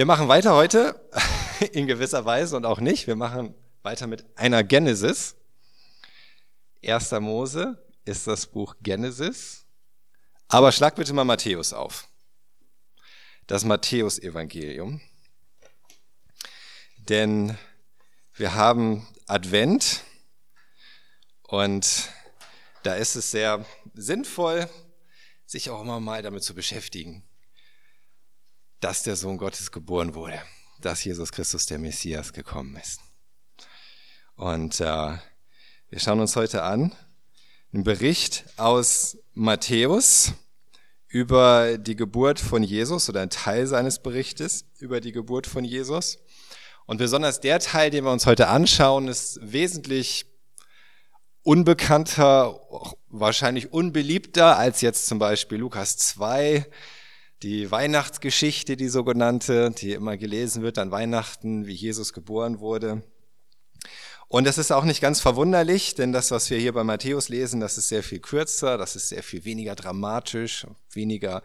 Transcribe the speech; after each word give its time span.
Wir 0.00 0.06
machen 0.06 0.28
weiter 0.28 0.54
heute, 0.54 0.98
in 1.72 1.86
gewisser 1.86 2.24
Weise 2.24 2.56
und 2.56 2.64
auch 2.64 2.80
nicht. 2.80 3.06
Wir 3.06 3.16
machen 3.16 3.54
weiter 3.82 4.06
mit 4.06 4.24
einer 4.34 4.64
Genesis. 4.64 5.36
Erster 6.80 7.20
Mose 7.20 7.86
ist 8.06 8.26
das 8.26 8.46
Buch 8.46 8.76
Genesis. 8.80 9.66
Aber 10.48 10.72
schlag 10.72 10.96
bitte 10.96 11.12
mal 11.12 11.24
Matthäus 11.24 11.74
auf. 11.74 12.08
Das 13.46 13.66
Matthäus-Evangelium. 13.66 15.02
Denn 16.96 17.58
wir 18.36 18.54
haben 18.54 19.06
Advent 19.26 20.00
und 21.42 22.08
da 22.84 22.94
ist 22.94 23.16
es 23.16 23.30
sehr 23.30 23.66
sinnvoll, 23.92 24.66
sich 25.44 25.68
auch 25.68 25.82
immer 25.82 26.00
mal 26.00 26.22
damit 26.22 26.42
zu 26.42 26.54
beschäftigen, 26.54 27.22
dass 28.80 29.02
der 29.02 29.16
Sohn 29.16 29.38
Gottes 29.38 29.70
geboren 29.70 30.14
wurde, 30.14 30.40
dass 30.80 31.04
Jesus 31.04 31.32
Christus 31.32 31.66
der 31.66 31.78
Messias 31.78 32.32
gekommen 32.32 32.76
ist. 32.76 33.00
Und 34.36 34.80
äh, 34.80 34.84
wir 35.90 35.98
schauen 35.98 36.20
uns 36.20 36.36
heute 36.36 36.62
an 36.62 36.94
einen 37.72 37.84
Bericht 37.84 38.46
aus 38.56 39.18
Matthäus 39.34 40.32
über 41.08 41.76
die 41.78 41.96
Geburt 41.96 42.40
von 42.40 42.62
Jesus 42.62 43.08
oder 43.08 43.20
ein 43.20 43.30
Teil 43.30 43.66
seines 43.66 43.98
Berichtes 43.98 44.64
über 44.78 45.00
die 45.00 45.12
Geburt 45.12 45.46
von 45.46 45.64
Jesus. 45.64 46.18
Und 46.86 46.98
besonders 46.98 47.40
der 47.40 47.58
Teil, 47.60 47.90
den 47.90 48.04
wir 48.04 48.12
uns 48.12 48.26
heute 48.26 48.48
anschauen, 48.48 49.08
ist 49.08 49.38
wesentlich 49.42 50.26
unbekannter, 51.42 52.60
wahrscheinlich 53.08 53.72
unbeliebter 53.72 54.56
als 54.56 54.80
jetzt 54.80 55.06
zum 55.06 55.18
Beispiel 55.18 55.58
Lukas 55.58 55.96
2, 55.98 56.66
die 57.42 57.70
Weihnachtsgeschichte, 57.70 58.76
die 58.76 58.88
sogenannte, 58.88 59.70
die 59.70 59.92
immer 59.92 60.16
gelesen 60.16 60.62
wird 60.62 60.78
an 60.78 60.90
Weihnachten, 60.90 61.66
wie 61.66 61.74
Jesus 61.74 62.12
geboren 62.12 62.60
wurde. 62.60 63.02
Und 64.28 64.46
das 64.46 64.58
ist 64.58 64.70
auch 64.70 64.84
nicht 64.84 65.00
ganz 65.00 65.20
verwunderlich, 65.20 65.94
denn 65.94 66.12
das, 66.12 66.30
was 66.30 66.50
wir 66.50 66.58
hier 66.58 66.72
bei 66.72 66.84
Matthäus 66.84 67.28
lesen, 67.28 67.60
das 67.60 67.78
ist 67.78 67.88
sehr 67.88 68.04
viel 68.04 68.20
kürzer, 68.20 68.78
das 68.78 68.94
ist 68.94 69.08
sehr 69.08 69.24
viel 69.24 69.44
weniger 69.44 69.74
dramatisch, 69.74 70.66
weniger 70.92 71.42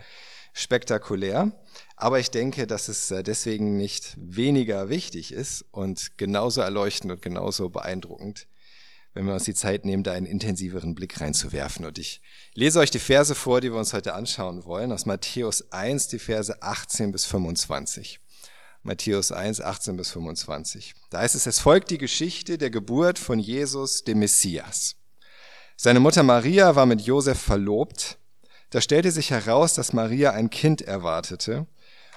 spektakulär. 0.54 1.52
Aber 1.96 2.20
ich 2.20 2.30
denke, 2.30 2.68
dass 2.68 2.88
es 2.88 3.10
äh, 3.10 3.24
deswegen 3.24 3.78
nicht 3.78 4.14
weniger 4.18 4.90
wichtig 4.90 5.32
ist 5.32 5.66
und 5.72 6.18
genauso 6.18 6.62
erleuchtend 6.62 7.12
und 7.12 7.22
genauso 7.22 7.70
beeindruckend 7.70 8.48
wenn 9.16 9.26
wir 9.26 9.34
uns 9.34 9.46
die 9.46 9.54
Zeit 9.54 9.86
nehmen, 9.86 10.04
da 10.04 10.12
einen 10.12 10.26
intensiveren 10.26 10.94
Blick 10.94 11.20
reinzuwerfen. 11.22 11.86
Und 11.86 11.98
ich 11.98 12.22
lese 12.54 12.80
euch 12.80 12.92
die 12.92 13.00
Verse 13.00 13.34
vor, 13.34 13.62
die 13.62 13.72
wir 13.72 13.80
uns 13.80 13.94
heute 13.94 14.14
anschauen 14.14 14.66
wollen, 14.66 14.92
aus 14.92 15.06
Matthäus 15.06 15.72
1, 15.72 16.10
die 16.10 16.20
Verse 16.20 16.62
18 16.62 17.14
bis 17.14 17.26
25. 17.26 18.20
Matthäus 18.84 19.32
1, 19.32 19.62
18 19.62 19.96
bis 19.96 20.12
25. 20.12 20.94
Da 21.10 21.20
heißt 21.20 21.34
es, 21.34 21.48
es 21.48 21.60
folgt 21.60 21.92
die 21.92 21.98
Geschichte 21.98 22.58
der 22.58 22.70
Geburt 22.70 23.18
von 23.18 23.40
Jesus, 23.40 24.04
dem 24.04 24.20
Messias. 24.20 24.98
Seine 25.78 26.02
Mutter 26.02 26.24
Maria 26.24 26.76
war 26.76 26.86
mit 26.86 27.02
Josef 27.02 27.40
verlobt. 27.40 28.18
Da 28.70 28.82
stellte 28.82 29.12
sich 29.12 29.32
heraus, 29.32 29.76
dass 29.76 29.94
Maria 29.94 30.32
ein 30.32 30.50
Kind 30.50 30.82
erwartete, 30.82 31.68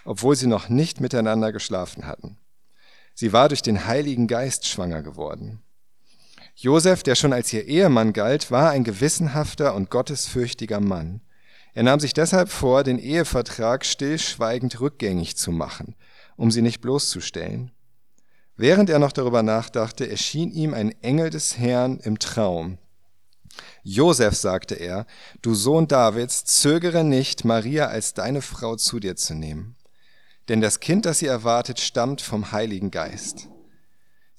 obwohl 0.05 0.35
sie 0.35 0.49
noch 0.49 0.69
nicht 0.69 1.01
miteinander 1.01 1.53
geschlafen 1.53 2.07
hatten. 2.07 2.39
Sie 3.15 3.33
war 3.33 3.49
durch 3.49 3.63
den 3.63 3.87
Heiligen 3.87 4.27
Geist 4.27 4.67
schwanger 4.67 5.03
geworden. 5.03 5.63
Josef, 6.61 7.05
der 7.05 7.15
schon 7.15 7.33
als 7.33 7.53
ihr 7.53 7.67
Ehemann 7.69 8.13
galt, 8.13 8.51
war 8.51 8.71
ein 8.71 8.83
gewissenhafter 8.83 9.77
und 9.77 9.91
gottesfürchtiger 9.91 10.81
Mann. 10.81 11.21
Er 11.73 11.85
nahm 11.85 12.01
sich 12.01 12.15
deshalb 12.15 12.49
vor, 12.49 12.83
den 12.83 12.99
Ehevertrag 12.99 13.87
stillschweigend 13.87 14.81
rückgängig 14.81 15.37
zu 15.37 15.53
machen, 15.53 15.95
um 16.37 16.51
sie 16.51 16.61
nicht 16.61 16.81
bloßzustellen. 16.81 17.71
Während 18.57 18.91
er 18.91 18.99
noch 18.99 19.13
darüber 19.13 19.45
nachdachte, 19.45 20.11
erschien 20.11 20.51
ihm 20.51 20.75
ein 20.75 21.01
Engel 21.01 21.31
des 21.31 21.59
Herrn 21.59 22.01
im 22.01 22.19
Traum. 22.19 22.79
Josef, 23.85 24.35
sagte 24.35 24.75
er, 24.75 25.07
du 25.43 25.55
Sohn 25.55 25.87
Davids, 25.87 26.45
zögere 26.45 27.05
nicht, 27.05 27.45
Maria 27.45 27.87
als 27.87 28.15
deine 28.15 28.43
Frau 28.43 28.75
zu 28.75 28.99
dir 28.99 29.15
zu 29.15 29.35
nehmen. 29.35 29.77
Denn 30.49 30.61
das 30.61 30.81
Kind, 30.81 31.07
das 31.07 31.21
sie 31.21 31.27
erwartet, 31.27 31.79
stammt 31.79 32.21
vom 32.21 32.51
Heiligen 32.51 32.91
Geist. 32.91 33.49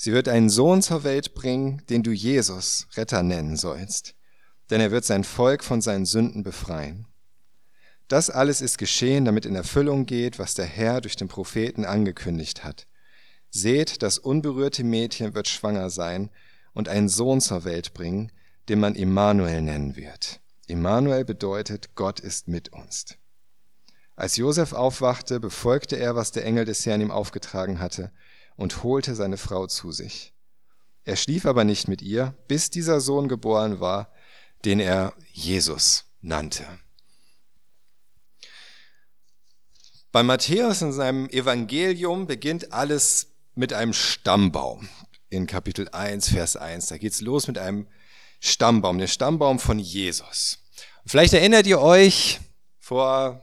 Sie 0.02 0.14
wird 0.14 0.30
einen 0.30 0.50
Sohn 0.50 0.82
zur 0.82 1.04
Welt 1.04 1.34
bringen, 1.34 1.84
den 1.90 2.04
du 2.04 2.12
Jesus 2.12 2.88
Retter 2.96 3.22
nennen 3.22 3.58
sollst, 3.58 4.16
denn 4.70 4.80
er 4.80 4.92
wird 4.92 5.04
sein 5.04 5.26
Volk 5.26 5.62
von 5.62 5.82
seinen 5.82 6.06
Sünden 6.06 6.42
befreien. 6.42 7.06
Das 8.08 8.30
alles 8.30 8.62
ist 8.62 8.78
geschehen, 8.78 9.26
damit 9.26 9.46
in 9.46 9.56
Erfüllung 9.56 10.06
geht, 10.06 10.40
was 10.40 10.54
der 10.54 10.68
Herr 10.68 11.02
durch 11.02 11.18
den 11.18 11.28
Propheten 11.28 11.84
angekündigt 11.84 12.64
hat. 12.64 12.88
Seht, 13.50 14.02
das 14.02 14.18
unberührte 14.18 14.86
Mädchen 14.86 15.36
wird 15.36 15.50
schwanger 15.50 15.90
sein 15.90 16.30
und 16.72 16.88
einen 16.88 17.10
Sohn 17.10 17.42
zur 17.42 17.66
Welt 17.66 17.94
bringen, 17.94 18.32
den 18.70 18.80
man 18.80 18.96
Immanuel 18.96 19.62
nennen 19.62 19.98
wird. 19.98 20.40
Immanuel 20.68 21.26
bedeutet, 21.26 21.94
Gott 21.96 22.22
ist 22.22 22.48
mit 22.48 22.72
uns. 22.72 23.18
Als 24.16 24.38
Josef 24.38 24.72
aufwachte, 24.72 25.42
befolgte 25.42 25.98
er, 25.98 26.16
was 26.16 26.32
der 26.32 26.46
Engel 26.46 26.64
des 26.64 26.86
Herrn 26.86 27.02
ihm 27.02 27.12
aufgetragen 27.12 27.82
hatte, 27.82 28.14
und 28.60 28.84
holte 28.84 29.16
seine 29.16 29.38
Frau 29.38 29.68
zu 29.68 29.94
sich. 29.94 30.34
Er 31.06 31.16
schlief 31.16 31.46
aber 31.46 31.64
nicht 31.64 31.88
mit 31.88 32.02
ihr, 32.02 32.36
bis 32.50 32.70
dieser 32.70 33.00
Sohn 33.00 33.30
geboren 33.30 33.80
war, 33.80 34.12
den 34.66 34.82
er 34.82 35.14
Jesus 35.32 36.04
nannte. 36.22 36.66
Bei 40.12 40.24
Matthäus 40.24 40.82
in 40.82 40.92
seinem 40.92 41.30
Evangelium 41.30 42.28
beginnt 42.28 42.74
alles 42.74 43.28
mit 43.56 43.72
einem 43.72 43.94
Stammbaum. 43.94 44.90
In 45.30 45.48
Kapitel 45.48 45.88
1, 45.90 46.30
Vers 46.30 46.58
1. 46.58 46.88
Da 46.88 46.98
geht's 46.98 47.22
los 47.22 47.48
mit 47.48 47.58
einem 47.58 47.88
Stammbaum, 48.42 48.98
der 48.98 49.08
Stammbaum 49.08 49.60
von 49.60 49.80
Jesus. 49.80 50.60
Vielleicht 51.06 51.34
erinnert 51.34 51.66
ihr 51.66 51.80
euch, 51.80 52.42
vor 52.80 53.42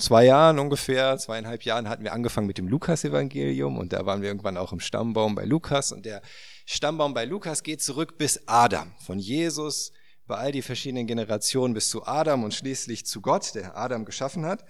zwei 0.00 0.24
Jahren 0.24 0.58
ungefähr, 0.58 1.18
zweieinhalb 1.18 1.62
Jahren 1.62 1.88
hatten 1.88 2.04
wir 2.04 2.12
angefangen 2.12 2.46
mit 2.46 2.58
dem 2.58 2.68
Lukas-Evangelium 2.68 3.78
und 3.78 3.92
da 3.92 4.06
waren 4.06 4.22
wir 4.22 4.28
irgendwann 4.28 4.56
auch 4.56 4.72
im 4.72 4.80
Stammbaum 4.80 5.34
bei 5.34 5.44
Lukas 5.44 5.92
und 5.92 6.06
der 6.06 6.22
Stammbaum 6.66 7.14
bei 7.14 7.24
Lukas 7.24 7.62
geht 7.62 7.82
zurück 7.82 8.18
bis 8.18 8.42
Adam, 8.46 8.92
von 9.04 9.18
Jesus 9.18 9.92
über 10.24 10.38
all 10.38 10.52
die 10.52 10.62
verschiedenen 10.62 11.06
Generationen 11.06 11.74
bis 11.74 11.90
zu 11.90 12.06
Adam 12.06 12.44
und 12.44 12.54
schließlich 12.54 13.04
zu 13.04 13.20
Gott, 13.20 13.54
der 13.54 13.76
Adam 13.76 14.04
geschaffen 14.04 14.46
hat. 14.46 14.64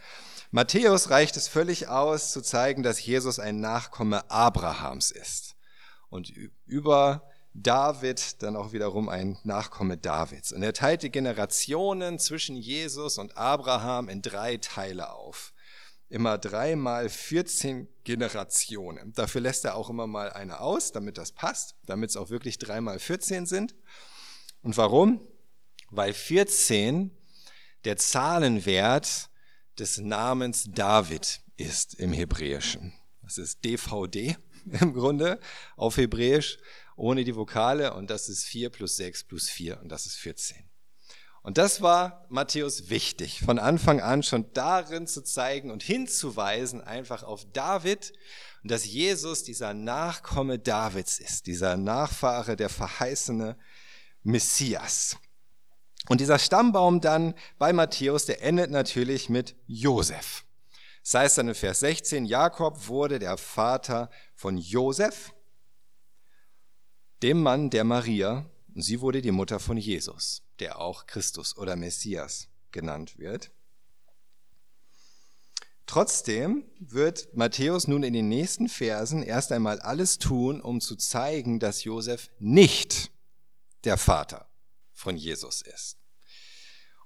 Matthäus 0.50 1.10
reicht 1.10 1.36
es 1.36 1.48
völlig 1.48 1.88
aus, 1.88 2.32
zu 2.32 2.40
zeigen, 2.40 2.82
dass 2.82 3.04
Jesus 3.04 3.38
ein 3.38 3.60
Nachkomme 3.60 4.30
Abrahams 4.30 5.10
ist. 5.10 5.56
Und 6.08 6.32
über 6.64 7.29
David 7.54 8.42
dann 8.42 8.56
auch 8.56 8.72
wiederum 8.72 9.08
ein 9.08 9.38
Nachkomme 9.42 9.96
Davids. 9.96 10.52
Und 10.52 10.62
er 10.62 10.72
teilt 10.72 11.02
die 11.02 11.10
Generationen 11.10 12.18
zwischen 12.18 12.56
Jesus 12.56 13.18
und 13.18 13.36
Abraham 13.36 14.08
in 14.08 14.22
drei 14.22 14.56
Teile 14.56 15.12
auf. 15.12 15.52
Immer 16.08 16.38
dreimal 16.38 17.08
14 17.08 17.88
Generationen. 18.04 19.12
Dafür 19.14 19.40
lässt 19.40 19.64
er 19.64 19.76
auch 19.76 19.90
immer 19.90 20.06
mal 20.06 20.32
eine 20.32 20.60
aus, 20.60 20.92
damit 20.92 21.18
das 21.18 21.32
passt, 21.32 21.76
damit 21.86 22.10
es 22.10 22.16
auch 22.16 22.30
wirklich 22.30 22.58
dreimal 22.58 22.98
14 22.98 23.46
sind. 23.46 23.74
Und 24.62 24.76
warum? 24.76 25.20
Weil 25.90 26.12
14 26.12 27.10
der 27.84 27.96
Zahlenwert 27.96 29.30
des 29.78 29.98
Namens 29.98 30.66
David 30.68 31.40
ist 31.56 31.94
im 31.94 32.12
Hebräischen. 32.12 32.92
Das 33.22 33.38
ist 33.38 33.64
DVD 33.64 34.36
im 34.80 34.92
Grunde 34.92 35.40
auf 35.76 35.96
Hebräisch 35.96 36.58
ohne 36.96 37.24
die 37.24 37.36
Vokale 37.36 37.94
und 37.94 38.10
das 38.10 38.28
ist 38.28 38.44
4 38.44 38.70
plus 38.70 38.96
6 38.96 39.24
plus 39.24 39.48
4 39.48 39.80
und 39.80 39.88
das 39.88 40.06
ist 40.06 40.16
14. 40.16 40.70
Und 41.42 41.56
das 41.56 41.80
war 41.80 42.26
Matthäus 42.28 42.90
wichtig, 42.90 43.40
von 43.40 43.58
Anfang 43.58 44.00
an 44.00 44.22
schon 44.22 44.52
darin 44.52 45.06
zu 45.06 45.22
zeigen 45.22 45.70
und 45.70 45.82
hinzuweisen 45.82 46.82
einfach 46.82 47.22
auf 47.22 47.50
David 47.52 48.12
und 48.62 48.70
dass 48.70 48.84
Jesus 48.84 49.42
dieser 49.42 49.72
Nachkomme 49.72 50.58
Davids 50.58 51.18
ist, 51.18 51.46
dieser 51.46 51.78
Nachfahre, 51.78 52.56
der 52.56 52.68
verheißene 52.68 53.56
Messias. 54.22 55.16
Und 56.08 56.20
dieser 56.20 56.38
Stammbaum 56.38 57.00
dann 57.00 57.34
bei 57.58 57.72
Matthäus, 57.72 58.26
der 58.26 58.42
endet 58.42 58.70
natürlich 58.70 59.30
mit 59.30 59.56
Josef. 59.66 60.44
Das 61.02 61.14
heißt 61.14 61.38
dann 61.38 61.48
in 61.48 61.54
Vers 61.54 61.80
16, 61.80 62.26
Jakob 62.26 62.88
wurde 62.88 63.18
der 63.18 63.38
Vater 63.38 64.10
von 64.34 64.58
Josef 64.58 65.32
dem 67.22 67.42
Mann 67.42 67.70
der 67.70 67.84
Maria, 67.84 68.48
sie 68.74 69.00
wurde 69.00 69.20
die 69.22 69.30
Mutter 69.30 69.60
von 69.60 69.76
Jesus, 69.76 70.42
der 70.58 70.80
auch 70.80 71.06
Christus 71.06 71.56
oder 71.56 71.76
Messias 71.76 72.48
genannt 72.70 73.18
wird. 73.18 73.50
Trotzdem 75.86 76.64
wird 76.78 77.34
Matthäus 77.34 77.88
nun 77.88 78.04
in 78.04 78.12
den 78.12 78.28
nächsten 78.28 78.68
Versen 78.68 79.22
erst 79.24 79.50
einmal 79.50 79.80
alles 79.80 80.18
tun, 80.18 80.60
um 80.60 80.80
zu 80.80 80.94
zeigen, 80.94 81.58
dass 81.58 81.82
Josef 81.82 82.30
nicht 82.38 83.10
der 83.84 83.96
Vater 83.96 84.48
von 84.92 85.16
Jesus 85.16 85.62
ist. 85.62 85.96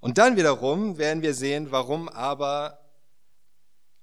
Und 0.01 0.19
dann 0.19 0.37
wiederum 0.37 0.99
werden 0.99 1.23
wir 1.23 1.33
sehen, 1.33 1.71
warum 1.71 2.11
aber 2.11 2.79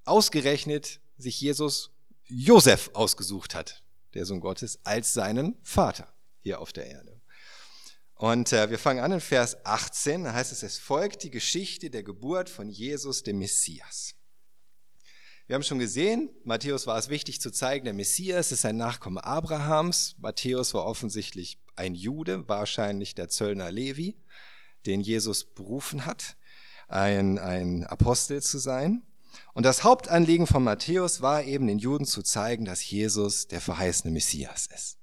ausgerechnet 0.04 1.00
sich 1.16 1.40
Jesus 1.40 1.92
Josef 2.26 2.90
ausgesucht 2.94 3.54
hat, 3.54 3.81
der 4.14 4.24
Sohn 4.26 4.40
Gottes, 4.40 4.80
als 4.84 5.12
seinen 5.12 5.56
Vater 5.62 6.12
hier 6.40 6.60
auf 6.60 6.72
der 6.72 6.86
Erde. 6.86 7.20
Und 8.14 8.52
äh, 8.52 8.70
wir 8.70 8.78
fangen 8.78 9.02
an 9.02 9.12
in 9.12 9.20
Vers 9.20 9.64
18, 9.64 10.24
da 10.24 10.32
heißt 10.32 10.52
es, 10.52 10.62
es 10.62 10.78
folgt 10.78 11.24
die 11.24 11.30
Geschichte 11.30 11.90
der 11.90 12.04
Geburt 12.04 12.48
von 12.48 12.68
Jesus, 12.68 13.22
dem 13.22 13.38
Messias. 13.38 14.14
Wir 15.48 15.56
haben 15.56 15.64
schon 15.64 15.80
gesehen, 15.80 16.30
Matthäus 16.44 16.86
war 16.86 16.96
es 16.96 17.08
wichtig 17.08 17.40
zu 17.40 17.50
zeigen, 17.50 17.84
der 17.84 17.94
Messias 17.94 18.52
ist 18.52 18.64
ein 18.64 18.76
Nachkomme 18.76 19.24
Abrahams. 19.24 20.14
Matthäus 20.18 20.72
war 20.72 20.86
offensichtlich 20.86 21.58
ein 21.74 21.94
Jude, 21.94 22.48
wahrscheinlich 22.48 23.14
der 23.16 23.28
Zöllner 23.28 23.72
Levi, 23.72 24.16
den 24.86 25.00
Jesus 25.00 25.44
berufen 25.44 26.06
hat, 26.06 26.36
ein, 26.86 27.38
ein 27.38 27.84
Apostel 27.84 28.40
zu 28.40 28.58
sein. 28.58 29.02
Und 29.54 29.64
das 29.64 29.84
Hauptanliegen 29.84 30.46
von 30.46 30.64
Matthäus 30.64 31.20
war 31.20 31.42
eben 31.42 31.66
den 31.66 31.78
Juden 31.78 32.04
zu 32.04 32.22
zeigen, 32.22 32.64
dass 32.64 32.88
Jesus 32.88 33.48
der 33.48 33.60
verheißene 33.60 34.12
Messias 34.12 34.66
ist. 34.66 34.98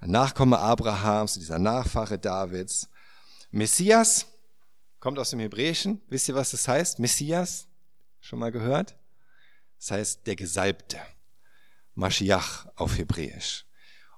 Ein 0.00 0.10
Nachkomme 0.10 0.58
Abrahams, 0.58 1.34
dieser 1.34 1.58
Nachfahre 1.58 2.18
Davids. 2.18 2.88
Messias 3.50 4.26
kommt 5.00 5.18
aus 5.18 5.30
dem 5.30 5.40
Hebräischen. 5.40 6.00
Wisst 6.08 6.28
ihr, 6.28 6.34
was 6.34 6.50
das 6.50 6.68
heißt? 6.68 6.98
Messias? 6.98 7.66
Schon 8.20 8.38
mal 8.38 8.52
gehört? 8.52 8.96
Das 9.78 9.90
heißt 9.90 10.26
der 10.26 10.36
Gesalbte. 10.36 11.00
Mashiach 11.94 12.66
auf 12.76 12.96
Hebräisch. 12.96 13.66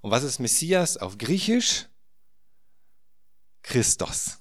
Und 0.03 0.11
was 0.11 0.23
ist 0.23 0.39
Messias 0.39 0.97
auf 0.97 1.19
Griechisch? 1.19 1.87
Christos. 3.63 4.39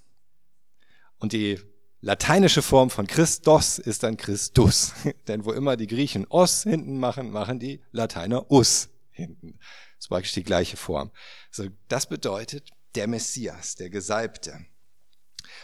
Und 1.18 1.34
die 1.34 1.60
lateinische 2.02 2.62
Form 2.62 2.90
von 2.90 3.08
Christos 3.08 3.80
ist 3.80 4.04
dann 4.04 4.18
Christus. 4.18 4.94
Denn 5.28 5.46
wo 5.46 5.52
immer 5.52 5.78
die 5.78 5.88
Griechen 5.88 6.26
os 6.30 6.64
hinten 6.64 7.00
machen, 7.00 7.32
machen 7.32 7.60
die 7.60 7.82
Lateiner 7.92 8.50
us 8.52 8.90
hinten. 9.12 9.60
Das 9.60 10.06
ist 10.06 10.10
praktisch 10.10 10.34
die 10.34 10.44
gleiche 10.44 10.78
Form. 10.78 11.12
Also 11.50 11.70
das 11.88 12.08
bedeutet 12.08 12.70
der 12.96 13.08
Messias, 13.08 13.76
der 13.76 13.90
Gesalbte. 13.90 14.66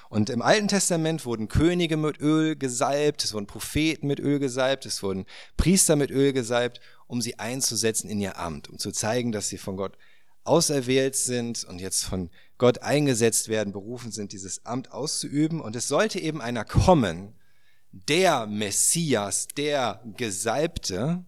Und 0.09 0.29
im 0.29 0.41
Alten 0.41 0.67
Testament 0.67 1.25
wurden 1.25 1.47
Könige 1.47 1.97
mit 1.97 2.19
Öl 2.19 2.55
gesalbt, 2.55 3.23
es 3.23 3.33
wurden 3.33 3.47
Propheten 3.47 4.07
mit 4.07 4.19
Öl 4.19 4.39
gesalbt, 4.39 4.85
es 4.85 5.01
wurden 5.03 5.25
Priester 5.57 5.95
mit 5.95 6.11
Öl 6.11 6.33
gesalbt, 6.33 6.79
um 7.07 7.21
sie 7.21 7.39
einzusetzen 7.39 8.09
in 8.09 8.19
ihr 8.19 8.37
Amt, 8.37 8.69
um 8.69 8.77
zu 8.77 8.91
zeigen, 8.91 9.31
dass 9.31 9.49
sie 9.49 9.57
von 9.57 9.77
Gott 9.77 9.97
auserwählt 10.45 11.15
sind 11.15 11.63
und 11.65 11.79
jetzt 11.79 12.03
von 12.03 12.29
Gott 12.57 12.79
eingesetzt 12.79 13.49
werden, 13.49 13.73
berufen 13.73 14.11
sind, 14.11 14.31
dieses 14.31 14.65
Amt 14.65 14.91
auszuüben. 14.91 15.59
Und 15.59 15.75
es 15.75 15.87
sollte 15.87 16.19
eben 16.19 16.41
einer 16.41 16.63
kommen, 16.63 17.35
der 17.91 18.45
Messias, 18.45 19.47
der 19.47 20.01
Gesalbte, 20.17 21.25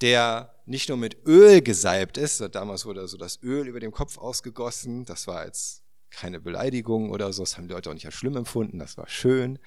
der 0.00 0.54
nicht 0.66 0.88
nur 0.88 0.98
mit 0.98 1.26
Öl 1.26 1.62
gesalbt 1.62 2.16
ist, 2.16 2.40
damals 2.54 2.86
wurde 2.86 3.06
so 3.08 3.16
das 3.16 3.42
Öl 3.42 3.66
über 3.68 3.80
dem 3.80 3.92
Kopf 3.92 4.18
ausgegossen, 4.18 5.04
das 5.04 5.26
war 5.26 5.44
jetzt 5.44 5.82
keine 6.10 6.40
Beleidigung 6.40 7.10
oder 7.10 7.32
so, 7.32 7.42
das 7.42 7.56
haben 7.56 7.68
die 7.68 7.74
Leute 7.74 7.90
auch 7.90 7.94
nicht 7.94 8.06
als 8.06 8.14
schlimm 8.14 8.36
empfunden, 8.36 8.78
das 8.78 8.96
war 8.96 9.08
schön. 9.08 9.58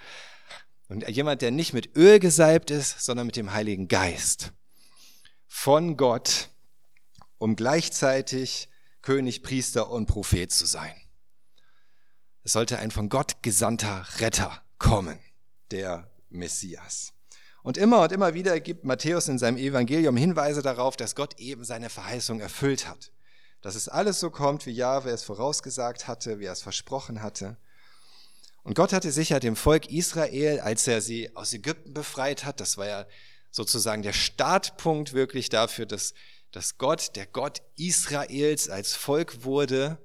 Und 0.88 1.08
jemand, 1.10 1.42
der 1.42 1.52
nicht 1.52 1.74
mit 1.74 1.96
Öl 1.96 2.20
gesalbt 2.20 2.72
ist, 2.72 3.04
sondern 3.04 3.28
mit 3.28 3.36
dem 3.36 3.54
Heiligen 3.54 3.88
Geist 3.88 4.54
von 5.48 5.98
Gott, 5.98 6.50
um 7.46 7.56
gleichzeitig 7.56 8.70
König, 9.04 9.44
Priester 9.44 9.92
und 9.92 10.08
Prophet 10.08 10.52
zu 10.52 10.66
sein. 10.66 10.96
Es 12.42 12.54
sollte 12.54 12.80
ein 12.80 12.90
von 12.90 13.08
Gott 13.08 13.44
gesandter 13.44 14.04
Retter 14.18 14.64
kommen, 14.80 15.20
der 15.70 16.10
Messias. 16.30 17.14
Und 17.62 17.78
immer 17.78 18.02
und 18.02 18.12
immer 18.12 18.34
wieder 18.34 18.60
gibt 18.60 18.84
Matthäus 18.84 19.28
in 19.28 19.38
seinem 19.38 19.58
Evangelium 19.58 20.18
Hinweise 20.18 20.64
darauf, 20.64 20.98
dass 20.98 21.14
Gott 21.14 21.40
eben 21.40 21.64
seine 21.66 21.92
Verheißung 21.92 22.40
erfüllt 22.40 22.88
hat. 22.88 23.12
Dass 23.62 23.76
es 23.76 23.90
alles 23.90 24.20
so 24.20 24.32
kommt, 24.32 24.66
wie 24.66 24.72
Jahwe 24.72 25.12
es 25.12 25.22
vorausgesagt 25.22 26.08
hatte, 26.08 26.40
wie 26.40 26.46
er 26.46 26.54
es 26.54 26.64
versprochen 26.64 27.22
hatte. 27.22 27.58
Und 28.64 28.74
Gott 28.74 28.92
hatte 28.92 29.12
sicher 29.12 29.40
dem 29.40 29.56
Volk 29.56 29.92
Israel, 29.92 30.62
als 30.62 30.88
er 30.88 31.00
sie 31.00 31.36
aus 31.36 31.54
Ägypten 31.54 31.94
befreit 31.94 32.44
hat, 32.44 32.60
das 32.60 32.80
war 32.80 32.88
ja 32.88 33.06
sozusagen 33.52 34.02
der 34.02 34.14
Startpunkt 34.14 35.14
wirklich 35.14 35.50
dafür, 35.50 35.86
dass, 35.86 36.16
dass 36.56 36.78
Gott, 36.78 37.16
der 37.16 37.26
Gott 37.26 37.62
Israels 37.76 38.70
als 38.70 38.96
Volk 38.96 39.44
wurde, 39.44 39.98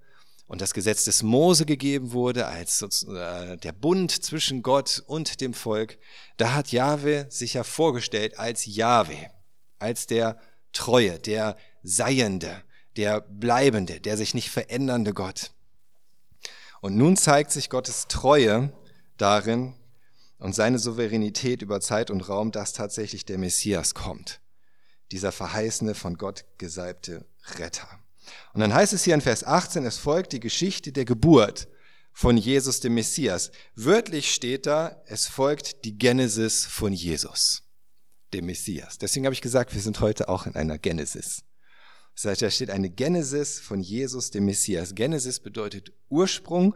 und 0.50 0.60
das 0.60 0.74
Gesetz 0.74 1.04
des 1.04 1.22
Mose 1.22 1.64
gegeben 1.64 2.10
wurde 2.10 2.48
als 2.48 2.82
äh, 2.82 3.56
der 3.56 3.70
Bund 3.70 4.10
zwischen 4.10 4.62
Gott 4.64 5.00
und 5.06 5.40
dem 5.40 5.54
Volk, 5.54 5.96
da 6.38 6.54
hat 6.54 6.72
Jahwe 6.72 7.26
sich 7.30 7.54
ja 7.54 7.62
vorgestellt 7.62 8.36
als 8.36 8.66
Jahwe, 8.66 9.30
als 9.78 10.08
der 10.08 10.40
Treue, 10.72 11.20
der 11.20 11.56
Seiende, 11.84 12.64
der 12.96 13.20
Bleibende, 13.20 14.00
der 14.00 14.16
sich 14.16 14.34
nicht 14.34 14.50
verändernde 14.50 15.14
Gott. 15.14 15.52
Und 16.80 16.96
nun 16.96 17.16
zeigt 17.16 17.52
sich 17.52 17.70
Gottes 17.70 18.08
Treue 18.08 18.72
darin 19.18 19.74
und 20.38 20.56
seine 20.56 20.80
Souveränität 20.80 21.62
über 21.62 21.80
Zeit 21.80 22.10
und 22.10 22.28
Raum, 22.28 22.50
dass 22.50 22.72
tatsächlich 22.72 23.24
der 23.24 23.38
Messias 23.38 23.94
kommt, 23.94 24.40
dieser 25.12 25.32
verheißene, 25.32 25.94
von 25.94 26.16
Gott 26.16 26.44
gesalbte 26.58 27.26
Retter. 27.58 27.88
Und 28.52 28.60
dann 28.60 28.74
heißt 28.74 28.92
es 28.92 29.04
hier 29.04 29.14
in 29.14 29.20
Vers 29.20 29.44
18, 29.44 29.84
es 29.84 29.98
folgt 29.98 30.32
die 30.32 30.40
Geschichte 30.40 30.92
der 30.92 31.04
Geburt 31.04 31.68
von 32.12 32.36
Jesus 32.36 32.80
dem 32.80 32.94
Messias. 32.94 33.50
Wörtlich 33.74 34.32
steht 34.32 34.66
da, 34.66 35.02
es 35.06 35.26
folgt 35.26 35.84
die 35.84 35.96
Genesis 35.96 36.66
von 36.66 36.92
Jesus, 36.92 37.62
dem 38.32 38.46
Messias. 38.46 38.98
Deswegen 38.98 39.26
habe 39.26 39.34
ich 39.34 39.40
gesagt, 39.40 39.74
wir 39.74 39.80
sind 39.80 40.00
heute 40.00 40.28
auch 40.28 40.46
in 40.46 40.54
einer 40.54 40.78
Genesis. 40.78 41.42
Das 42.14 42.24
heißt, 42.24 42.42
da 42.42 42.50
steht 42.50 42.70
eine 42.70 42.90
Genesis 42.90 43.60
von 43.60 43.80
Jesus, 43.80 44.30
dem 44.30 44.44
Messias. 44.44 44.94
Genesis 44.94 45.40
bedeutet 45.40 45.92
Ursprung 46.08 46.74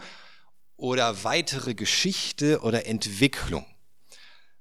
oder 0.77 1.25
weitere 1.25 1.75
Geschichte 1.75 2.61
oder 2.61 2.87
Entwicklung. 2.87 3.67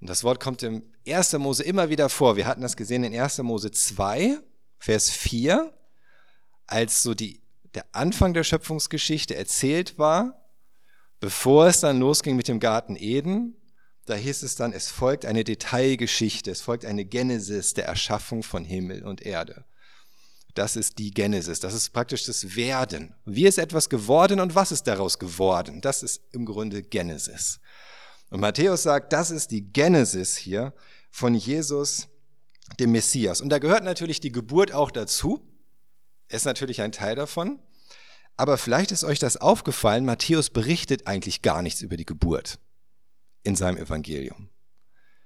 Und 0.03 0.09
das 0.09 0.25
Wort 0.25 0.41
kommt 0.41 0.61
im 0.63 0.83
1. 1.07 1.31
Mose 1.37 1.63
immer 1.63 1.89
wieder 1.89 2.09
vor. 2.09 2.35
Wir 2.35 2.45
hatten 2.45 2.59
das 2.59 2.75
gesehen 2.75 3.05
in 3.05 3.17
1. 3.17 3.37
Mose 3.37 3.71
2, 3.71 4.37
Vers 4.77 5.09
4 5.09 5.73
als 6.67 7.03
so 7.03 7.13
die, 7.13 7.39
der 7.73 7.85
Anfang 7.93 8.33
der 8.33 8.43
Schöpfungsgeschichte 8.43 9.33
erzählt 9.33 9.97
war, 9.97 10.45
bevor 11.21 11.67
es 11.67 11.79
dann 11.79 12.01
losging 12.01 12.35
mit 12.35 12.49
dem 12.49 12.59
Garten 12.59 12.97
Eden, 12.97 13.55
da 14.05 14.15
hieß 14.15 14.43
es 14.43 14.57
dann, 14.57 14.73
es 14.73 14.91
folgt 14.91 15.23
eine 15.25 15.45
Detailgeschichte, 15.45 16.51
es 16.51 16.59
folgt 16.59 16.83
eine 16.83 17.05
Genesis 17.05 17.73
der 17.73 17.85
Erschaffung 17.85 18.43
von 18.43 18.65
Himmel 18.65 19.05
und 19.05 19.21
Erde. 19.21 19.63
Das 20.53 20.75
ist 20.75 20.99
die 20.99 21.11
Genesis, 21.11 21.61
das 21.61 21.73
ist 21.73 21.91
praktisch 21.91 22.25
das 22.25 22.57
Werden. 22.57 23.15
Wie 23.23 23.47
ist 23.47 23.57
etwas 23.57 23.87
geworden 23.87 24.41
und 24.41 24.53
was 24.53 24.73
ist 24.73 24.83
daraus 24.83 25.17
geworden? 25.17 25.79
Das 25.79 26.03
ist 26.03 26.23
im 26.33 26.45
Grunde 26.45 26.83
Genesis. 26.83 27.61
Und 28.33 28.39
Matthäus 28.39 28.81
sagt, 28.81 29.13
das 29.13 29.29
ist 29.29 29.51
die 29.51 29.71
Genesis 29.71 30.35
hier 30.35 30.73
von 31.11 31.35
Jesus, 31.35 32.07
dem 32.79 32.91
Messias. 32.91 33.41
Und 33.41 33.49
da 33.49 33.59
gehört 33.59 33.83
natürlich 33.83 34.19
die 34.21 34.31
Geburt 34.31 34.73
auch 34.73 34.89
dazu 34.89 35.47
ist 36.29 36.45
natürlich 36.45 36.81
ein 36.81 36.91
Teil 36.91 37.15
davon. 37.15 37.59
Aber 38.35 38.57
vielleicht 38.57 38.91
ist 38.91 39.03
euch 39.03 39.19
das 39.19 39.37
aufgefallen, 39.37 40.05
Matthäus 40.05 40.49
berichtet 40.49 41.05
eigentlich 41.05 41.43
gar 41.43 41.61
nichts 41.61 41.81
über 41.81 41.95
die 41.95 42.05
Geburt 42.05 42.57
in 43.43 43.55
seinem 43.55 43.77
Evangelium. 43.77 44.49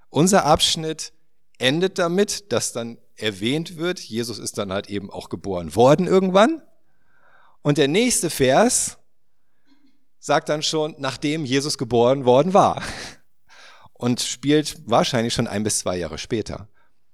Unser 0.10 0.46
Abschnitt 0.46 1.14
endet 1.60 2.00
damit, 2.00 2.52
dass 2.52 2.74
dann 2.74 2.98
erwähnt 3.16 3.78
wird, 3.78 4.00
Jesus 4.00 4.38
ist 4.38 4.58
dann 4.58 4.74
halt 4.74 4.90
eben 4.90 5.10
auch 5.10 5.30
geboren 5.30 5.76
worden 5.76 6.08
irgendwann. 6.08 6.62
Und 7.62 7.78
der 7.78 7.88
nächste 7.88 8.30
Vers 8.30 8.98
sagt 10.28 10.50
dann 10.50 10.62
schon, 10.62 10.94
nachdem 10.98 11.46
Jesus 11.46 11.78
geboren 11.78 12.26
worden 12.26 12.54
war. 12.54 12.84
Und 13.94 14.20
spielt 14.20 14.78
wahrscheinlich 14.86 15.34
schon 15.34 15.48
ein 15.48 15.64
bis 15.64 15.80
zwei 15.80 15.98
Jahre 15.98 16.18
später, 16.18 16.68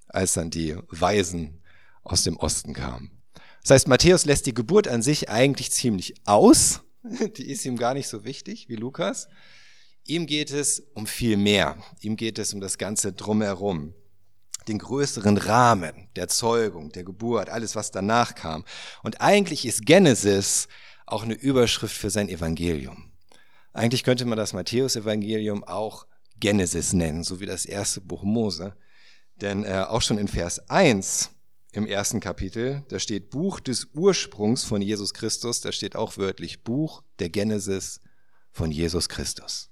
als 0.07 0.33
dann 0.33 0.49
die 0.49 0.75
Weisen 0.89 1.61
aus 2.03 2.23
dem 2.23 2.37
Osten 2.37 2.73
kamen. 2.73 3.21
Das 3.61 3.69
heißt, 3.69 3.87
Matthäus 3.87 4.25
lässt 4.25 4.47
die 4.47 4.53
Geburt 4.53 4.87
an 4.87 5.03
sich 5.03 5.29
eigentlich 5.29 5.71
ziemlich 5.71 6.15
aus. 6.25 6.81
Die 7.37 7.49
ist 7.49 7.65
ihm 7.65 7.77
gar 7.77 7.93
nicht 7.93 8.07
so 8.07 8.25
wichtig 8.25 8.67
wie 8.67 8.75
Lukas. 8.75 9.27
Ihm 10.05 10.25
geht 10.25 10.51
es 10.51 10.79
um 10.93 11.05
viel 11.05 11.37
mehr. 11.37 11.77
Ihm 12.01 12.17
geht 12.17 12.39
es 12.39 12.53
um 12.53 12.59
das 12.59 12.77
Ganze 12.77 13.13
drumherum. 13.13 13.93
Den 14.67 14.79
größeren 14.79 15.37
Rahmen 15.37 16.09
der 16.15 16.29
Zeugung, 16.29 16.91
der 16.91 17.03
Geburt, 17.03 17.49
alles, 17.49 17.75
was 17.75 17.91
danach 17.91 18.35
kam. 18.35 18.65
Und 19.03 19.21
eigentlich 19.21 19.65
ist 19.65 19.85
Genesis 19.85 20.67
auch 21.05 21.23
eine 21.23 21.33
Überschrift 21.33 21.95
für 21.95 22.09
sein 22.09 22.29
Evangelium. 22.29 23.11
Eigentlich 23.73 24.03
könnte 24.03 24.25
man 24.25 24.37
das 24.37 24.53
Matthäus-Evangelium 24.53 25.63
auch 25.63 26.05
Genesis 26.39 26.93
nennen, 26.93 27.23
so 27.23 27.39
wie 27.39 27.45
das 27.45 27.65
erste 27.65 28.01
Buch 28.01 28.23
Mose. 28.23 28.75
Denn 29.35 29.63
äh, 29.63 29.85
auch 29.87 30.01
schon 30.01 30.17
in 30.17 30.27
Vers 30.27 30.69
1 30.69 31.31
im 31.71 31.87
ersten 31.87 32.19
Kapitel. 32.19 32.83
Da 32.89 32.99
steht 32.99 33.31
Buch 33.31 33.59
des 33.59 33.87
Ursprungs 33.93 34.63
von 34.63 34.81
Jesus 34.81 35.13
Christus. 35.13 35.61
Da 35.61 35.71
steht 35.71 35.95
auch 35.95 36.17
wörtlich 36.17 36.63
Buch 36.63 37.03
der 37.19 37.29
Genesis 37.29 37.99
von 38.51 38.71
Jesus 38.71 39.09
Christus. 39.09 39.71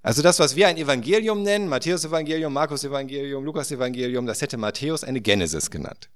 Also 0.00 0.22
das, 0.22 0.40
was 0.40 0.56
wir 0.56 0.66
ein 0.66 0.78
Evangelium 0.78 1.42
nennen, 1.42 1.68
Matthäus-Evangelium, 1.68 2.52
Markus-Evangelium, 2.52 3.44
Lukas-Evangelium, 3.44 4.26
das 4.26 4.40
hätte 4.40 4.56
Matthäus 4.56 5.04
eine 5.04 5.20
Genesis 5.20 5.70
genannt. 5.70 6.10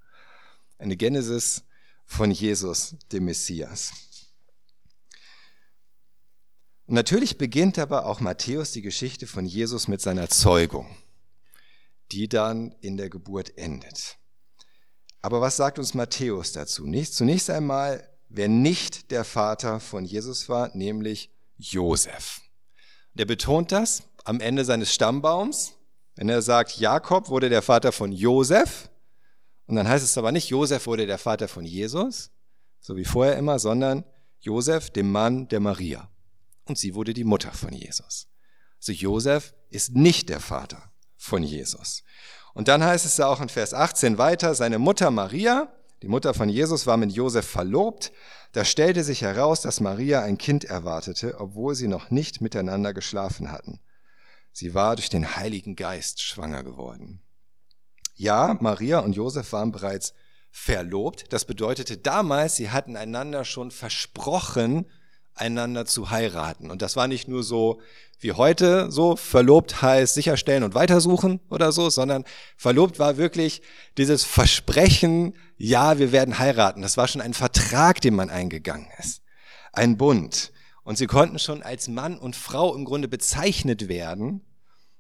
Eine 0.79 0.97
Genesis 0.97 1.63
von 2.05 2.31
Jesus, 2.31 2.97
dem 3.13 3.27
Messias. 3.27 3.93
Und 6.87 6.95
natürlich 6.95 7.37
beginnt 7.37 7.79
aber 7.79 8.07
auch 8.07 8.21
Matthäus 8.21 8.71
die 8.71 8.83
Geschichte 8.83 9.27
von 9.27 9.45
Jesus 9.45 9.89
mit 9.89 10.01
seiner 10.01 10.29
Zeugung, 10.29 10.87
die 12.13 12.29
dann 12.29 12.73
in 12.81 12.97
der 12.97 13.11
Geburt 13.11 13.59
endet. 13.59 14.19
Aber 15.21 15.41
was 15.41 15.57
sagt 15.57 15.81
uns 15.81 15.95
Matthäus 15.95 16.53
dazu? 16.53 16.85
Zunächst 16.85 17.51
einmal, 17.51 18.09
wer 18.29 18.49
nicht 18.49 19.11
der 19.11 19.25
Vater 19.25 19.81
von 19.81 20.05
Jesus 20.05 20.49
war, 20.49 20.71
nämlich 20.77 21.33
Josef. 21.59 22.41
Der 23.15 23.25
betont 23.25 23.73
das 23.73 24.05
am 24.25 24.39
Ende 24.39 24.65
seines 24.65 24.95
Stammbaums, 24.95 25.73
wenn 26.15 26.29
er 26.29 26.43
sagt, 26.43 26.79
Jakob 26.79 27.29
wurde 27.29 27.49
der 27.49 27.63
Vater 27.63 27.91
von 27.91 28.13
Josef. 28.13 28.89
Und 29.67 29.75
dann 29.75 29.89
heißt 29.89 30.05
es 30.05 30.17
aber 30.17 30.31
nicht, 30.31 30.51
Josef 30.51 30.87
wurde 30.87 31.07
der 31.07 31.19
Vater 31.19 31.49
von 31.49 31.65
Jesus, 31.65 32.31
so 32.79 32.97
wie 32.97 33.05
vorher 33.05 33.37
immer, 33.37 33.59
sondern 33.59 34.05
Josef, 34.39 34.91
dem 34.91 35.11
Mann 35.11 35.49
der 35.49 35.59
Maria. 35.59 36.09
Und 36.67 36.77
sie 36.79 36.95
wurde 36.95 37.15
die 37.15 37.25
Mutter 37.25 37.53
von 37.53 37.73
Jesus. 37.73 38.29
Also 38.79 38.93
Josef 38.93 39.55
ist 39.71 39.95
nicht 39.95 40.29
der 40.29 40.41
Vater 40.41 40.93
von 41.17 41.43
Jesus. 41.43 42.03
Und 42.55 42.69
dann 42.69 42.85
heißt 42.85 43.07
es 43.07 43.17
ja 43.17 43.27
auch 43.27 43.41
in 43.41 43.49
Vers 43.49 43.75
18 43.75 44.19
weiter, 44.19 44.55
seine 44.55 44.79
Mutter 44.79 45.11
Maria, 45.11 45.73
die 46.03 46.09
Mutter 46.09 46.35
von 46.35 46.49
Jesus, 46.49 46.87
war 46.87 46.97
mit 46.97 47.13
Josef 47.13 47.47
verlobt. 47.47 48.13
Da 48.53 48.65
stellte 48.65 49.05
sich 49.05 49.23
heraus, 49.23 49.61
dass 49.61 49.81
Maria 49.81 50.23
ein 50.23 50.39
Kind 50.39 50.65
erwartete, 50.65 51.39
obwohl 51.41 51.75
sie 51.75 51.89
noch 51.89 52.11
nicht 52.11 52.41
miteinander 52.41 52.93
geschlafen 52.93 53.51
hatten. 53.51 53.81
Sie 54.53 54.75
war 54.75 54.97
durch 54.97 55.11
den 55.11 55.37
Heiligen 55.37 55.77
Geist 55.77 56.23
schwanger 56.23 56.63
geworden. 56.63 57.23
Ja, 58.15 58.57
Maria 58.61 59.01
und 59.01 59.15
Josef 59.15 59.53
waren 59.53 59.73
bereits 59.73 60.15
verlobt. 60.51 61.31
Das 61.33 61.45
bedeutete 61.45 61.99
damals, 61.99 62.57
sie 62.57 62.71
hatten 62.71 62.97
einander 62.97 63.45
schon 63.45 63.71
versprochen, 63.71 64.87
einander 65.37 65.87
zu 65.87 66.11
heiraten. 66.11 66.71
Und 66.71 66.83
das 66.83 66.97
war 66.97 67.07
nicht 67.07 67.29
nur 67.29 67.43
so 67.43 67.81
wie 68.19 68.33
heute, 68.33 68.91
so 68.91 69.15
verlobt 69.15 69.83
heißt 69.83 70.15
sicherstellen 70.15 70.65
und 70.65 70.75
weitersuchen 70.75 71.41
oder 71.51 71.71
so, 71.71 71.91
sondern 71.91 72.25
verlobt 72.57 72.99
war 72.99 73.19
wirklich 73.19 73.61
dieses 73.99 74.25
Versprechen, 74.25 75.35
ja, 75.59 75.99
wir 75.99 76.13
werden 76.13 76.39
heiraten. 76.39 76.83
Das 76.83 76.97
war 76.97 77.09
schon 77.09 77.21
ein 77.21 77.35
Vertrag, 77.35 78.01
den 78.01 78.15
man 78.15 78.31
eingegangen 78.31 78.89
ist. 78.99 79.23
Ein 79.73 79.99
Bund. 79.99 80.53
Und 80.83 80.97
sie 80.97 81.07
konnten 81.07 81.39
schon 81.39 81.63
als 81.63 81.89
Mann 81.89 82.19
und 82.19 82.37
Frau 82.37 82.75
im 82.75 82.85
Grunde 82.85 83.09
bezeichnet 83.09 83.89
werden. 83.89 84.43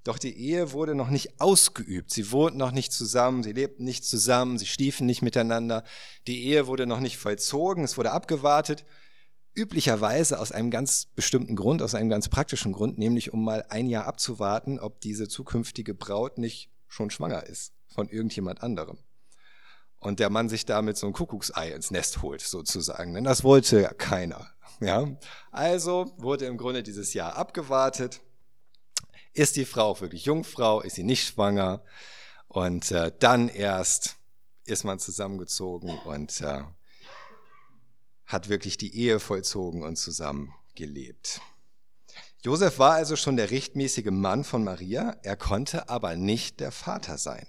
Doch 0.04 0.18
die 0.18 0.36
Ehe 0.36 0.72
wurde 0.72 0.94
noch 0.94 1.08
nicht 1.10 1.40
ausgeübt. 1.40 2.12
Sie 2.12 2.30
wohnten 2.30 2.58
noch 2.58 2.70
nicht 2.70 2.92
zusammen, 2.92 3.42
sie 3.42 3.52
lebten 3.52 3.84
nicht 3.84 4.04
zusammen, 4.04 4.58
sie 4.58 4.66
schliefen 4.66 5.06
nicht 5.06 5.22
miteinander. 5.22 5.84
Die 6.26 6.44
Ehe 6.44 6.66
wurde 6.66 6.86
noch 6.86 7.00
nicht 7.00 7.16
vollzogen, 7.16 7.82
es 7.82 7.96
wurde 7.96 8.12
abgewartet 8.12 8.84
üblicherweise 9.56 10.38
aus 10.38 10.52
einem 10.52 10.70
ganz 10.70 11.06
bestimmten 11.14 11.56
Grund, 11.56 11.82
aus 11.82 11.94
einem 11.94 12.10
ganz 12.10 12.28
praktischen 12.28 12.72
Grund, 12.72 12.98
nämlich 12.98 13.32
um 13.32 13.42
mal 13.42 13.64
ein 13.70 13.88
Jahr 13.88 14.06
abzuwarten, 14.06 14.78
ob 14.78 15.00
diese 15.00 15.28
zukünftige 15.28 15.94
Braut 15.94 16.38
nicht 16.38 16.70
schon 16.86 17.10
schwanger 17.10 17.44
ist 17.44 17.72
von 17.88 18.08
irgendjemand 18.08 18.62
anderem. 18.62 18.98
Und 19.98 20.20
der 20.20 20.30
Mann 20.30 20.48
sich 20.48 20.66
damit 20.66 20.98
so 20.98 21.06
ein 21.06 21.14
Kuckucksei 21.14 21.70
ins 21.70 21.90
Nest 21.90 22.22
holt, 22.22 22.42
sozusagen. 22.42 23.14
Denn 23.14 23.24
das 23.24 23.42
wollte 23.42 23.94
keiner. 23.96 24.46
Ja? 24.80 25.08
Also 25.50 26.12
wurde 26.18 26.44
im 26.44 26.58
Grunde 26.58 26.82
dieses 26.82 27.14
Jahr 27.14 27.34
abgewartet. 27.36 28.20
Ist 29.32 29.56
die 29.56 29.64
Frau 29.64 29.98
wirklich 30.00 30.26
Jungfrau? 30.26 30.82
Ist 30.82 30.96
sie 30.96 31.02
nicht 31.02 31.26
schwanger? 31.26 31.82
Und 32.48 32.90
äh, 32.92 33.10
dann 33.18 33.48
erst 33.48 34.16
ist 34.66 34.84
man 34.84 34.98
zusammengezogen 34.98 35.98
und 36.04 36.40
äh, 36.40 36.62
hat 38.26 38.48
wirklich 38.48 38.76
die 38.76 38.94
Ehe 38.96 39.20
vollzogen 39.20 39.82
und 39.82 39.96
zusammen 39.96 40.52
gelebt. 40.74 41.40
Josef 42.42 42.78
war 42.78 42.92
also 42.92 43.16
schon 43.16 43.36
der 43.36 43.50
rechtmäßige 43.50 44.10
Mann 44.10 44.44
von 44.44 44.62
Maria, 44.62 45.16
er 45.22 45.36
konnte 45.36 45.88
aber 45.88 46.16
nicht 46.16 46.60
der 46.60 46.70
Vater 46.70 47.18
sein. 47.18 47.46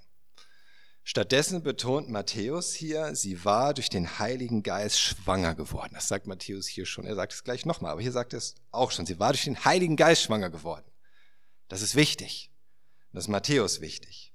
Stattdessen 1.04 1.64
betont 1.64 2.10
Matthäus 2.10 2.74
hier, 2.74 3.16
sie 3.16 3.46
war 3.46 3.74
durch 3.74 3.90
den 3.90 4.20
Heiligen 4.20 4.62
Geist 4.62 5.00
schwanger 5.00 5.56
geworden. 5.56 5.94
Das 5.94 6.10
sagt 6.10 6.28
Matthäus 6.28 6.68
hier 6.68 6.86
schon, 6.86 7.06
er 7.06 7.16
sagt 7.16 7.32
es 7.32 7.44
gleich 7.44 7.66
nochmal, 7.66 7.94
aber 7.94 8.02
hier 8.02 8.12
sagt 8.12 8.34
es 8.34 8.56
auch 8.72 8.92
schon, 8.92 9.06
sie 9.06 9.18
war 9.18 9.32
durch 9.32 9.46
den 9.46 9.64
Heiligen 9.64 9.96
Geist 9.96 10.24
schwanger 10.24 10.50
geworden. 10.50 10.84
Das 11.70 11.82
ist 11.82 11.96
wichtig. 11.96 12.52
Das 13.14 13.24
ist 13.24 13.30
Matthäus 13.30 13.80
wichtig. 13.80 14.34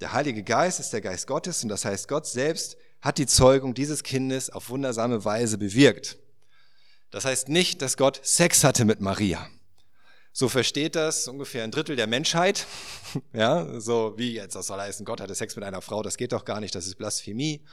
Der 0.00 0.14
Heilige 0.14 0.42
Geist 0.42 0.80
ist 0.80 0.92
der 0.94 1.02
Geist 1.02 1.26
Gottes 1.26 1.62
und 1.62 1.68
das 1.68 1.84
heißt, 1.84 2.08
Gott 2.08 2.26
selbst 2.26 2.78
hat 3.02 3.18
die 3.18 3.26
Zeugung 3.26 3.74
dieses 3.74 4.02
Kindes 4.02 4.48
auf 4.48 4.70
wundersame 4.70 5.24
Weise 5.24 5.58
bewirkt. 5.58 6.18
Das 7.10 7.24
heißt 7.26 7.48
nicht, 7.48 7.82
dass 7.82 7.96
Gott 7.96 8.20
Sex 8.22 8.64
hatte 8.64 8.84
mit 8.86 9.00
Maria. 9.00 9.48
So 10.32 10.48
versteht 10.48 10.94
das 10.94 11.28
ungefähr 11.28 11.64
ein 11.64 11.70
Drittel 11.70 11.96
der 11.96 12.06
Menschheit. 12.06 12.66
Ja, 13.32 13.80
so 13.80 14.14
wie 14.16 14.34
jetzt, 14.34 14.54
das 14.54 14.68
soll 14.68 14.78
heißen, 14.78 15.04
Gott 15.04 15.20
hatte 15.20 15.34
Sex 15.34 15.56
mit 15.56 15.64
einer 15.64 15.82
Frau, 15.82 16.00
das 16.02 16.16
geht 16.16 16.30
doch 16.32 16.44
gar 16.44 16.60
nicht, 16.60 16.74
das 16.76 16.86
ist 16.86 16.94
Blasphemie. 16.94 17.64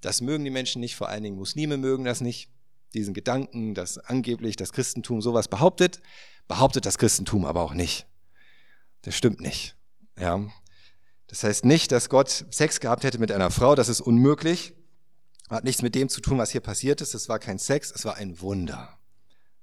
Das 0.00 0.20
mögen 0.20 0.44
die 0.44 0.50
Menschen 0.50 0.80
nicht, 0.80 0.94
vor 0.94 1.08
allen 1.08 1.24
Dingen 1.24 1.36
Muslime 1.36 1.76
mögen 1.76 2.04
das 2.04 2.20
nicht. 2.20 2.48
Diesen 2.94 3.12
Gedanken, 3.12 3.74
dass 3.74 3.98
angeblich 3.98 4.54
das 4.54 4.72
Christentum 4.72 5.20
sowas 5.20 5.48
behauptet, 5.48 6.00
behauptet 6.46 6.86
das 6.86 6.98
Christentum 6.98 7.44
aber 7.44 7.62
auch 7.62 7.74
nicht. 7.74 8.06
Das 9.02 9.16
stimmt 9.16 9.40
nicht. 9.40 9.74
Ja, 10.16 10.46
das 11.32 11.44
heißt 11.44 11.64
nicht, 11.64 11.92
dass 11.92 12.10
Gott 12.10 12.44
Sex 12.50 12.78
gehabt 12.78 13.04
hätte 13.04 13.18
mit 13.18 13.32
einer 13.32 13.50
Frau, 13.50 13.74
das 13.74 13.88
ist 13.88 14.02
unmöglich. 14.02 14.74
Hat 15.48 15.64
nichts 15.64 15.80
mit 15.80 15.94
dem 15.94 16.10
zu 16.10 16.20
tun, 16.20 16.36
was 16.36 16.50
hier 16.50 16.60
passiert 16.60 17.00
ist. 17.00 17.14
Es 17.14 17.30
war 17.30 17.38
kein 17.38 17.58
Sex, 17.58 17.90
es 17.90 18.04
war 18.04 18.16
ein 18.16 18.42
Wunder. 18.42 18.98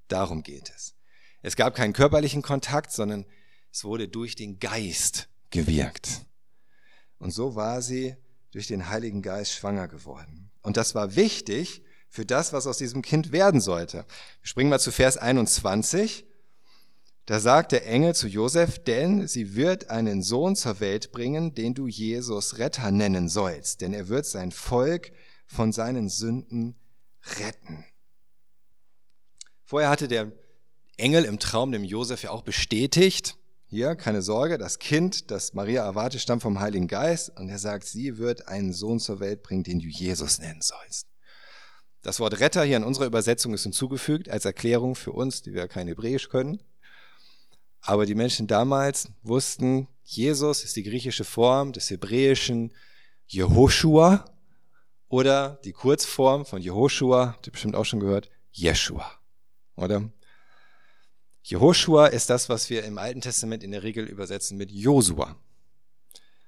Darum 0.08 0.42
geht 0.42 0.72
es. 0.76 0.96
Es 1.44 1.56
gab 1.56 1.76
keinen 1.76 1.94
körperlichen 1.94 2.42
Kontakt, 2.42 2.92
sondern 2.92 3.28
es 3.72 3.84
wurde 3.84 4.08
durch 4.08 4.36
den 4.36 4.58
Geist 4.58 5.30
gewirkt. 5.52 6.26
Und 7.20 7.36
so 7.36 7.54
war 7.54 7.84
sie 7.84 8.16
durch 8.50 8.66
den 8.66 8.90
Heiligen 8.90 9.22
Geist 9.22 9.54
schwanger 9.54 9.88
geworden. 9.88 10.50
Und 10.64 10.76
das 10.76 10.96
war 10.96 11.16
wichtig 11.16 11.84
für 12.10 12.26
das, 12.26 12.52
was 12.52 12.66
aus 12.66 12.80
diesem 12.80 13.04
Kind 13.04 13.32
werden 13.32 13.62
sollte. 13.62 14.08
Wir 14.42 14.48
springen 14.48 14.72
mal 14.72 14.80
zu 14.80 14.92
Vers 14.92 15.18
21. 15.18 16.26
Da 17.30 17.40
sagt 17.40 17.74
der 17.74 17.86
Engel 17.86 18.16
zu 18.16 18.28
Josef, 18.28 18.80
denn 18.80 19.28
sie 19.28 19.54
wird 19.54 19.92
einen 19.92 20.24
Sohn 20.24 20.56
zur 20.56 20.80
Welt 20.80 21.12
bringen, 21.12 21.54
den 21.54 21.76
du 21.76 21.86
Jesus 21.86 22.58
Retter 22.58 22.90
nennen 22.90 23.30
sollst, 23.30 23.82
denn 23.82 23.94
er 23.94 24.08
wird 24.08 24.26
sein 24.26 24.52
Volk 24.52 25.12
von 25.46 25.72
seinen 25.72 26.10
Sünden 26.10 26.76
retten. 27.38 27.86
Vorher 29.64 29.92
hatte 29.92 30.08
der 30.08 30.32
Engel 30.98 31.24
im 31.24 31.38
Traum 31.38 31.72
dem 31.72 31.84
Josef 31.84 32.24
ja 32.24 32.32
auch 32.32 32.42
bestätigt, 32.42 33.38
hier, 33.68 33.96
keine 33.96 34.24
Sorge, 34.24 34.58
das 34.58 34.80
Kind, 34.80 35.30
das 35.30 35.54
Maria 35.54 35.86
erwartet, 35.86 36.22
stammt 36.22 36.42
vom 36.42 36.60
Heiligen 36.60 36.88
Geist 36.88 37.38
und 37.38 37.48
er 37.48 37.60
sagt, 37.60 37.86
sie 37.86 38.18
wird 38.18 38.48
einen 38.48 38.74
Sohn 38.74 39.00
zur 39.00 39.20
Welt 39.20 39.44
bringen, 39.44 39.64
den 39.64 39.78
du 39.78 39.88
Jesus 39.88 40.40
nennen 40.40 40.62
sollst. 40.64 41.06
Das 42.02 42.20
Wort 42.20 42.40
Retter 42.40 42.64
hier 42.64 42.78
in 42.78 42.84
unserer 42.84 43.06
Übersetzung 43.06 43.54
ist 43.54 43.62
hinzugefügt 43.62 44.30
als 44.30 44.46
Erklärung 44.46 44.96
für 44.96 45.12
uns, 45.12 45.44
die 45.44 45.54
wir 45.54 45.68
kein 45.68 45.88
Hebräisch 45.88 46.30
können. 46.30 46.64
Aber 47.82 48.06
die 48.06 48.16
Menschen 48.16 48.48
damals 48.48 49.10
wussten, 49.24 49.88
Jesus 50.04 50.64
ist 50.64 50.76
die 50.76 50.84
griechische 50.84 51.24
Form 51.24 51.72
des 51.72 51.90
hebräischen 51.90 52.74
Jehoshua 53.28 54.26
oder 55.08 55.60
die 55.64 55.72
Kurzform 55.72 56.46
von 56.46 56.62
Jehoshua, 56.62 57.34
habt 57.34 57.48
ihr 57.48 57.52
bestimmt 57.52 57.76
auch 57.76 57.86
schon 57.86 58.00
gehört, 58.00 58.30
Jeshua, 58.52 59.12
oder? 59.76 60.10
Jehoshua 61.44 62.08
ist 62.08 62.30
das, 62.30 62.50
was 62.50 62.70
wir 62.70 62.84
im 62.84 62.98
Alten 62.98 63.22
Testament 63.22 63.64
in 63.64 63.72
der 63.72 63.84
Regel 63.84 64.06
übersetzen 64.06 64.58
mit 64.58 64.72
Josua. 64.72 65.36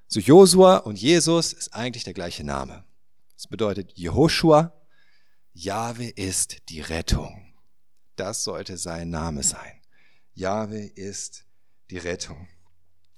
So 0.08 0.20
Josua 0.20 0.78
und 0.78 1.00
Jesus 1.00 1.54
ist 1.54 1.74
eigentlich 1.74 2.04
der 2.04 2.14
gleiche 2.14 2.44
Name. 2.44 2.84
Das 3.36 3.48
bedeutet 3.48 3.94
Jehoshua, 3.96 4.74
Jahwe 5.54 6.10
ist 6.10 6.70
die 6.70 6.82
Rettung. 6.82 7.54
Das 8.16 8.44
sollte 8.44 8.78
sein 8.78 9.10
Name 9.10 9.42
sein. 9.42 9.81
Jahwe 10.34 10.80
ist 10.80 11.46
die 11.90 11.98
Rettung. 11.98 12.48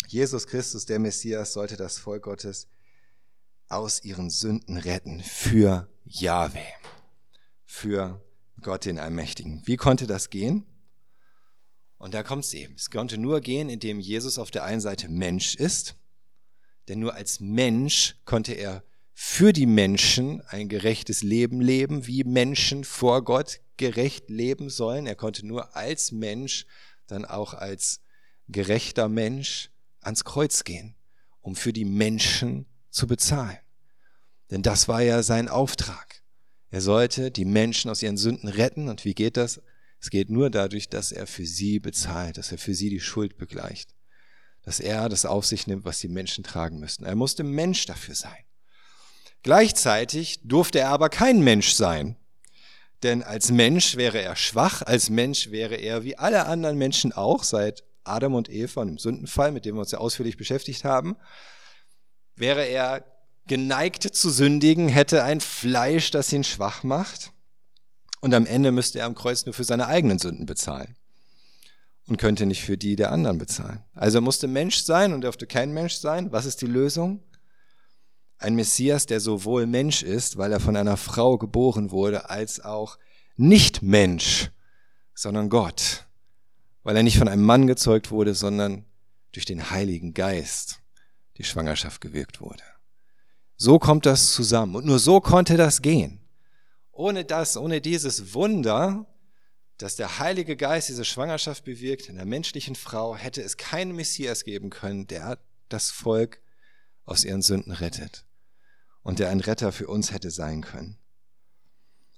Jesus 0.07 0.47
Christus, 0.47 0.85
der 0.85 0.99
Messias, 0.99 1.53
sollte 1.53 1.77
das 1.77 1.97
Volk 1.97 2.23
Gottes 2.23 2.67
aus 3.67 4.03
ihren 4.03 4.29
Sünden 4.29 4.77
retten 4.77 5.21
für 5.21 5.89
Jahwe, 6.05 6.63
für 7.65 8.23
Gott 8.61 8.85
den 8.85 8.99
Allmächtigen. 8.99 9.61
Wie 9.65 9.77
konnte 9.77 10.07
das 10.07 10.29
gehen? 10.29 10.65
Und 11.97 12.13
da 12.13 12.23
kommt 12.23 12.45
es 12.45 12.53
eben. 12.53 12.75
Es 12.75 12.89
konnte 12.89 13.17
nur 13.17 13.41
gehen, 13.41 13.69
indem 13.69 13.99
Jesus 13.99 14.37
auf 14.37 14.51
der 14.51 14.63
einen 14.65 14.81
Seite 14.81 15.07
Mensch 15.07 15.55
ist, 15.55 15.95
denn 16.87 16.99
nur 16.99 17.13
als 17.13 17.39
Mensch 17.39 18.15
konnte 18.25 18.53
er 18.53 18.83
für 19.13 19.53
die 19.53 19.67
Menschen 19.67 20.41
ein 20.47 20.67
gerechtes 20.67 21.21
Leben 21.23 21.61
leben, 21.61 22.07
wie 22.07 22.23
Menschen 22.23 22.83
vor 22.83 23.23
Gott 23.23 23.61
gerecht 23.77 24.29
leben 24.29 24.69
sollen. 24.69 25.05
Er 25.05 25.15
konnte 25.15 25.45
nur 25.45 25.75
als 25.75 26.11
Mensch 26.11 26.65
dann 27.07 27.25
auch 27.25 27.53
als 27.53 28.01
gerechter 28.47 29.09
Mensch 29.09 29.69
ans 30.01 30.23
Kreuz 30.23 30.63
gehen, 30.63 30.95
um 31.41 31.55
für 31.55 31.73
die 31.73 31.85
Menschen 31.85 32.65
zu 32.89 33.07
bezahlen. 33.07 33.57
Denn 34.51 34.61
das 34.61 34.87
war 34.87 35.01
ja 35.01 35.23
sein 35.23 35.47
Auftrag. 35.47 36.21
Er 36.69 36.81
sollte 36.81 37.31
die 37.31 37.45
Menschen 37.45 37.89
aus 37.89 38.01
ihren 38.01 38.17
Sünden 38.17 38.49
retten. 38.49 38.89
Und 38.89 39.05
wie 39.05 39.13
geht 39.13 39.37
das? 39.37 39.61
Es 39.99 40.09
geht 40.09 40.29
nur 40.29 40.49
dadurch, 40.49 40.89
dass 40.89 41.11
er 41.11 41.27
für 41.27 41.45
sie 41.45 41.79
bezahlt, 41.79 42.37
dass 42.37 42.51
er 42.51 42.57
für 42.57 42.73
sie 42.73 42.89
die 42.89 42.99
Schuld 42.99 43.37
begleicht, 43.37 43.95
dass 44.63 44.79
er 44.79 45.07
das 45.07 45.25
auf 45.25 45.45
sich 45.45 45.65
nimmt, 45.67 45.85
was 45.85 45.99
die 45.99 46.07
Menschen 46.07 46.43
tragen 46.43 46.79
müssten. 46.79 47.05
Er 47.05 47.15
musste 47.15 47.43
Mensch 47.43 47.85
dafür 47.85 48.15
sein. 48.15 48.43
Gleichzeitig 49.43 50.39
durfte 50.43 50.79
er 50.79 50.89
aber 50.89 51.09
kein 51.09 51.41
Mensch 51.41 51.73
sein, 51.73 52.17
denn 53.03 53.23
als 53.23 53.51
Mensch 53.51 53.95
wäre 53.95 54.21
er 54.21 54.35
schwach, 54.35 54.81
als 54.81 55.09
Mensch 55.09 55.51
wäre 55.51 55.75
er 55.75 56.03
wie 56.03 56.17
alle 56.17 56.45
anderen 56.45 56.77
Menschen 56.77 57.11
auch 57.11 57.43
seit 57.43 57.83
Adam 58.03 58.35
und 58.35 58.49
Eva 58.49 58.81
und 58.81 58.89
im 58.89 58.97
Sündenfall, 58.97 59.51
mit 59.51 59.65
dem 59.65 59.75
wir 59.75 59.81
uns 59.81 59.91
ja 59.91 59.99
ausführlich 59.99 60.37
beschäftigt 60.37 60.83
haben, 60.83 61.15
wäre 62.35 62.65
er 62.65 63.05
geneigt 63.47 64.03
zu 64.03 64.29
sündigen, 64.29 64.87
hätte 64.87 65.23
ein 65.23 65.41
Fleisch, 65.41 66.11
das 66.11 66.31
ihn 66.31 66.43
schwach 66.43 66.83
macht 66.83 67.31
und 68.21 68.33
am 68.33 68.45
Ende 68.45 68.71
müsste 68.71 68.99
er 68.99 69.05
am 69.05 69.15
Kreuz 69.15 69.45
nur 69.45 69.53
für 69.53 69.65
seine 69.65 69.87
eigenen 69.87 70.17
Sünden 70.17 70.45
bezahlen 70.45 70.95
und 72.07 72.17
könnte 72.17 72.45
nicht 72.45 72.63
für 72.63 72.77
die 72.77 72.95
der 72.95 73.11
anderen 73.11 73.37
bezahlen. 73.37 73.83
Also 73.93 74.19
er 74.19 74.21
musste 74.21 74.47
Mensch 74.47 74.83
sein 74.83 75.13
und 75.13 75.21
dürfte 75.21 75.47
kein 75.47 75.73
Mensch 75.73 75.95
sein. 75.95 76.31
Was 76.31 76.45
ist 76.45 76.61
die 76.61 76.67
Lösung? 76.67 77.21
Ein 78.43 78.55
Messias, 78.55 79.05
der 79.05 79.21
sowohl 79.21 79.67
Mensch 79.67 80.03
ist, 80.03 80.35
weil 80.35 80.51
er 80.51 80.59
von 80.59 80.75
einer 80.75 80.97
Frau 80.97 81.37
geboren 81.37 81.91
wurde, 81.91 82.29
als 82.29 82.59
auch 82.59 82.97
nicht 83.37 83.81
Mensch, 83.81 84.51
sondern 85.13 85.47
Gott, 85.47 86.07
weil 86.83 86.97
er 86.97 87.03
nicht 87.03 87.17
von 87.17 87.29
einem 87.29 87.45
Mann 87.45 87.67
gezeugt 87.67 88.11
wurde, 88.11 88.35
sondern 88.35 88.83
durch 89.31 89.45
den 89.45 89.69
Heiligen 89.71 90.13
Geist 90.13 90.81
die 91.37 91.45
Schwangerschaft 91.45 92.01
gewirkt 92.01 92.41
wurde. 92.41 92.63
So 93.55 93.79
kommt 93.79 94.05
das 94.05 94.33
zusammen 94.33 94.75
und 94.75 94.85
nur 94.85 94.99
so 94.99 95.21
konnte 95.21 95.55
das 95.55 95.81
gehen. 95.81 96.19
Ohne 96.91 97.23
das, 97.23 97.55
ohne 97.55 97.79
dieses 97.79 98.33
Wunder, 98.33 99.05
dass 99.77 99.95
der 99.95 100.19
Heilige 100.19 100.57
Geist 100.57 100.89
diese 100.89 101.05
Schwangerschaft 101.05 101.63
bewirkt 101.63 102.09
in 102.09 102.17
der 102.17 102.25
menschlichen 102.25 102.75
Frau, 102.75 103.15
hätte 103.15 103.41
es 103.41 103.55
keinen 103.55 103.95
Messias 103.95 104.43
geben 104.43 104.69
können, 104.69 105.07
der 105.07 105.39
das 105.69 105.91
Volk 105.91 106.41
aus 107.05 107.23
ihren 107.23 107.41
Sünden 107.41 107.71
rettet 107.71 108.25
und 109.03 109.19
der 109.19 109.29
ein 109.29 109.39
Retter 109.39 109.71
für 109.71 109.87
uns 109.87 110.11
hätte 110.11 110.31
sein 110.31 110.61
können. 110.61 110.97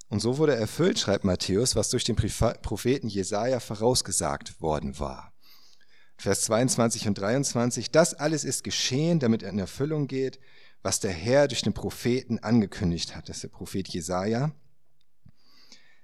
Und 0.07 0.19
so 0.21 0.37
wurde 0.37 0.55
erfüllt, 0.55 0.99
schreibt 0.99 1.25
Matthäus, 1.25 1.75
was 1.75 1.89
durch 1.89 2.03
den 2.03 2.15
Propheten 2.15 3.07
Jesaja 3.07 3.59
vorausgesagt 3.59 4.61
worden 4.61 4.99
war. 4.99 5.33
Vers 6.17 6.41
22 6.43 7.07
und 7.07 7.17
23, 7.17 7.91
das 7.91 8.13
alles 8.13 8.43
ist 8.43 8.63
geschehen, 8.63 9.19
damit 9.19 9.43
in 9.43 9.59
Erfüllung 9.59 10.07
geht, 10.07 10.39
was 10.81 10.99
der 10.99 11.11
Herr 11.11 11.47
durch 11.47 11.63
den 11.63 11.73
Propheten 11.73 12.39
angekündigt 12.39 13.15
hat. 13.15 13.27
Das 13.27 13.37
ist 13.37 13.43
der 13.43 13.49
Prophet 13.49 13.87
Jesaja. 13.87 14.51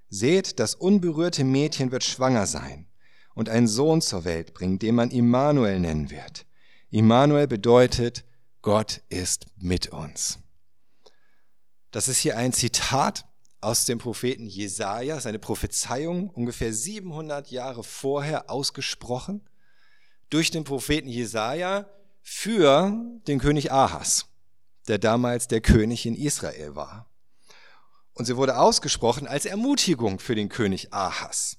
Seht, 0.10 0.60
das 0.60 0.76
unberührte 0.76 1.44
Mädchen 1.44 1.92
wird 1.92 2.04
schwanger 2.04 2.46
sein 2.48 2.88
und 3.34 3.48
einen 3.48 3.68
Sohn 3.68 4.02
zur 4.02 4.26
Welt 4.26 4.54
bringen, 4.54 4.80
den 4.80 4.96
man 4.96 5.12
Immanuel 5.12 5.80
nennen 5.80 6.10
wird. 6.10 6.46
Immanuel 6.90 7.48
bedeutet, 7.48 8.26
Gott 8.62 9.02
ist 9.08 9.46
mit 9.58 9.90
uns. 9.94 10.41
Das 11.92 12.08
ist 12.08 12.20
hier 12.20 12.38
ein 12.38 12.54
Zitat 12.54 13.26
aus 13.60 13.84
dem 13.84 13.98
Propheten 14.00 14.48
Jesaja, 14.48 15.20
seine 15.20 15.40
Prophezeiung 15.40 16.30
ungefähr 16.30 16.74
700 16.74 17.52
Jahre 17.52 17.84
vorher 17.84 18.50
ausgesprochen 18.50 19.42
durch 20.30 20.52
den 20.52 20.64
Propheten 20.64 21.10
Jesaja 21.10 21.90
für 22.22 22.96
den 23.28 23.40
König 23.40 23.74
Ahas, 23.74 24.28
der 24.88 25.00
damals 25.00 25.50
der 25.50 25.60
König 25.60 26.06
in 26.06 26.16
Israel 26.16 26.76
war. 26.76 27.10
Und 28.14 28.24
sie 28.24 28.38
wurde 28.38 28.58
ausgesprochen 28.58 29.28
als 29.28 29.46
Ermutigung 29.46 30.20
für 30.20 30.36
den 30.36 30.48
König 30.48 30.94
Ahas. 30.94 31.58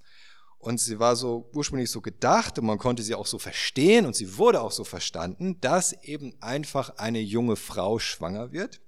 Und 0.56 0.80
sie 0.80 0.98
war 0.98 1.14
so 1.14 1.50
ursprünglich 1.52 1.90
so 1.90 2.00
gedacht 2.00 2.58
und 2.58 2.64
man 2.64 2.78
konnte 2.78 3.02
sie 3.02 3.14
auch 3.14 3.26
so 3.26 3.38
verstehen 3.38 4.06
und 4.06 4.16
sie 4.16 4.38
wurde 4.38 4.62
auch 4.62 4.72
so 4.72 4.84
verstanden, 4.84 5.60
dass 5.60 5.92
eben 6.04 6.32
einfach 6.40 6.96
eine 6.96 7.20
junge 7.20 7.56
Frau 7.56 7.98
schwanger 7.98 8.52
wird. 8.52 8.80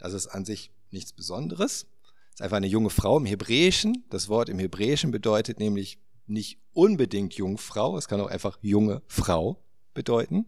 Das 0.00 0.12
ist 0.12 0.26
an 0.26 0.44
sich 0.44 0.72
nichts 0.90 1.12
Besonderes. 1.12 1.86
Das 2.30 2.34
ist 2.36 2.42
einfach 2.42 2.56
eine 2.56 2.66
junge 2.66 2.90
Frau 2.90 3.18
im 3.18 3.26
Hebräischen. 3.26 4.04
Das 4.10 4.28
Wort 4.28 4.48
im 4.48 4.58
Hebräischen 4.58 5.10
bedeutet 5.10 5.60
nämlich 5.60 5.98
nicht 6.26 6.58
unbedingt 6.72 7.34
Jungfrau, 7.34 7.98
es 7.98 8.08
kann 8.08 8.20
auch 8.20 8.28
einfach 8.28 8.58
junge 8.62 9.02
Frau 9.08 9.62
bedeuten. 9.94 10.46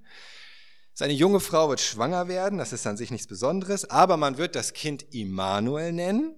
Seine 0.95 1.13
junge 1.13 1.41
Frau 1.41 1.69
wird 1.69 1.81
schwanger 1.81 2.29
werden, 2.29 2.59
das 2.59 2.73
ist 2.73 2.87
an 2.87 2.97
sich 2.97 3.11
nichts 3.11 3.27
Besonderes, 3.27 3.91
aber 3.91 4.17
man 4.17 4.39
wird 4.39 4.55
das 4.55 4.73
Kind 4.73 5.03
Immanuel 5.15 5.93
nennen, 5.93 6.37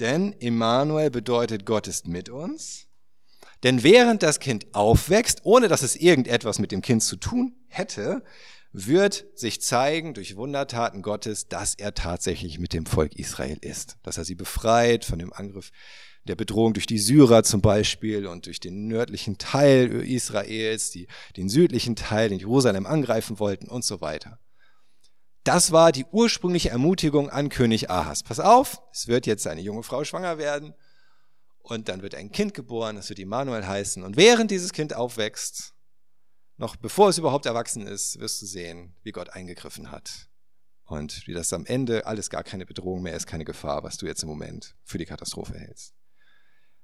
denn 0.00 0.32
Immanuel 0.32 1.10
bedeutet 1.10 1.66
Gott 1.66 1.86
ist 1.86 2.08
mit 2.08 2.28
uns. 2.28 2.86
Denn 3.62 3.82
während 3.82 4.22
das 4.22 4.40
Kind 4.40 4.74
aufwächst, 4.74 5.42
ohne 5.44 5.68
dass 5.68 5.82
es 5.82 5.94
irgendetwas 5.94 6.58
mit 6.58 6.72
dem 6.72 6.80
Kind 6.80 7.02
zu 7.02 7.16
tun 7.16 7.54
hätte, 7.68 8.24
wird 8.72 9.26
sich 9.34 9.60
zeigen 9.60 10.14
durch 10.14 10.36
Wundertaten 10.36 11.02
Gottes, 11.02 11.48
dass 11.48 11.74
er 11.74 11.94
tatsächlich 11.94 12.58
mit 12.58 12.72
dem 12.72 12.86
Volk 12.86 13.16
Israel 13.16 13.58
ist, 13.60 13.96
dass 14.02 14.16
er 14.16 14.24
sie 14.24 14.36
befreit 14.36 15.04
von 15.04 15.18
dem 15.18 15.32
Angriff 15.32 15.70
der 16.24 16.36
Bedrohung 16.36 16.74
durch 16.74 16.86
die 16.86 16.98
Syrer 16.98 17.42
zum 17.42 17.60
Beispiel 17.60 18.26
und 18.26 18.46
durch 18.46 18.60
den 18.60 18.86
nördlichen 18.86 19.38
Teil 19.38 19.90
Israels, 20.02 20.90
die 20.90 21.08
den 21.36 21.48
südlichen 21.48 21.96
Teil 21.96 22.30
in 22.30 22.38
Jerusalem 22.38 22.86
angreifen 22.86 23.38
wollten 23.38 23.68
und 23.68 23.84
so 23.84 24.00
weiter. 24.00 24.38
Das 25.44 25.72
war 25.72 25.90
die 25.90 26.04
ursprüngliche 26.04 26.68
Ermutigung 26.68 27.30
an 27.30 27.48
König 27.48 27.90
Ahas. 27.90 28.22
Pass 28.22 28.38
auf, 28.38 28.82
es 28.92 29.08
wird 29.08 29.26
jetzt 29.26 29.46
eine 29.46 29.62
junge 29.62 29.82
Frau 29.82 30.04
schwanger 30.04 30.36
werden 30.36 30.74
und 31.62 31.88
dann 31.88 32.02
wird 32.02 32.14
ein 32.14 32.30
Kind 32.30 32.52
geboren, 32.52 32.96
das 32.96 33.08
wird 33.08 33.18
Immanuel 33.18 33.66
heißen. 33.66 34.02
Und 34.02 34.16
während 34.16 34.50
dieses 34.50 34.72
Kind 34.72 34.94
aufwächst, 34.94 35.72
noch 36.60 36.76
bevor 36.76 37.08
es 37.08 37.18
überhaupt 37.18 37.46
erwachsen 37.46 37.86
ist, 37.86 38.20
wirst 38.20 38.40
du 38.42 38.46
sehen, 38.46 38.94
wie 39.02 39.12
Gott 39.12 39.30
eingegriffen 39.30 39.90
hat. 39.90 40.28
Und 40.84 41.26
wie 41.26 41.32
das 41.32 41.52
am 41.52 41.64
Ende 41.64 42.06
alles 42.06 42.30
gar 42.30 42.44
keine 42.44 42.66
Bedrohung 42.66 43.02
mehr 43.02 43.14
ist, 43.14 43.26
keine 43.26 43.44
Gefahr, 43.44 43.82
was 43.82 43.96
du 43.96 44.06
jetzt 44.06 44.22
im 44.22 44.28
Moment 44.28 44.76
für 44.84 44.98
die 44.98 45.06
Katastrophe 45.06 45.58
hältst. 45.58 45.94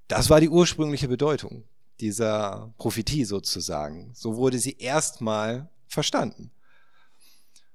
Das 0.09 0.31
war 0.31 0.41
die 0.41 0.49
ursprüngliche 0.49 1.09
Bedeutung 1.09 1.69
dieser 2.01 2.73
Prophetie 2.79 3.25
sozusagen. 3.25 4.13
So 4.15 4.37
wurde 4.37 4.59
sie 4.59 4.77
erstmal 4.79 5.69
verstanden 5.89 6.53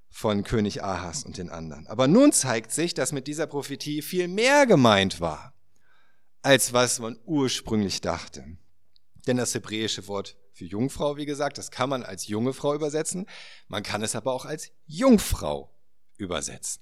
von 0.09 0.43
König 0.43 0.83
Ahas 0.83 1.23
und 1.23 1.37
den 1.37 1.49
anderen. 1.49 1.85
Aber 1.87 2.07
nun 2.07 2.31
zeigt 2.31 2.71
sich, 2.71 2.93
dass 2.93 3.11
mit 3.11 3.27
dieser 3.27 3.47
Prophetie 3.47 4.01
viel 4.01 4.27
mehr 4.27 4.65
gemeint 4.65 5.21
war, 5.21 5.53
als 6.41 6.73
was 6.73 6.99
man 6.99 7.19
ursprünglich 7.25 8.01
dachte. 8.01 8.57
Denn 9.27 9.37
das 9.37 9.53
hebräische 9.53 10.07
Wort 10.07 10.37
für 10.53 10.65
Jungfrau, 10.65 11.17
wie 11.17 11.25
gesagt, 11.25 11.57
das 11.57 11.71
kann 11.71 11.89
man 11.89 12.03
als 12.03 12.27
junge 12.27 12.53
Frau 12.53 12.73
übersetzen, 12.73 13.27
man 13.67 13.83
kann 13.83 14.03
es 14.03 14.15
aber 14.15 14.33
auch 14.33 14.45
als 14.45 14.71
Jungfrau 14.85 15.73
übersetzen. 16.17 16.81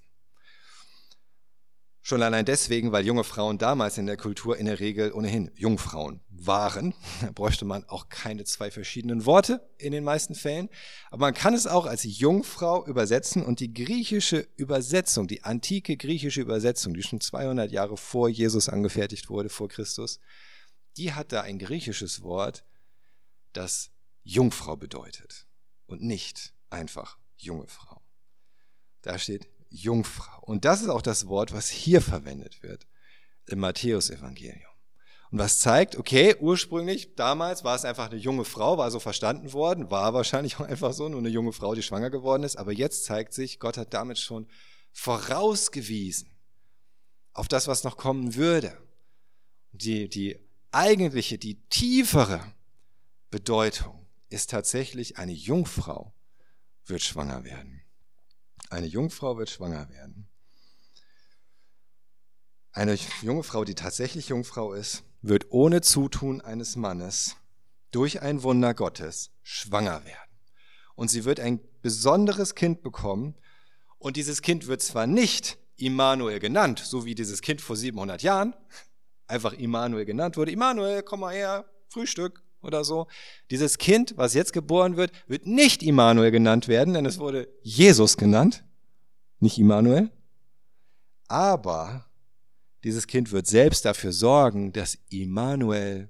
Schon 2.02 2.24
allein 2.24 2.46
deswegen, 2.46 2.92
weil 2.92 3.06
junge 3.06 3.24
Frauen 3.24 3.60
damals 3.60 4.00
in 4.00 4.08
der 4.08 4.18
Kultur 4.18 4.58
in 4.58 4.66
der 4.66 4.80
Regel 4.80 5.12
ohnehin 5.12 5.52
Jungfrauen 5.56 6.22
waren. 6.30 6.96
Da 7.22 7.32
bräuchte 7.32 7.66
man 7.66 7.84
auch 7.88 8.10
keine 8.10 8.46
zwei 8.46 8.72
verschiedenen 8.72 9.28
Worte 9.28 9.70
in 9.78 9.92
den 9.92 10.04
meisten 10.04 10.34
Fällen. 10.34 10.70
Aber 11.12 11.28
man 11.28 11.34
kann 11.36 11.54
es 11.54 11.68
auch 11.68 11.86
als 11.86 12.04
Jungfrau 12.06 12.84
übersetzen 12.88 13.44
und 13.44 13.60
die 13.60 13.74
griechische 13.74 14.48
Übersetzung, 14.56 15.28
die 15.28 15.44
antike 15.44 15.98
griechische 15.98 16.42
Übersetzung, 16.42 16.96
die 16.96 17.04
schon 17.04 17.22
200 17.22 17.72
Jahre 17.72 17.96
vor 17.96 18.28
Jesus 18.28 18.70
angefertigt 18.70 19.30
wurde, 19.30 19.50
vor 19.50 19.68
Christus, 19.68 20.20
die 20.98 21.14
hat 21.14 21.32
da 21.32 21.42
ein 21.42 21.60
griechisches 21.60 22.22
Wort, 22.22 22.64
das 23.54 23.92
Jungfrau 24.24 24.76
bedeutet 24.76 25.48
und 25.88 26.02
nicht 26.02 26.54
einfach 26.70 27.18
junge 27.38 27.68
Frau. 27.68 28.02
Da 29.02 29.18
steht 29.18 29.48
Jungfrau. 29.70 30.42
Und 30.44 30.66
das 30.66 30.82
ist 30.82 30.90
auch 30.90 31.02
das 31.02 31.28
Wort, 31.28 31.54
was 31.54 31.70
hier 31.70 32.02
verwendet 32.02 32.64
wird 32.64 32.88
im 33.46 33.60
Matthäusevangelium. 33.60 34.70
Und 35.32 35.38
was 35.38 35.60
zeigt, 35.60 35.96
okay, 35.96 36.36
ursprünglich, 36.40 37.16
damals 37.16 37.64
war 37.64 37.76
es 37.76 37.86
einfach 37.86 38.10
eine 38.10 38.20
junge 38.20 38.46
Frau, 38.46 38.80
war 38.80 38.90
so 38.90 39.00
verstanden 39.00 39.54
worden, 39.54 39.92
war 39.92 40.14
wahrscheinlich 40.14 40.60
auch 40.60 40.66
einfach 40.66 40.92
so, 40.94 41.08
nur 41.08 41.20
eine 41.20 41.30
junge 41.30 41.54
Frau, 41.54 41.76
die 41.76 41.84
schwanger 41.84 42.10
geworden 42.10 42.44
ist. 42.44 42.56
Aber 42.56 42.72
jetzt 42.72 43.06
zeigt 43.06 43.34
sich, 43.34 43.60
Gott 43.60 43.78
hat 43.78 43.94
damit 43.94 44.18
schon 44.18 44.48
vorausgewiesen 44.92 46.36
auf 47.34 47.48
das, 47.48 47.68
was 47.68 47.84
noch 47.84 47.96
kommen 47.96 48.36
würde. 48.36 48.76
Die, 49.72 50.10
die 50.10 50.40
eigentliche, 50.72 51.38
die 51.38 51.56
tiefere 51.70 52.54
Bedeutung 53.30 54.06
ist 54.30 54.50
tatsächlich, 54.50 55.18
eine 55.18 55.32
Jungfrau 55.32 56.14
wird 56.86 57.02
schwanger 57.02 57.44
werden. 57.44 57.82
Eine 58.70 58.88
Jungfrau 58.88 59.38
wird 59.38 59.50
schwanger 59.50 59.90
werden. 59.90 60.28
Eine 62.72 62.98
junge 63.22 63.44
Frau, 63.44 63.66
die 63.66 63.76
tatsächlich 63.76 64.30
Jungfrau 64.30 64.74
ist, 64.74 65.04
wird 65.22 65.48
ohne 65.50 65.82
Zutun 65.82 66.42
eines 66.42 66.76
Mannes 66.76 67.36
durch 67.92 68.22
ein 68.22 68.44
Wunder 68.44 68.74
Gottes 68.74 69.32
schwanger 69.42 70.06
werden. 70.06 70.40
Und 70.96 71.10
sie 71.10 71.26
wird 71.26 71.40
ein 71.40 71.60
besonderes 71.82 72.56
Kind 72.56 72.84
bekommen. 72.84 73.36
Und 73.98 74.18
dieses 74.18 74.42
Kind 74.42 74.68
wird 74.68 74.82
zwar 74.82 75.08
nicht 75.08 75.58
Immanuel 75.78 76.40
genannt, 76.40 76.80
so 76.80 77.06
wie 77.06 77.16
dieses 77.16 77.42
Kind 77.42 77.62
vor 77.62 77.76
700 77.76 78.22
Jahren 78.22 78.54
einfach 79.30 79.54
Immanuel 79.54 80.06
genannt 80.06 80.38
wurde. 80.38 80.52
Immanuel, 80.52 81.04
komm 81.04 81.22
mal 81.22 81.34
her, 81.34 81.66
Frühstück 81.90 82.44
oder 82.62 82.84
so. 82.84 83.08
Dieses 83.52 83.78
Kind, 83.78 84.14
was 84.18 84.34
jetzt 84.34 84.54
geboren 84.54 84.98
wird, 84.98 85.12
wird 85.28 85.46
nicht 85.46 85.84
Immanuel 85.84 86.32
genannt 86.32 86.68
werden, 86.68 86.94
denn 86.94 87.06
es 87.06 87.20
wurde 87.20 87.48
Jesus 87.62 88.18
genannt, 88.18 88.64
nicht 89.40 89.58
Immanuel. 89.58 90.12
Aber 91.28 92.10
dieses 92.84 93.08
Kind 93.08 93.32
wird 93.32 93.48
selbst 93.48 93.86
dafür 93.86 94.12
sorgen, 94.12 94.74
dass 94.74 94.98
Immanuel 95.10 96.10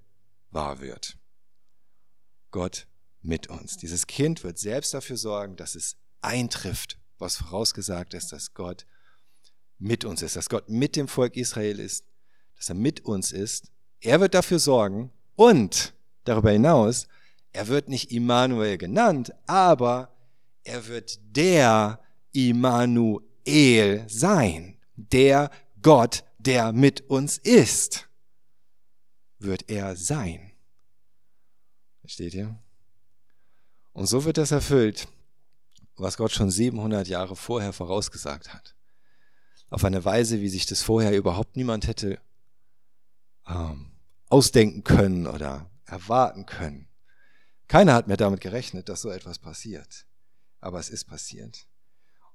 wahr 0.51 0.81
wird. 0.81 1.17
Gott 2.51 2.87
mit 3.21 3.47
uns. 3.47 3.77
Dieses 3.77 4.07
Kind 4.07 4.43
wird 4.43 4.57
selbst 4.57 4.93
dafür 4.93 5.17
sorgen, 5.17 5.55
dass 5.55 5.75
es 5.75 5.97
eintrifft, 6.21 6.99
was 7.17 7.37
vorausgesagt 7.37 8.13
ist, 8.13 8.31
dass 8.31 8.53
Gott 8.53 8.85
mit 9.77 10.05
uns 10.05 10.21
ist, 10.21 10.35
dass 10.35 10.49
Gott 10.49 10.69
mit 10.69 10.95
dem 10.95 11.07
Volk 11.07 11.35
Israel 11.35 11.79
ist, 11.79 12.05
dass 12.59 12.69
er 12.69 12.75
mit 12.75 13.05
uns 13.05 13.31
ist. 13.31 13.71
Er 14.01 14.19
wird 14.19 14.33
dafür 14.33 14.59
sorgen 14.59 15.11
und 15.35 15.93
darüber 16.25 16.51
hinaus, 16.51 17.07
er 17.53 17.67
wird 17.67 17.87
nicht 17.87 18.11
Immanuel 18.11 18.77
genannt, 18.77 19.33
aber 19.47 20.13
er 20.63 20.87
wird 20.87 21.19
der 21.35 21.99
Immanuel 22.33 24.05
sein, 24.07 24.77
der 24.95 25.49
Gott, 25.81 26.25
der 26.37 26.73
mit 26.73 27.09
uns 27.09 27.37
ist, 27.37 28.09
wird 29.39 29.69
er 29.69 29.95
sein. 29.95 30.51
Versteht 32.01 32.33
ihr? 32.33 32.59
Und 33.93 34.07
so 34.07 34.25
wird 34.25 34.37
das 34.37 34.51
erfüllt, 34.51 35.07
was 35.95 36.17
Gott 36.17 36.31
schon 36.31 36.51
700 36.51 37.07
Jahre 37.07 37.35
vorher 37.35 37.71
vorausgesagt 37.71 38.53
hat. 38.53 38.75
Auf 39.69 39.85
eine 39.85 40.03
Weise, 40.03 40.41
wie 40.41 40.49
sich 40.49 40.65
das 40.65 40.81
vorher 40.81 41.15
überhaupt 41.15 41.55
niemand 41.55 41.87
hätte 41.87 42.19
ähm, 43.49 43.91
ausdenken 44.29 44.83
können 44.83 45.27
oder 45.27 45.69
erwarten 45.85 46.45
können. 46.45 46.87
Keiner 47.67 47.93
hat 47.93 48.07
mehr 48.07 48.17
damit 48.17 48.41
gerechnet, 48.41 48.89
dass 48.89 49.01
so 49.01 49.09
etwas 49.09 49.39
passiert. 49.39 50.05
Aber 50.59 50.79
es 50.79 50.89
ist 50.89 51.05
passiert. 51.05 51.67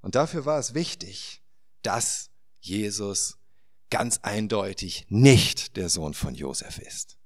Und 0.01 0.15
dafür 0.15 0.45
war 0.45 0.59
es 0.59 0.75
wichtig, 0.75 1.43
dass 1.83 2.31
Jesus 2.61 3.39
ganz 3.91 4.21
eindeutig 4.23 5.07
nicht 5.09 5.77
der 5.77 5.89
Sohn 5.89 6.15
von 6.15 6.35
Josef 6.35 6.79
ist. 6.79 7.19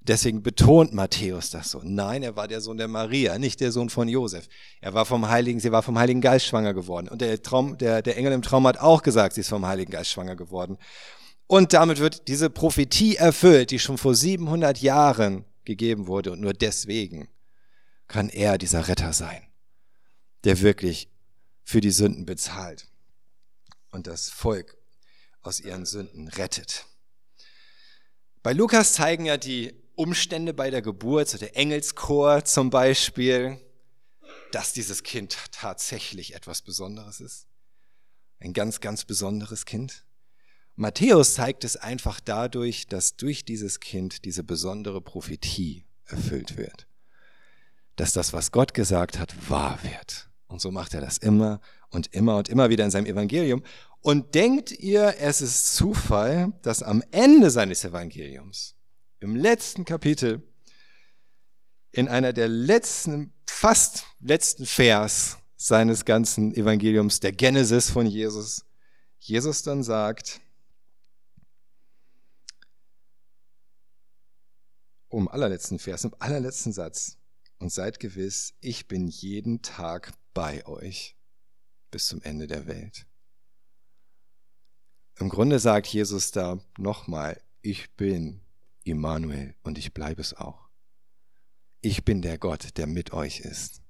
Deswegen 0.00 0.42
betont 0.42 0.92
Matthäus 0.92 1.48
das 1.48 1.70
so. 1.70 1.80
Nein, 1.82 2.22
er 2.22 2.36
war 2.36 2.46
der 2.46 2.60
Sohn 2.60 2.76
der 2.76 2.88
Maria, 2.88 3.38
nicht 3.38 3.60
der 3.60 3.72
Sohn 3.72 3.88
von 3.88 4.06
Josef. 4.06 4.48
Er 4.82 4.92
war 4.92 5.06
vom 5.06 5.28
Heiligen, 5.28 5.60
sie 5.60 5.72
war 5.72 5.82
vom 5.82 5.98
Heiligen 5.98 6.20
Geist 6.20 6.44
schwanger 6.44 6.74
geworden. 6.74 7.08
Und 7.08 7.22
der 7.22 7.42
Traum, 7.42 7.78
der, 7.78 8.02
der 8.02 8.18
Engel 8.18 8.32
im 8.32 8.42
Traum 8.42 8.66
hat 8.66 8.78
auch 8.78 9.02
gesagt, 9.02 9.34
sie 9.34 9.40
ist 9.40 9.48
vom 9.48 9.64
Heiligen 9.64 9.90
Geist 9.90 10.10
schwanger 10.10 10.36
geworden. 10.36 10.76
Und 11.46 11.72
damit 11.72 11.98
wird 11.98 12.28
diese 12.28 12.50
Prophetie 12.50 13.16
erfüllt, 13.16 13.70
die 13.70 13.78
schon 13.78 13.98
vor 13.98 14.14
700 14.14 14.80
Jahren 14.80 15.44
gegeben 15.64 16.06
wurde. 16.06 16.32
Und 16.32 16.40
nur 16.40 16.54
deswegen 16.54 17.28
kann 18.08 18.28
er 18.28 18.58
dieser 18.58 18.88
Retter 18.88 19.12
sein, 19.12 19.46
der 20.44 20.60
wirklich 20.60 21.08
für 21.62 21.80
die 21.80 21.90
Sünden 21.90 22.26
bezahlt 22.26 22.88
und 23.90 24.06
das 24.06 24.30
Volk 24.30 24.76
aus 25.40 25.60
ihren 25.60 25.86
Sünden 25.86 26.28
rettet. 26.28 26.86
Bei 28.42 28.52
Lukas 28.52 28.92
zeigen 28.94 29.24
ja 29.24 29.36
die 29.36 29.74
Umstände 29.94 30.52
bei 30.52 30.70
der 30.70 30.82
Geburt, 30.82 31.28
so 31.28 31.38
der 31.38 31.56
Engelschor 31.56 32.44
zum 32.44 32.70
Beispiel, 32.70 33.60
dass 34.52 34.72
dieses 34.72 35.02
Kind 35.02 35.36
tatsächlich 35.52 36.34
etwas 36.34 36.62
Besonderes 36.62 37.20
ist. 37.20 37.46
Ein 38.40 38.52
ganz, 38.52 38.80
ganz 38.80 39.04
besonderes 39.04 39.64
Kind. 39.64 40.04
Matthäus 40.76 41.34
zeigt 41.34 41.64
es 41.64 41.76
einfach 41.76 42.20
dadurch, 42.20 42.88
dass 42.88 43.16
durch 43.16 43.44
dieses 43.44 43.80
Kind 43.80 44.24
diese 44.24 44.42
besondere 44.42 45.00
Prophetie 45.00 45.84
erfüllt 46.06 46.56
wird. 46.56 46.86
Dass 47.96 48.12
das, 48.12 48.32
was 48.32 48.50
Gott 48.50 48.74
gesagt 48.74 49.18
hat, 49.18 49.48
wahr 49.48 49.78
wird. 49.82 50.28
Und 50.48 50.60
so 50.60 50.72
macht 50.72 50.94
er 50.94 51.00
das 51.00 51.18
immer 51.18 51.60
und 51.90 52.12
immer 52.12 52.36
und 52.36 52.48
immer 52.48 52.70
wieder 52.70 52.84
in 52.84 52.90
seinem 52.90 53.06
Evangelium. 53.06 53.62
Und 54.00 54.34
denkt 54.34 54.72
ihr, 54.72 55.14
es 55.18 55.40
ist 55.40 55.74
Zufall, 55.76 56.52
dass 56.62 56.82
am 56.82 57.02
Ende 57.12 57.50
seines 57.50 57.84
Evangeliums 57.84 58.74
im 59.20 59.36
letzten 59.36 59.84
Kapitel, 59.84 60.42
in 61.92 62.08
einer 62.08 62.32
der 62.32 62.48
letzten, 62.48 63.32
fast 63.46 64.04
letzten 64.20 64.66
Vers 64.66 65.38
seines 65.56 66.04
ganzen 66.04 66.52
Evangeliums, 66.54 67.20
der 67.20 67.32
Genesis 67.32 67.88
von 67.88 68.06
Jesus, 68.06 68.66
Jesus 69.18 69.62
dann 69.62 69.82
sagt, 69.82 70.42
um 75.14 75.28
allerletzten 75.28 75.78
Vers, 75.78 76.04
im 76.04 76.14
allerletzten 76.18 76.72
Satz, 76.72 77.18
und 77.58 77.72
seid 77.72 78.00
gewiss, 78.00 78.54
ich 78.60 78.88
bin 78.88 79.06
jeden 79.06 79.62
Tag 79.62 80.12
bei 80.34 80.66
euch 80.66 81.16
bis 81.90 82.06
zum 82.06 82.20
Ende 82.22 82.46
der 82.46 82.66
Welt. 82.66 83.06
Im 85.16 85.28
Grunde 85.28 85.58
sagt 85.60 85.86
Jesus 85.86 86.32
da 86.32 86.58
nochmal, 86.76 87.40
ich 87.62 87.94
bin 87.94 88.40
Immanuel 88.82 89.54
und 89.62 89.78
ich 89.78 89.94
bleibe 89.94 90.20
es 90.20 90.34
auch. 90.34 90.68
Ich 91.80 92.04
bin 92.04 92.20
der 92.20 92.36
Gott, 92.36 92.76
der 92.76 92.86
mit 92.86 93.12
euch 93.12 93.40
ist. 93.40 93.80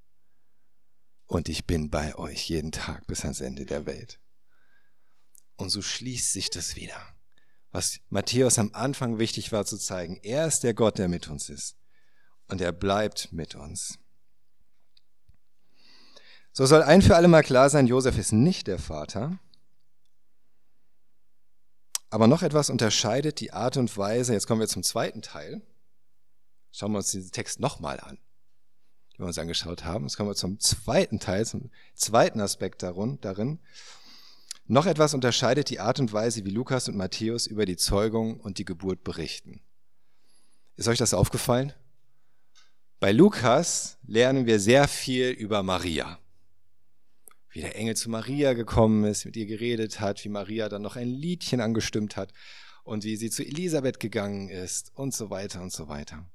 Und 1.26 1.48
ich 1.48 1.64
bin 1.64 1.90
bei 1.90 2.14
euch 2.16 2.48
jeden 2.50 2.70
Tag 2.70 3.06
bis 3.06 3.22
ans 3.22 3.40
Ende 3.40 3.64
der 3.64 3.87
Welt. 3.87 4.20
Und 5.56 5.70
so 5.70 5.80
schließt 5.80 6.32
sich 6.32 6.50
das 6.50 6.76
wieder. 6.76 7.13
Was 7.74 7.98
Matthäus 8.08 8.60
am 8.60 8.70
Anfang 8.72 9.18
wichtig 9.18 9.50
war 9.50 9.66
zu 9.66 9.76
zeigen, 9.76 10.20
er 10.22 10.46
ist 10.46 10.62
der 10.62 10.74
Gott, 10.74 10.96
der 10.96 11.08
mit 11.08 11.26
uns 11.26 11.48
ist. 11.48 11.76
Und 12.46 12.60
er 12.60 12.70
bleibt 12.70 13.32
mit 13.32 13.56
uns. 13.56 13.98
So 16.52 16.66
soll 16.66 16.84
ein 16.84 17.02
für 17.02 17.16
alle 17.16 17.26
Mal 17.26 17.42
klar 17.42 17.68
sein, 17.70 17.88
Josef 17.88 18.16
ist 18.16 18.30
nicht 18.30 18.68
der 18.68 18.78
Vater, 18.78 19.40
aber 22.10 22.28
noch 22.28 22.42
etwas 22.42 22.70
unterscheidet 22.70 23.40
die 23.40 23.52
Art 23.52 23.76
und 23.76 23.98
Weise, 23.98 24.34
jetzt 24.34 24.46
kommen 24.46 24.60
wir 24.60 24.68
zum 24.68 24.84
zweiten 24.84 25.20
Teil. 25.20 25.60
Schauen 26.70 26.92
wir 26.92 26.98
uns 26.98 27.10
diesen 27.10 27.32
Text 27.32 27.58
nochmal 27.58 27.98
an, 27.98 28.18
den 29.14 29.18
wir 29.18 29.26
uns 29.26 29.38
angeschaut 29.38 29.84
haben. 29.84 30.04
Jetzt 30.04 30.16
kommen 30.16 30.30
wir 30.30 30.37
zum 30.37 30.60
zweiten 30.60 31.18
Teil, 31.18 31.44
zum 31.44 31.72
zweiten 31.96 32.40
Aspekt 32.40 32.84
darin. 32.84 33.58
Noch 34.66 34.87
etwas 34.87 35.14
unterscheidet 35.14 35.70
die 35.70 35.81
Art 35.81 36.00
und 36.00 36.12
Weise, 36.12 36.44
wie 36.44 36.50
Lukas 36.50 36.88
und 36.88 36.96
Matthäus 36.96 37.46
über 37.46 37.66
die 37.66 37.77
Zeugung 37.77 38.40
und 38.40 38.59
die 38.59 38.64
Geburt 38.64 39.05
berichten. 39.05 39.61
Ist 40.77 40.88
euch 40.88 40.98
das 40.98 41.14
aufgefallen? 41.14 41.72
Bei 42.98 43.12
Lukas 43.12 43.98
lernen 44.07 44.46
wir 44.46 44.59
sehr 44.59 44.88
viel 44.88 45.31
über 45.31 45.62
Maria 45.62 46.18
wie 47.55 47.61
der 47.61 47.77
Engel 47.77 47.96
zu 47.96 48.11
Maria 48.11 48.53
gekommen 48.53 49.05
ist, 49.05 49.24
mit 49.24 49.37
ihr 49.37 49.46
geredet 49.46 50.00
hat, 50.00 50.24
wie 50.24 50.29
Maria 50.29 50.68
dann 50.68 50.83
noch 50.83 50.96
ein 50.96 51.09
Liedchen 51.09 51.61
angestimmt 51.61 52.16
hat 52.16 52.33
und 52.83 53.05
wie 53.05 53.16
sie 53.16 53.31
zu 53.31 53.44
Elisabeth 53.44 54.00
gegangen 54.00 54.48
ist 54.48 54.90
und 54.96 55.14
so 55.14 55.31
weiter 55.31 55.62
und 55.62 55.72
so 55.72 55.88
weiter. 55.88 56.29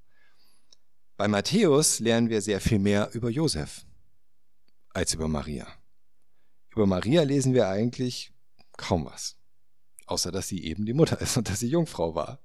Bei 1.18 1.28
Matthäus 1.28 2.00
lernen 2.00 2.30
wir 2.30 2.42
sehr 2.42 2.62
viel 2.62 2.80
mehr 2.80 3.10
über 3.12 3.30
Josef 3.30 3.86
als 4.94 5.14
über 5.14 5.28
Maria. 5.28 5.68
Über 6.72 6.86
Maria 6.86 7.24
lesen 7.24 7.54
wir 7.54 7.68
eigentlich 7.68 8.32
kaum 8.78 9.06
was, 9.06 9.38
außer 10.06 10.32
dass 10.32 10.48
sie 10.48 10.64
eben 10.64 10.86
die 10.86 10.94
Mutter 10.94 11.20
ist 11.22 11.38
und 11.38 11.50
dass 11.50 11.60
sie 11.60 11.68
Jungfrau 11.70 12.16
war. 12.16 12.40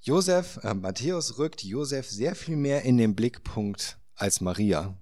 Josef, 0.00 0.58
äh, 0.64 0.74
Matthäus 0.74 1.38
rückt 1.38 1.62
Josef 1.62 2.10
sehr 2.10 2.34
viel 2.34 2.56
mehr 2.56 2.82
in 2.82 2.98
den 2.98 3.14
Blickpunkt 3.14 3.98
als 4.16 4.40
Maria. 4.40 4.98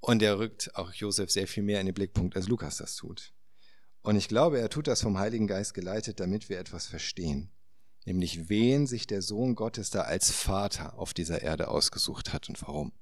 Und 0.00 0.22
er 0.22 0.38
rückt 0.38 0.74
auch 0.76 0.92
Josef 0.92 1.30
sehr 1.30 1.46
viel 1.46 1.62
mehr 1.62 1.80
in 1.80 1.86
den 1.86 1.94
Blickpunkt, 1.94 2.36
als 2.36 2.48
Lukas 2.48 2.78
das 2.78 2.96
tut. 2.96 3.34
Und 4.00 4.16
ich 4.16 4.28
glaube, 4.28 4.60
er 4.60 4.70
tut 4.70 4.86
das 4.86 5.02
vom 5.02 5.18
Heiligen 5.18 5.46
Geist 5.46 5.74
geleitet, 5.74 6.20
damit 6.20 6.48
wir 6.48 6.58
etwas 6.58 6.86
verstehen. 6.86 7.50
Nämlich, 8.06 8.48
wen 8.48 8.86
sich 8.86 9.06
der 9.06 9.22
Sohn 9.22 9.54
Gottes 9.54 9.90
da 9.90 10.02
als 10.02 10.30
Vater 10.30 10.98
auf 10.98 11.14
dieser 11.14 11.42
Erde 11.42 11.68
ausgesucht 11.68 12.32
hat 12.32 12.48
und 12.48 12.60
warum. 12.62 12.92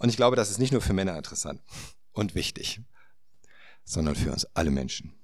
Und 0.00 0.08
ich 0.08 0.16
glaube, 0.16 0.34
das 0.34 0.50
ist 0.50 0.58
nicht 0.58 0.72
nur 0.72 0.80
für 0.80 0.94
Männer 0.94 1.16
interessant 1.16 1.62
und 2.12 2.34
wichtig, 2.34 2.80
sondern 3.84 4.16
für 4.16 4.32
uns 4.32 4.46
alle 4.54 4.70
Menschen. 4.70 5.14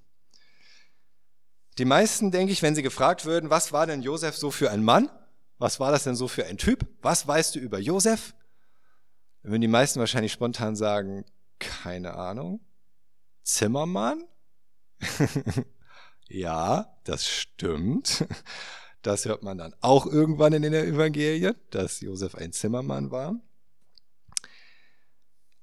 Die 1.79 1.87
meisten, 1.87 2.31
denke 2.31 2.53
ich, 2.53 2.63
wenn 2.63 2.75
sie 2.75 2.83
gefragt 2.83 3.25
würden, 3.25 3.49
was 3.49 3.73
war 3.73 3.87
denn 3.87 4.03
Josef 4.03 4.37
so 4.37 4.51
für 4.51 4.71
ein 4.71 4.85
Mann? 4.85 5.11
Was 5.57 5.81
war 5.81 5.91
das 5.91 6.05
denn 6.05 6.15
so 6.15 6.29
für 6.29 6.45
ein 6.45 6.59
Typ? 6.59 6.87
Was 7.01 7.27
weißt 7.27 7.55
du 7.55 7.59
über 7.59 7.79
Josef? 7.79 8.35
Dann 9.43 9.53
würden 9.53 9.63
die 9.63 9.69
meisten 9.69 9.99
wahrscheinlich 9.99 10.33
spontan 10.33 10.77
sagen, 10.77 11.25
keine 11.59 12.15
Ahnung. 12.15 12.61
Zimmermann? 13.45 14.25
ja, 16.29 16.95
das 17.05 17.27
stimmt. 17.27 18.27
Das 19.01 19.25
hört 19.25 19.43
man 19.43 19.57
dann 19.57 19.75
auch 19.81 20.05
irgendwann 20.05 20.53
in 20.53 20.63
den 20.63 20.75
Evangelien, 20.75 21.55
dass 21.71 22.01
Josef 22.01 22.35
ein 22.35 22.53
Zimmermann 22.53 23.11
war. 23.11 23.41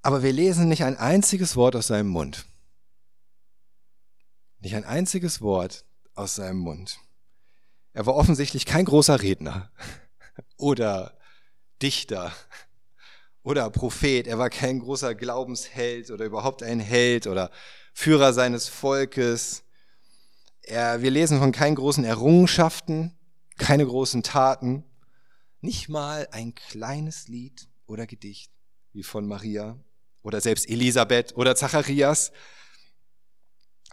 Aber 0.06 0.22
wir 0.22 0.34
lesen 0.34 0.68
nicht 0.68 0.84
ein 0.84 0.98
einziges 0.98 1.56
Wort 1.56 1.78
aus 1.78 1.88
seinem 1.88 2.10
Mund. 2.10 2.46
Nicht 4.60 4.76
ein 4.76 4.84
einziges 4.84 5.42
Wort 5.42 5.86
aus 6.14 6.36
seinem 6.36 6.58
Mund. 6.58 7.00
Er 7.94 8.06
war 8.06 8.16
offensichtlich 8.16 8.66
kein 8.66 8.84
großer 8.84 9.22
Redner 9.22 9.72
oder 10.58 11.18
Dichter 11.82 12.34
oder 13.44 13.70
Prophet. 13.70 14.28
Er 14.28 14.38
war 14.38 14.50
kein 14.50 14.80
großer 14.80 15.16
Glaubensheld 15.16 16.12
oder 16.12 16.26
überhaupt 16.26 16.64
ein 16.64 16.82
Held 16.82 17.26
oder 17.26 17.50
Führer 17.94 18.34
seines 18.34 18.68
Volkes. 18.68 19.64
Er, 20.64 21.02
wir 21.02 21.12
lesen 21.12 21.40
von 21.40 21.54
keinen 21.54 21.76
großen 21.76 22.04
Errungenschaften, 22.04 23.18
keine 23.58 23.86
großen 23.86 24.22
Taten, 24.22 24.84
nicht 25.62 25.88
mal 25.88 26.28
ein 26.32 26.54
kleines 26.56 27.30
Lied 27.30 27.70
oder 27.86 28.06
Gedicht 28.06 28.52
wie 28.92 29.04
von 29.04 29.26
Maria 29.26 29.80
oder 30.24 30.42
selbst 30.42 30.68
Elisabeth 30.68 31.36
oder 31.36 31.56
Zacharias. 31.56 32.32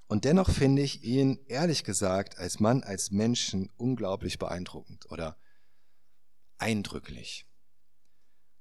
Und 0.07 0.25
dennoch 0.25 0.51
finde 0.51 0.83
ich 0.83 1.05
ihn, 1.05 1.39
ehrlich 1.47 1.85
gesagt, 1.85 2.39
als 2.39 2.59
Mann, 2.59 2.83
als 2.83 3.11
Menschen 3.11 3.71
unglaublich 3.77 4.39
beeindruckend 4.39 5.11
oder 5.11 5.37
eindrücklich 6.59 7.47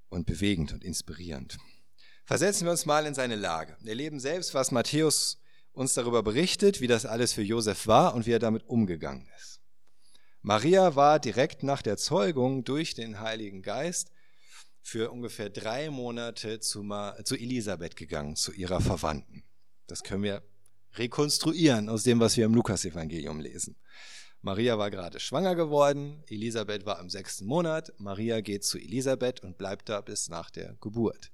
und 0.09 0.25
bewegend 0.25 0.73
und 0.73 0.83
inspirierend. 0.83 1.57
Versetzen 2.25 2.65
wir 2.65 2.71
uns 2.71 2.85
mal 2.85 3.05
in 3.05 3.15
seine 3.15 3.35
Lage. 3.35 3.77
Wir 3.81 3.91
erleben 3.91 4.19
selbst, 4.19 4.53
was 4.53 4.71
Matthäus 4.71 5.41
uns 5.71 5.93
darüber 5.93 6.21
berichtet, 6.21 6.81
wie 6.81 6.87
das 6.87 7.05
alles 7.05 7.33
für 7.33 7.41
Josef 7.41 7.87
war 7.87 8.13
und 8.13 8.25
wie 8.25 8.31
er 8.31 8.39
damit 8.39 8.67
umgegangen 8.67 9.27
ist. 9.37 9.61
Maria 10.41 10.95
war 10.95 11.19
direkt 11.19 11.63
nach 11.63 11.81
der 11.81 11.97
Zeugung 11.97 12.63
durch 12.63 12.93
den 12.93 13.19
Heiligen 13.19 13.61
Geist 13.61 14.11
für 14.89 15.11
ungefähr 15.11 15.49
drei 15.49 15.89
Monate 15.89 16.59
zu, 16.59 16.83
zu 17.23 17.35
Elisabeth 17.35 17.95
gegangen, 17.95 18.35
zu 18.35 18.51
ihrer 18.51 18.81
Verwandten. 18.81 19.43
Das 19.87 20.03
können 20.03 20.23
wir 20.23 20.43
rekonstruieren 20.95 21.89
aus 21.89 22.03
dem, 22.03 22.19
was 22.19 22.35
wir 22.35 22.45
im 22.45 22.53
Lukasevangelium 22.53 23.39
lesen. 23.39 23.75
Maria 24.41 24.77
war 24.77 24.89
gerade 24.89 25.19
schwanger 25.19 25.55
geworden, 25.55 26.23
Elisabeth 26.27 26.85
war 26.85 26.99
im 27.01 27.09
sechsten 27.09 27.45
Monat, 27.45 27.93
Maria 27.97 28.41
geht 28.41 28.63
zu 28.63 28.77
Elisabeth 28.77 29.41
und 29.43 29.57
bleibt 29.57 29.89
da 29.89 30.01
bis 30.01 30.29
nach 30.29 30.49
der 30.49 30.75
Geburt. 30.81 31.31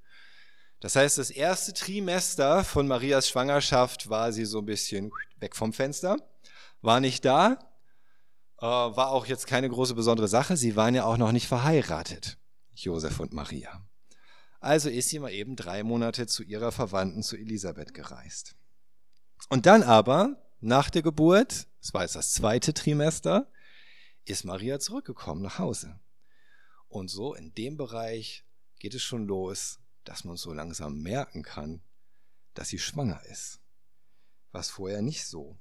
Das 0.80 0.96
heißt, 0.96 1.18
das 1.18 1.30
erste 1.30 1.74
Trimester 1.74 2.64
von 2.64 2.88
Marias 2.88 3.30
Schwangerschaft 3.30 4.10
war 4.10 4.34
sie 4.34 4.46
so 4.46 4.60
ein 4.60 4.66
bisschen 4.66 5.12
weg 5.40 5.56
vom 5.56 5.72
Fenster, 5.72 6.18
war 6.82 7.00
nicht 7.00 7.24
da, 7.24 7.60
äh, 8.60 8.66
war 8.66 9.12
auch 9.12 9.28
jetzt 9.28 9.48
keine 9.48 9.70
große 9.70 9.96
besondere 9.96 10.28
Sache. 10.28 10.58
Sie 10.58 10.76
waren 10.76 10.96
ja 10.96 11.06
auch 11.06 11.18
noch 11.18 11.32
nicht 11.32 11.48
verheiratet, 11.48 12.38
Josef 12.76 13.20
und 13.20 13.34
Maria. 13.34 13.86
Also 14.60 14.90
ist 14.90 15.10
sie 15.10 15.20
mal 15.20 15.32
eben 15.32 15.56
drei 15.56 15.84
Monate 15.84 16.28
zu 16.28 16.44
ihrer 16.44 16.72
Verwandten, 16.72 17.24
zu 17.24 17.38
Elisabeth 17.38 17.94
gereist. 17.94 18.56
Und 19.50 19.66
dann 19.66 19.84
aber, 19.84 20.42
nach 20.60 20.90
der 20.90 21.02
Geburt, 21.02 21.68
das 21.82 21.94
war 21.94 22.02
jetzt 22.04 22.16
das 22.16 22.34
zweite 22.34 22.74
Trimester, 22.74 23.52
ist 24.26 24.44
Maria 24.44 24.80
zurückgekommen 24.80 25.42
nach 25.42 25.60
Hause. 25.60 26.00
Und 26.88 27.10
so 27.10 27.36
in 27.36 27.54
dem 27.54 27.78
Bereich 27.78 28.46
geht 28.80 28.96
es 28.96 29.04
schon 29.04 29.28
los, 29.28 29.80
dass 30.04 30.24
man 30.24 30.38
so 30.38 30.54
langsam 30.54 31.02
merken 31.02 31.44
kann, 31.44 31.82
dass 32.54 32.70
sie 32.70 32.80
schwanger 32.80 33.24
ist. 33.26 33.60
Was 34.52 34.70
vorher 34.70 35.02
nicht 35.02 35.26
so 35.26 35.58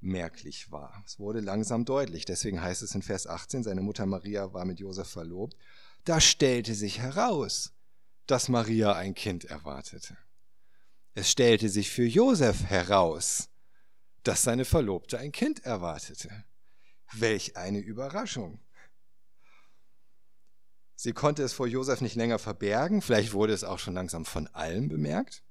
merklich 0.00 0.70
war. 0.70 1.02
Es 1.04 1.18
wurde 1.18 1.40
langsam 1.40 1.84
deutlich. 1.84 2.24
Deswegen 2.24 2.62
heißt 2.62 2.82
es 2.82 2.94
in 2.94 3.02
Vers 3.02 3.26
18, 3.26 3.64
seine 3.64 3.82
Mutter 3.82 4.06
Maria 4.06 4.52
war 4.52 4.64
mit 4.64 4.78
Josef 4.78 5.08
verlobt. 5.08 5.56
Da 6.06 6.20
stellte 6.20 6.76
sich 6.76 7.00
heraus, 7.00 7.72
dass 8.26 8.48
Maria 8.48 8.94
ein 8.94 9.14
Kind 9.14 9.44
erwartete. 9.44 10.16
Es 11.14 11.32
stellte 11.32 11.68
sich 11.68 11.90
für 11.90 12.04
Josef 12.04 12.62
heraus, 12.62 13.48
dass 14.22 14.44
seine 14.44 14.64
Verlobte 14.64 15.18
ein 15.18 15.32
Kind 15.32 15.64
erwartete. 15.64 16.44
Welch 17.12 17.56
eine 17.56 17.80
Überraschung. 17.80 18.60
Sie 20.94 21.12
konnte 21.12 21.42
es 21.42 21.52
vor 21.52 21.66
Josef 21.66 22.00
nicht 22.00 22.14
länger 22.14 22.38
verbergen, 22.38 23.02
vielleicht 23.02 23.32
wurde 23.32 23.52
es 23.52 23.64
auch 23.64 23.80
schon 23.80 23.94
langsam 23.94 24.24
von 24.24 24.46
allen 24.54 24.88
bemerkt. 24.88 25.42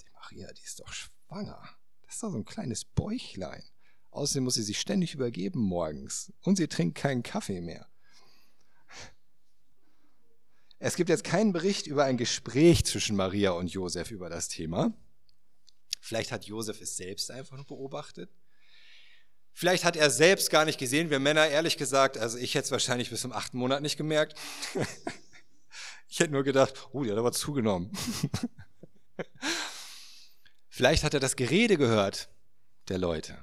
Die 0.00 0.10
Maria, 0.12 0.52
die 0.52 0.62
ist 0.62 0.78
doch 0.78 0.92
schwanger. 0.92 1.60
Das 2.02 2.14
ist 2.14 2.22
doch 2.22 2.30
so 2.30 2.38
ein 2.38 2.44
kleines 2.44 2.84
Bäuchlein. 2.84 3.64
Außerdem 4.12 4.44
muss 4.44 4.54
sie 4.54 4.62
sich 4.62 4.78
ständig 4.78 5.14
übergeben 5.14 5.58
morgens 5.58 6.32
und 6.42 6.54
sie 6.54 6.68
trinkt 6.68 6.96
keinen 6.96 7.24
Kaffee 7.24 7.60
mehr. 7.60 7.91
Es 10.84 10.96
gibt 10.96 11.10
jetzt 11.10 11.22
keinen 11.22 11.52
Bericht 11.52 11.86
über 11.86 12.02
ein 12.02 12.16
Gespräch 12.16 12.84
zwischen 12.84 13.14
Maria 13.14 13.52
und 13.52 13.68
Josef 13.68 14.10
über 14.10 14.28
das 14.28 14.48
Thema. 14.48 14.92
Vielleicht 16.00 16.32
hat 16.32 16.46
Josef 16.46 16.80
es 16.80 16.96
selbst 16.96 17.30
einfach 17.30 17.54
nur 17.54 17.64
beobachtet. 17.64 18.32
Vielleicht 19.52 19.84
hat 19.84 19.94
er 19.94 20.10
selbst 20.10 20.50
gar 20.50 20.64
nicht 20.64 20.80
gesehen. 20.80 21.08
Wir 21.08 21.20
Männer, 21.20 21.46
ehrlich 21.46 21.76
gesagt, 21.76 22.18
also 22.18 22.36
ich 22.36 22.56
hätte 22.56 22.64
es 22.64 22.72
wahrscheinlich 22.72 23.10
bis 23.10 23.20
zum 23.20 23.30
achten 23.30 23.58
Monat 23.58 23.80
nicht 23.80 23.96
gemerkt. 23.96 24.36
ich 26.08 26.18
hätte 26.18 26.32
nur 26.32 26.42
gedacht, 26.42 26.88
oh, 26.90 27.04
die 27.04 27.12
hat 27.12 27.18
aber 27.18 27.30
zugenommen. 27.30 27.92
Vielleicht 30.68 31.04
hat 31.04 31.14
er 31.14 31.20
das 31.20 31.36
Gerede 31.36 31.76
gehört 31.76 32.28
der 32.88 32.98
Leute. 32.98 33.38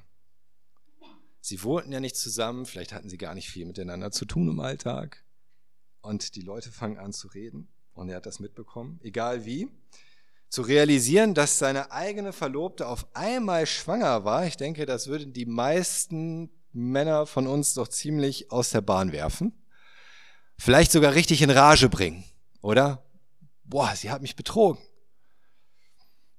Sie 1.39 1.63
wohnten 1.63 1.93
ja 1.93 2.01
nicht 2.01 2.17
zusammen, 2.17 2.65
vielleicht 2.65 2.91
hatten 2.91 3.07
sie 3.07 3.17
gar 3.17 3.33
nicht 3.33 3.49
viel 3.49 3.65
miteinander 3.65 4.11
zu 4.11 4.25
tun 4.25 4.49
im 4.49 4.59
Alltag. 4.59 5.23
Und 6.01 6.35
die 6.35 6.41
Leute 6.41 6.71
fangen 6.71 6.97
an 6.97 7.13
zu 7.13 7.27
reden 7.27 7.67
und 7.93 8.09
er 8.09 8.17
hat 8.17 8.25
das 8.25 8.39
mitbekommen, 8.39 8.99
egal 9.03 9.45
wie. 9.45 9.69
Zu 10.49 10.63
realisieren, 10.63 11.33
dass 11.35 11.59
seine 11.59 11.91
eigene 11.91 12.33
Verlobte 12.33 12.87
auf 12.87 13.05
einmal 13.13 13.67
schwanger 13.67 14.23
war, 14.25 14.45
ich 14.47 14.57
denke, 14.57 14.85
das 14.85 15.07
würden 15.07 15.33
die 15.33 15.45
meisten 15.45 16.49
Männer 16.71 17.25
von 17.25 17.45
uns 17.45 17.73
doch 17.73 17.87
ziemlich 17.87 18.51
aus 18.51 18.71
der 18.71 18.81
Bahn 18.81 19.11
werfen. 19.11 19.53
Vielleicht 20.57 20.91
sogar 20.91 21.13
richtig 21.13 21.41
in 21.41 21.49
Rage 21.49 21.89
bringen, 21.89 22.23
oder? 22.61 23.05
Boah, 23.63 23.93
sie 23.95 24.09
hat 24.09 24.21
mich 24.21 24.35
betrogen. 24.35 24.81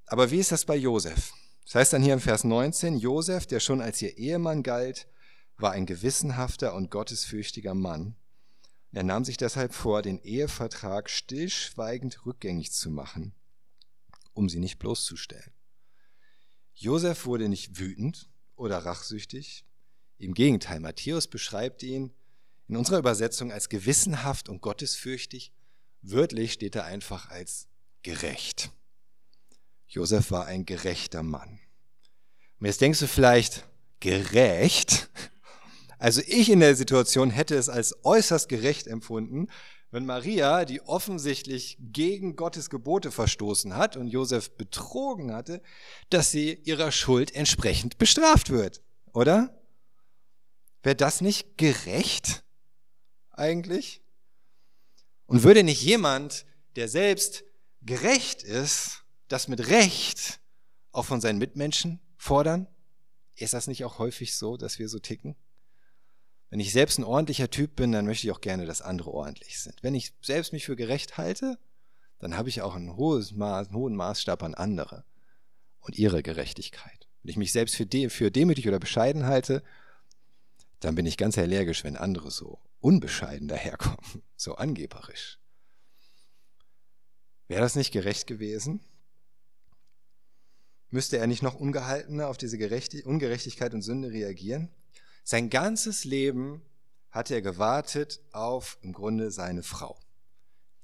Aber 0.06 0.30
wie 0.30 0.38
ist 0.38 0.50
das 0.50 0.64
bei 0.64 0.76
Josef? 0.76 1.32
Das 1.64 1.76
heißt 1.76 1.92
dann 1.92 2.02
hier 2.02 2.14
im 2.14 2.20
Vers 2.20 2.42
19, 2.42 2.98
Josef, 2.98 3.46
der 3.46 3.60
schon 3.60 3.80
als 3.80 4.02
ihr 4.02 4.18
Ehemann 4.18 4.64
galt, 4.64 5.06
war 5.56 5.70
ein 5.70 5.86
gewissenhafter 5.86 6.74
und 6.74 6.90
gottesfürchtiger 6.90 7.74
Mann. 7.74 8.16
Er 8.92 9.04
nahm 9.04 9.24
sich 9.24 9.36
deshalb 9.36 9.72
vor, 9.72 10.02
den 10.02 10.20
Ehevertrag 10.20 11.08
stillschweigend 11.08 12.26
rückgängig 12.26 12.72
zu 12.72 12.90
machen, 12.90 13.32
um 14.32 14.48
sie 14.48 14.58
nicht 14.58 14.78
bloßzustellen. 14.78 15.52
Josef 16.74 17.26
wurde 17.26 17.48
nicht 17.48 17.78
wütend 17.78 18.28
oder 18.56 18.78
rachsüchtig. 18.78 19.64
Im 20.18 20.34
Gegenteil, 20.34 20.80
Matthäus 20.80 21.28
beschreibt 21.28 21.82
ihn 21.82 22.12
in 22.68 22.76
unserer 22.76 22.98
Übersetzung 22.98 23.52
als 23.52 23.68
gewissenhaft 23.68 24.48
und 24.48 24.60
gottesfürchtig. 24.60 25.52
Wörtlich 26.02 26.52
steht 26.52 26.74
er 26.74 26.84
einfach 26.84 27.28
als 27.30 27.68
gerecht. 28.02 28.70
Josef 29.88 30.30
war 30.30 30.46
ein 30.46 30.66
gerechter 30.66 31.22
Mann. 31.22 31.60
Und 32.58 32.66
jetzt 32.66 32.80
denkst 32.80 33.00
du 33.00 33.08
vielleicht, 33.08 33.66
gerecht? 34.00 35.09
Also 36.00 36.22
ich 36.26 36.48
in 36.48 36.60
der 36.60 36.76
Situation 36.76 37.28
hätte 37.28 37.54
es 37.56 37.68
als 37.68 37.94
äußerst 38.04 38.48
gerecht 38.48 38.86
empfunden, 38.86 39.48
wenn 39.90 40.06
Maria, 40.06 40.64
die 40.64 40.80
offensichtlich 40.80 41.76
gegen 41.78 42.36
Gottes 42.36 42.70
Gebote 42.70 43.10
verstoßen 43.10 43.76
hat 43.76 43.98
und 43.98 44.06
Josef 44.06 44.56
betrogen 44.56 45.30
hatte, 45.30 45.60
dass 46.08 46.30
sie 46.30 46.54
ihrer 46.64 46.90
Schuld 46.90 47.34
entsprechend 47.34 47.98
bestraft 47.98 48.48
wird, 48.48 48.80
oder? 49.12 49.60
Wäre 50.82 50.96
das 50.96 51.20
nicht 51.20 51.58
gerecht 51.58 52.44
eigentlich? 53.30 54.00
Und 55.26 55.42
würde 55.42 55.64
nicht 55.64 55.82
jemand, 55.82 56.46
der 56.76 56.88
selbst 56.88 57.44
gerecht 57.82 58.42
ist, 58.42 59.04
das 59.28 59.48
mit 59.48 59.68
Recht 59.68 60.40
auch 60.92 61.04
von 61.04 61.20
seinen 61.20 61.38
Mitmenschen 61.38 62.00
fordern? 62.16 62.68
Ist 63.36 63.52
das 63.52 63.66
nicht 63.66 63.84
auch 63.84 63.98
häufig 63.98 64.34
so, 64.34 64.56
dass 64.56 64.78
wir 64.78 64.88
so 64.88 64.98
ticken? 64.98 65.36
Wenn 66.50 66.60
ich 66.60 66.72
selbst 66.72 66.98
ein 66.98 67.04
ordentlicher 67.04 67.48
Typ 67.48 67.76
bin, 67.76 67.92
dann 67.92 68.06
möchte 68.06 68.26
ich 68.26 68.32
auch 68.32 68.40
gerne, 68.40 68.66
dass 68.66 68.82
andere 68.82 69.12
ordentlich 69.12 69.60
sind. 69.60 69.82
Wenn 69.82 69.94
ich 69.94 70.12
selbst 70.20 70.52
mich 70.52 70.66
für 70.66 70.74
gerecht 70.74 71.16
halte, 71.16 71.58
dann 72.18 72.36
habe 72.36 72.48
ich 72.48 72.60
auch 72.60 72.74
ein 72.74 72.96
hohes 72.96 73.32
Maß, 73.32 73.68
einen 73.68 73.76
hohen 73.76 73.94
Maßstab 73.94 74.42
an 74.42 74.54
andere 74.54 75.04
und 75.80 75.96
ihre 75.96 76.22
Gerechtigkeit. 76.22 77.08
Wenn 77.22 77.30
ich 77.30 77.36
mich 77.36 77.52
selbst 77.52 77.76
für, 77.76 77.86
de 77.86 78.10
für 78.10 78.32
demütig 78.32 78.66
oder 78.66 78.80
bescheiden 78.80 79.26
halte, 79.26 79.62
dann 80.80 80.96
bin 80.96 81.06
ich 81.06 81.16
ganz 81.16 81.38
allergisch, 81.38 81.84
wenn 81.84 81.96
andere 81.96 82.30
so 82.30 82.58
unbescheiden 82.80 83.46
daherkommen, 83.46 84.22
so 84.36 84.56
angeberisch. 84.56 85.38
Wäre 87.46 87.60
das 87.60 87.76
nicht 87.76 87.92
gerecht 87.92 88.26
gewesen? 88.26 88.80
Müsste 90.88 91.18
er 91.18 91.28
nicht 91.28 91.42
noch 91.42 91.54
ungehaltener 91.54 92.28
auf 92.28 92.36
diese 92.36 92.56
Ungerechtigkeit 93.04 93.72
und 93.72 93.82
Sünde 93.82 94.10
reagieren? 94.10 94.70
Sein 95.24 95.50
ganzes 95.50 96.04
Leben 96.04 96.62
hat 97.10 97.30
er 97.30 97.42
gewartet 97.42 98.20
auf 98.32 98.78
im 98.82 98.92
Grunde 98.92 99.30
seine 99.30 99.62
Frau, 99.62 99.98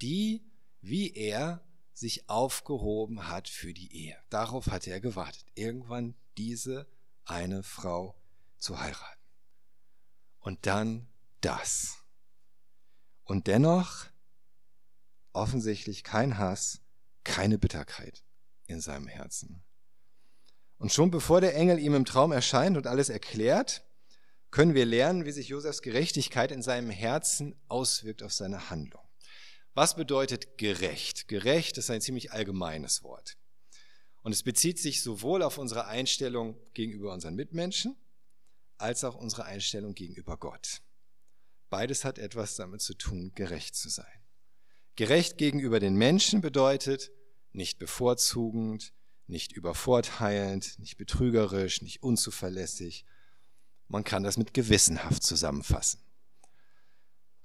die, 0.03 0.45
wie 0.81 1.13
er, 1.15 1.63
sich 1.93 2.29
aufgehoben 2.29 3.29
hat 3.29 3.49
für 3.49 3.73
die 3.73 3.91
Ehe. 3.95 4.19
Darauf 4.29 4.67
hat 4.67 4.87
er 4.87 5.01
gewartet, 5.01 5.47
irgendwann 5.55 6.15
diese 6.37 6.87
eine 7.25 7.63
Frau 7.63 8.15
zu 8.59 8.79
heiraten. 8.79 9.23
Und 10.41 10.67
dann 10.67 11.09
das. 11.41 11.97
Und 13.25 13.47
dennoch 13.47 14.07
offensichtlich 15.33 16.05
kein 16.05 16.37
Hass, 16.37 16.81
keine 17.25 17.57
Bitterkeit 17.57 18.23
in 18.67 18.81
seinem 18.81 19.07
Herzen. 19.07 19.63
Und 20.79 20.93
schon 20.93 21.11
bevor 21.11 21.41
der 21.41 21.57
Engel 21.57 21.79
ihm 21.79 21.95
im 21.95 22.05
Traum 22.05 22.31
erscheint 22.31 22.77
und 22.77 22.87
alles 22.87 23.09
erklärt, 23.09 23.86
können 24.57 24.75
wir 24.75 24.87
lernen, 24.87 25.27
wie 25.27 25.33
sich 25.33 25.49
Josefs 25.49 25.83
Gerechtigkeit 25.83 26.51
in 26.51 26.63
seinem 26.63 26.89
Herzen 26.89 27.55
auswirkt 27.69 28.23
auf 28.23 28.33
seine 28.33 28.71
Handlung. 28.71 29.05
Was 29.75 29.97
bedeutet 29.97 30.57
gerecht? 30.57 31.29
Gerecht 31.29 31.77
ist 31.77 31.91
ein 31.91 32.01
ziemlich 32.01 32.33
allgemeines 32.33 33.03
Wort. 33.03 33.37
Und 34.23 34.33
es 34.33 34.43
bezieht 34.43 34.79
sich 34.79 35.03
sowohl 35.03 35.43
auf 35.43 35.59
unsere 35.59 35.89
Einstellung 35.89 36.59
gegenüber 36.73 37.13
unseren 37.13 37.35
Mitmenschen, 37.35 37.97
als 38.79 39.05
auch 39.05 39.15
unsere 39.15 39.45
Einstellung 39.45 39.95
gegenüber 39.95 40.39
Gott. 40.39 40.81
Beides 41.69 42.07
hat 42.07 42.19
etwas 42.19 42.57
damit 42.57 42.81
zu 42.81 42.95
tun, 42.95 43.33
gerecht 43.35 43.77
zu 43.77 43.91
sein. 43.91 44.07
Gerecht 44.95 45.37
gegenüber 45.37 45.81
den 45.81 45.97
Menschen 45.97 46.41
bedeutet 46.41 47.11
nicht 47.53 47.79
bevorzugend, 47.79 48.95
nicht 49.27 49.53
übervorteilend, 49.53 50.79
nicht 50.79 50.97
betrügerisch, 50.97 51.83
nicht 51.83 52.03
unzuverlässig. 52.03 53.05
Man 53.89 54.05
kann 54.05 54.23
das 54.23 54.37
mit 54.37 54.55
gewissenhaft 54.55 55.23
zusammenfassen. 55.23 56.01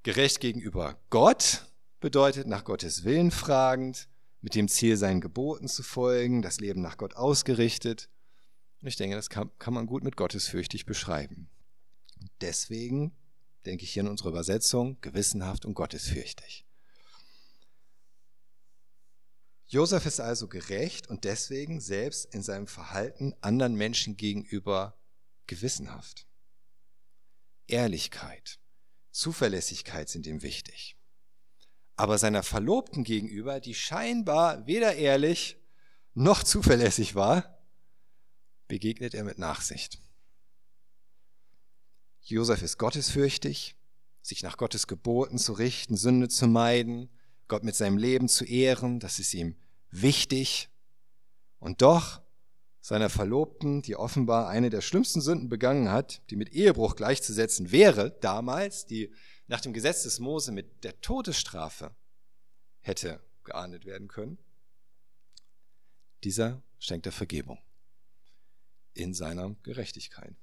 Gerecht 0.03 0.39
gegenüber 0.39 0.99
Gott 1.09 1.67
bedeutet 1.99 2.47
nach 2.47 2.63
Gottes 2.63 3.03
Willen 3.03 3.31
fragend, 3.31 4.07
mit 4.41 4.55
dem 4.55 4.67
Ziel, 4.67 4.97
seinen 4.97 5.21
Geboten 5.21 5.67
zu 5.67 5.83
folgen, 5.83 6.41
das 6.41 6.59
Leben 6.59 6.81
nach 6.81 6.97
Gott 6.97 7.15
ausgerichtet. 7.15 8.09
Und 8.81 8.87
ich 8.87 8.95
denke, 8.95 9.15
das 9.15 9.29
kann, 9.29 9.51
kann 9.59 9.73
man 9.73 9.85
gut 9.85 10.03
mit 10.03 10.17
gottesfürchtig 10.17 10.87
beschreiben. 10.87 11.49
Deswegen 12.41 13.15
denke 13.67 13.83
ich 13.83 13.91
hier 13.91 14.01
in 14.01 14.09
unserer 14.09 14.29
Übersetzung 14.29 14.99
gewissenhaft 15.01 15.65
und 15.65 15.75
gottesfürchtig. 15.75 16.65
Josef 19.67 20.05
ist 20.05 20.19
also 20.19 20.47
gerecht 20.47 21.07
und 21.07 21.23
deswegen 21.23 21.79
selbst 21.79 22.25
in 22.33 22.41
seinem 22.41 22.67
Verhalten 22.67 23.33
anderen 23.41 23.75
Menschen 23.75 24.17
gegenüber 24.17 24.97
gewissenhaft. 25.47 26.25
Ehrlichkeit, 27.71 28.59
Zuverlässigkeit 29.11 30.09
sind 30.09 30.27
ihm 30.27 30.41
wichtig. 30.41 30.97
Aber 31.95 32.17
seiner 32.17 32.43
Verlobten 32.43 33.03
gegenüber, 33.03 33.59
die 33.59 33.75
scheinbar 33.75 34.65
weder 34.65 34.95
ehrlich 34.95 35.57
noch 36.13 36.43
zuverlässig 36.43 37.15
war, 37.15 37.65
begegnet 38.67 39.13
er 39.13 39.23
mit 39.23 39.37
Nachsicht. 39.37 39.99
Josef 42.21 42.61
ist 42.61 42.77
gottesfürchtig, 42.77 43.75
sich 44.21 44.43
nach 44.43 44.57
Gottes 44.57 44.87
Geboten 44.87 45.37
zu 45.37 45.53
richten, 45.53 45.97
Sünde 45.97 46.29
zu 46.29 46.47
meiden, 46.47 47.09
Gott 47.47 47.63
mit 47.63 47.75
seinem 47.75 47.97
Leben 47.97 48.29
zu 48.29 48.45
ehren, 48.45 48.99
das 48.99 49.19
ist 49.19 49.33
ihm 49.33 49.57
wichtig. 49.89 50.69
Und 51.59 51.81
doch 51.81 52.20
seiner 52.81 53.09
Verlobten, 53.09 53.81
die 53.81 53.95
offenbar 53.95 54.49
eine 54.49 54.69
der 54.69 54.81
schlimmsten 54.81 55.21
Sünden 55.21 55.49
begangen 55.49 55.91
hat, 55.91 56.21
die 56.29 56.35
mit 56.35 56.51
Ehebruch 56.51 56.95
gleichzusetzen 56.95 57.71
wäre, 57.71 58.11
damals, 58.21 58.85
die 58.87 59.13
nach 59.47 59.61
dem 59.61 59.73
Gesetz 59.73 60.03
des 60.03 60.19
Mose 60.19 60.51
mit 60.51 60.83
der 60.83 60.99
Todesstrafe 61.01 61.95
hätte 62.81 63.21
geahndet 63.43 63.85
werden 63.85 64.07
können, 64.07 64.37
dieser 66.23 66.61
schenkt 66.79 67.05
er 67.05 67.11
Vergebung 67.11 67.59
in 68.93 69.13
seiner 69.13 69.55
Gerechtigkeit. 69.63 70.35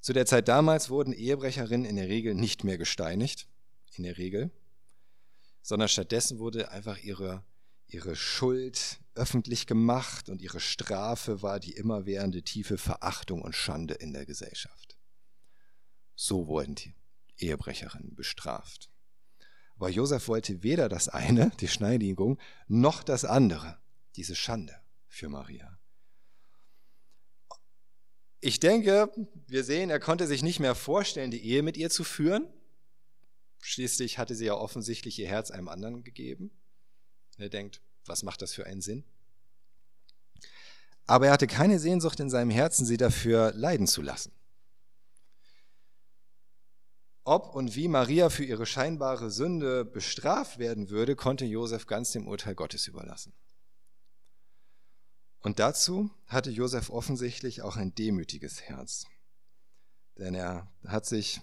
Zu 0.00 0.12
der 0.12 0.26
Zeit 0.26 0.48
damals 0.48 0.90
wurden 0.90 1.12
Ehebrecherinnen 1.12 1.86
in 1.86 1.96
der 1.96 2.08
Regel 2.08 2.34
nicht 2.34 2.64
mehr 2.64 2.78
gesteinigt, 2.78 3.48
in 3.96 4.04
der 4.04 4.16
Regel, 4.16 4.50
sondern 5.62 5.88
stattdessen 5.88 6.38
wurde 6.38 6.70
einfach 6.70 6.98
ihre, 7.02 7.44
ihre 7.88 8.16
Schuld 8.16 9.00
öffentlich 9.14 9.66
gemacht 9.66 10.28
und 10.28 10.40
ihre 10.40 10.60
Strafe 10.60 11.42
war 11.42 11.58
die 11.58 11.72
immerwährende 11.72 12.42
tiefe 12.42 12.78
Verachtung 12.78 13.42
und 13.42 13.54
Schande 13.54 13.94
in 13.94 14.12
der 14.12 14.26
Gesellschaft. 14.26 14.96
So 16.14 16.46
wurden 16.46 16.74
die 16.74 16.94
Ehebrecherinnen 17.38 18.14
bestraft. 18.14 18.90
Aber 19.76 19.88
Josef 19.88 20.28
wollte 20.28 20.62
weder 20.62 20.88
das 20.88 21.08
eine, 21.08 21.50
die 21.60 21.68
Schneidigung, 21.68 22.38
noch 22.66 23.02
das 23.02 23.24
andere, 23.24 23.78
diese 24.16 24.34
Schande 24.34 24.76
für 25.06 25.28
Maria. 25.28 25.78
Ich 28.40 28.60
denke, 28.60 29.10
wir 29.46 29.64
sehen, 29.64 29.90
er 29.90 30.00
konnte 30.00 30.26
sich 30.26 30.42
nicht 30.42 30.60
mehr 30.60 30.74
vorstellen, 30.74 31.30
die 31.30 31.44
Ehe 31.44 31.62
mit 31.62 31.76
ihr 31.76 31.90
zu 31.90 32.04
führen. 32.04 32.46
Schließlich 33.60 34.18
hatte 34.18 34.34
sie 34.34 34.46
ja 34.46 34.54
offensichtlich 34.54 35.18
ihr 35.18 35.28
Herz 35.28 35.50
einem 35.50 35.68
anderen 35.68 36.04
gegeben. 36.04 36.52
Und 37.38 37.44
er 37.44 37.50
denkt, 37.50 37.80
was 38.04 38.24
macht 38.24 38.42
das 38.42 38.52
für 38.52 38.66
einen 38.66 38.82
Sinn? 38.82 39.04
Aber 41.06 41.26
er 41.26 41.32
hatte 41.32 41.46
keine 41.46 41.78
Sehnsucht 41.78 42.20
in 42.20 42.28
seinem 42.28 42.50
Herzen, 42.50 42.84
sie 42.84 42.96
dafür 42.96 43.52
leiden 43.52 43.86
zu 43.86 44.02
lassen. 44.02 44.32
Ob 47.24 47.54
und 47.54 47.76
wie 47.76 47.88
Maria 47.88 48.28
für 48.28 48.44
ihre 48.44 48.66
scheinbare 48.66 49.30
Sünde 49.30 49.84
bestraft 49.84 50.58
werden 50.58 50.90
würde, 50.90 51.14
konnte 51.14 51.44
Josef 51.44 51.86
ganz 51.86 52.12
dem 52.12 52.26
Urteil 52.26 52.54
Gottes 52.54 52.86
überlassen. 52.86 53.32
Und 55.40 55.58
dazu 55.58 56.10
hatte 56.26 56.50
Josef 56.50 56.90
offensichtlich 56.90 57.62
auch 57.62 57.76
ein 57.76 57.94
demütiges 57.94 58.62
Herz. 58.62 59.06
Denn 60.18 60.34
er 60.34 60.72
hat 60.86 61.06
sich 61.06 61.40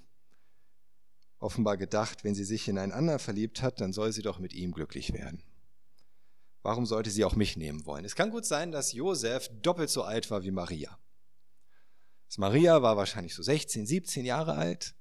offenbar 1.39 1.77
gedacht, 1.77 2.23
wenn 2.23 2.35
sie 2.35 2.43
sich 2.43 2.67
in 2.67 2.77
einen 2.77 2.91
anderen 2.91 3.19
verliebt 3.19 3.61
hat, 3.61 3.79
dann 3.79 3.93
soll 3.93 4.11
sie 4.11 4.21
doch 4.21 4.39
mit 4.39 4.53
ihm 4.53 4.73
glücklich 4.73 5.13
werden. 5.13 5.41
Warum 6.65 6.87
sollte 6.87 7.11
sie 7.11 7.23
auch 7.23 7.35
mich 7.35 7.57
nehmen 7.57 7.85
wollen? 7.85 8.05
Es 8.05 8.15
kann 8.15 8.31
gut 8.31 8.43
sein, 8.43 8.71
dass 8.71 8.91
Josef 8.91 9.51
doppelt 9.61 9.91
so 9.91 10.01
alt 10.01 10.31
war 10.31 10.43
wie 10.43 10.49
Maria. 10.49 10.97
Das 12.27 12.39
Maria 12.39 12.81
war 12.81 12.97
wahrscheinlich 12.97 13.35
so 13.35 13.43
16, 13.43 13.85
17 13.85 14.25
Jahre 14.25 14.55
alt. 14.55 14.95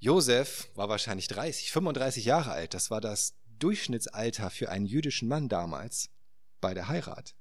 Josef 0.00 0.68
war 0.74 0.88
wahrscheinlich 0.88 1.28
30, 1.28 1.70
35 1.70 2.24
Jahre 2.24 2.50
alt. 2.50 2.74
Das 2.74 2.90
war 2.90 3.00
das 3.00 3.36
Durchschnittsalter 3.60 4.50
für 4.50 4.68
einen 4.70 4.84
jüdischen 4.84 5.28
Mann 5.28 5.48
damals 5.48 6.10
bei 6.60 6.74
der 6.74 6.88
Heirat. 6.88 7.36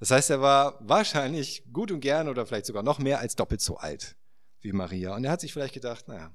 Das 0.00 0.10
heißt, 0.10 0.30
er 0.30 0.40
war 0.40 0.80
wahrscheinlich 0.80 1.62
gut 1.72 1.92
und 1.92 2.00
gern 2.00 2.28
oder 2.28 2.44
vielleicht 2.44 2.66
sogar 2.66 2.82
noch 2.82 2.98
mehr 2.98 3.20
als 3.20 3.36
doppelt 3.36 3.60
so 3.60 3.76
alt 3.76 4.16
wie 4.62 4.72
Maria. 4.72 5.14
Und 5.14 5.22
er 5.22 5.30
hat 5.30 5.42
sich 5.42 5.52
vielleicht 5.52 5.74
gedacht, 5.74 6.08
naja, 6.08 6.34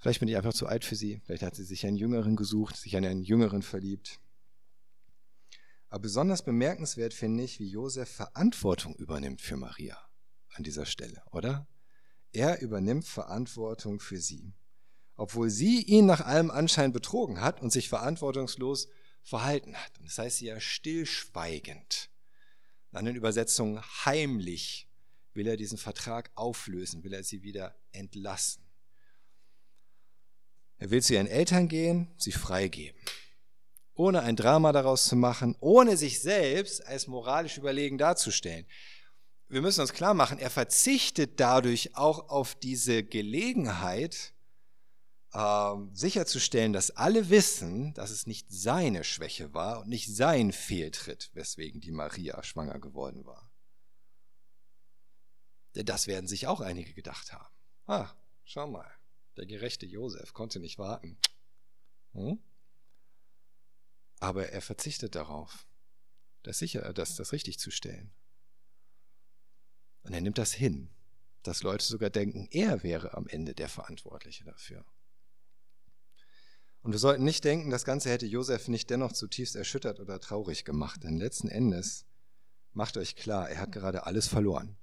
Vielleicht 0.00 0.20
bin 0.20 0.28
ich 0.28 0.36
einfach 0.36 0.54
zu 0.54 0.68
alt 0.68 0.84
für 0.84 0.94
sie. 0.94 1.20
Vielleicht 1.24 1.42
hat 1.42 1.56
sie 1.56 1.64
sich 1.64 1.84
einen 1.84 1.96
Jüngeren 1.96 2.36
gesucht, 2.36 2.76
sich 2.76 2.96
an 2.96 3.04
einen 3.04 3.24
Jüngeren 3.24 3.62
verliebt. 3.62 4.20
Aber 5.88 6.02
besonders 6.02 6.42
bemerkenswert 6.44 7.14
finde 7.14 7.44
ich, 7.44 7.58
wie 7.60 7.68
Josef 7.68 8.10
Verantwortung 8.10 8.94
übernimmt 8.96 9.40
für 9.40 9.56
Maria 9.56 9.98
an 10.54 10.64
dieser 10.64 10.86
Stelle, 10.86 11.22
oder? 11.30 11.66
Er 12.32 12.60
übernimmt 12.60 13.06
Verantwortung 13.06 14.00
für 14.00 14.18
sie. 14.18 14.52
Obwohl 15.16 15.50
sie 15.50 15.82
ihn 15.82 16.06
nach 16.06 16.20
allem 16.20 16.50
Anschein 16.50 16.92
betrogen 16.92 17.40
hat 17.40 17.62
und 17.62 17.72
sich 17.72 17.88
verantwortungslos 17.88 18.88
verhalten 19.22 19.74
hat. 19.76 19.98
Und 19.98 20.06
das 20.06 20.18
heißt 20.18 20.40
ja 20.42 20.60
stillschweigend. 20.60 22.10
In 22.92 22.98
anderen 22.98 23.16
Übersetzungen 23.16 23.82
heimlich 24.04 24.88
will 25.34 25.46
er 25.46 25.56
diesen 25.56 25.78
Vertrag 25.78 26.30
auflösen, 26.34 27.02
will 27.02 27.14
er 27.14 27.24
sie 27.24 27.42
wieder 27.42 27.76
entlassen. 27.92 28.64
Er 30.78 30.90
will 30.90 31.02
zu 31.02 31.14
ihren 31.14 31.26
Eltern 31.26 31.68
gehen, 31.68 32.14
sie 32.16 32.32
freigeben. 32.32 33.00
Ohne 33.98 34.22
ein 34.22 34.36
Drama 34.36 34.70
daraus 34.70 35.06
zu 35.06 35.16
machen, 35.16 35.56
ohne 35.58 35.96
sich 35.96 36.20
selbst 36.20 36.86
als 36.86 37.08
moralisch 37.08 37.58
überlegen 37.58 37.98
darzustellen. 37.98 38.64
Wir 39.48 39.60
müssen 39.60 39.80
uns 39.80 39.92
klar 39.92 40.14
machen, 40.14 40.38
er 40.38 40.50
verzichtet 40.50 41.40
dadurch 41.40 41.96
auch 41.96 42.28
auf 42.28 42.54
diese 42.54 43.02
Gelegenheit, 43.02 44.34
äh, 45.32 45.74
sicherzustellen, 45.94 46.72
dass 46.72 46.92
alle 46.92 47.28
wissen, 47.28 47.92
dass 47.94 48.10
es 48.10 48.28
nicht 48.28 48.46
seine 48.50 49.02
Schwäche 49.02 49.52
war 49.52 49.80
und 49.80 49.88
nicht 49.88 50.14
sein 50.14 50.52
Fehltritt, 50.52 51.30
weswegen 51.32 51.80
die 51.80 51.90
Maria 51.90 52.40
schwanger 52.44 52.78
geworden 52.78 53.26
war. 53.26 53.50
Denn 55.74 55.86
das 55.86 56.06
werden 56.06 56.28
sich 56.28 56.46
auch 56.46 56.60
einige 56.60 56.94
gedacht 56.94 57.32
haben. 57.32 57.52
Ah, 57.86 58.12
schau 58.44 58.68
mal. 58.68 58.90
Der 59.36 59.46
gerechte 59.46 59.86
Josef 59.86 60.34
konnte 60.34 60.60
nicht 60.60 60.78
warten. 60.78 61.18
Hm? 62.12 62.38
Aber 64.20 64.48
er 64.48 64.62
verzichtet 64.62 65.14
darauf, 65.14 65.66
das 66.42 66.58
sicher, 66.58 66.92
das, 66.92 67.16
das 67.16 67.32
richtig 67.32 67.58
zu 67.58 67.70
stellen. 67.70 68.12
Und 70.02 70.14
er 70.14 70.20
nimmt 70.20 70.38
das 70.38 70.52
hin, 70.52 70.90
dass 71.42 71.62
Leute 71.62 71.84
sogar 71.84 72.10
denken, 72.10 72.48
er 72.50 72.82
wäre 72.82 73.14
am 73.14 73.26
Ende 73.28 73.54
der 73.54 73.68
Verantwortliche 73.68 74.44
dafür. 74.44 74.84
Und 76.82 76.92
wir 76.92 76.98
sollten 76.98 77.24
nicht 77.24 77.44
denken, 77.44 77.70
das 77.70 77.84
Ganze 77.84 78.10
hätte 78.10 78.26
Josef 78.26 78.68
nicht 78.68 78.88
dennoch 78.90 79.12
zutiefst 79.12 79.56
erschüttert 79.56 80.00
oder 80.00 80.20
traurig 80.20 80.64
gemacht, 80.64 81.02
denn 81.02 81.18
letzten 81.18 81.48
Endes 81.48 82.06
macht 82.72 82.96
euch 82.96 83.16
klar, 83.16 83.50
er 83.50 83.60
hat 83.60 83.72
gerade 83.72 84.06
alles 84.06 84.28
verloren. 84.28 84.76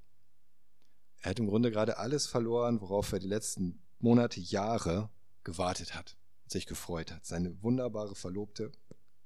Er 1.22 1.32
hat 1.32 1.40
im 1.40 1.48
Grunde 1.48 1.72
gerade 1.72 1.98
alles 1.98 2.28
verloren, 2.28 2.82
worauf 2.82 3.12
er 3.12 3.20
die 3.20 3.28
letzten 3.28 3.82
Monate, 4.00 4.40
Jahre 4.40 5.10
gewartet 5.44 5.96
hat, 5.96 6.18
sich 6.46 6.68
gefreut 6.68 7.12
hat. 7.12 7.26
Seine 7.26 7.64
wunderbare 7.64 8.14
Verlobte 8.14 8.72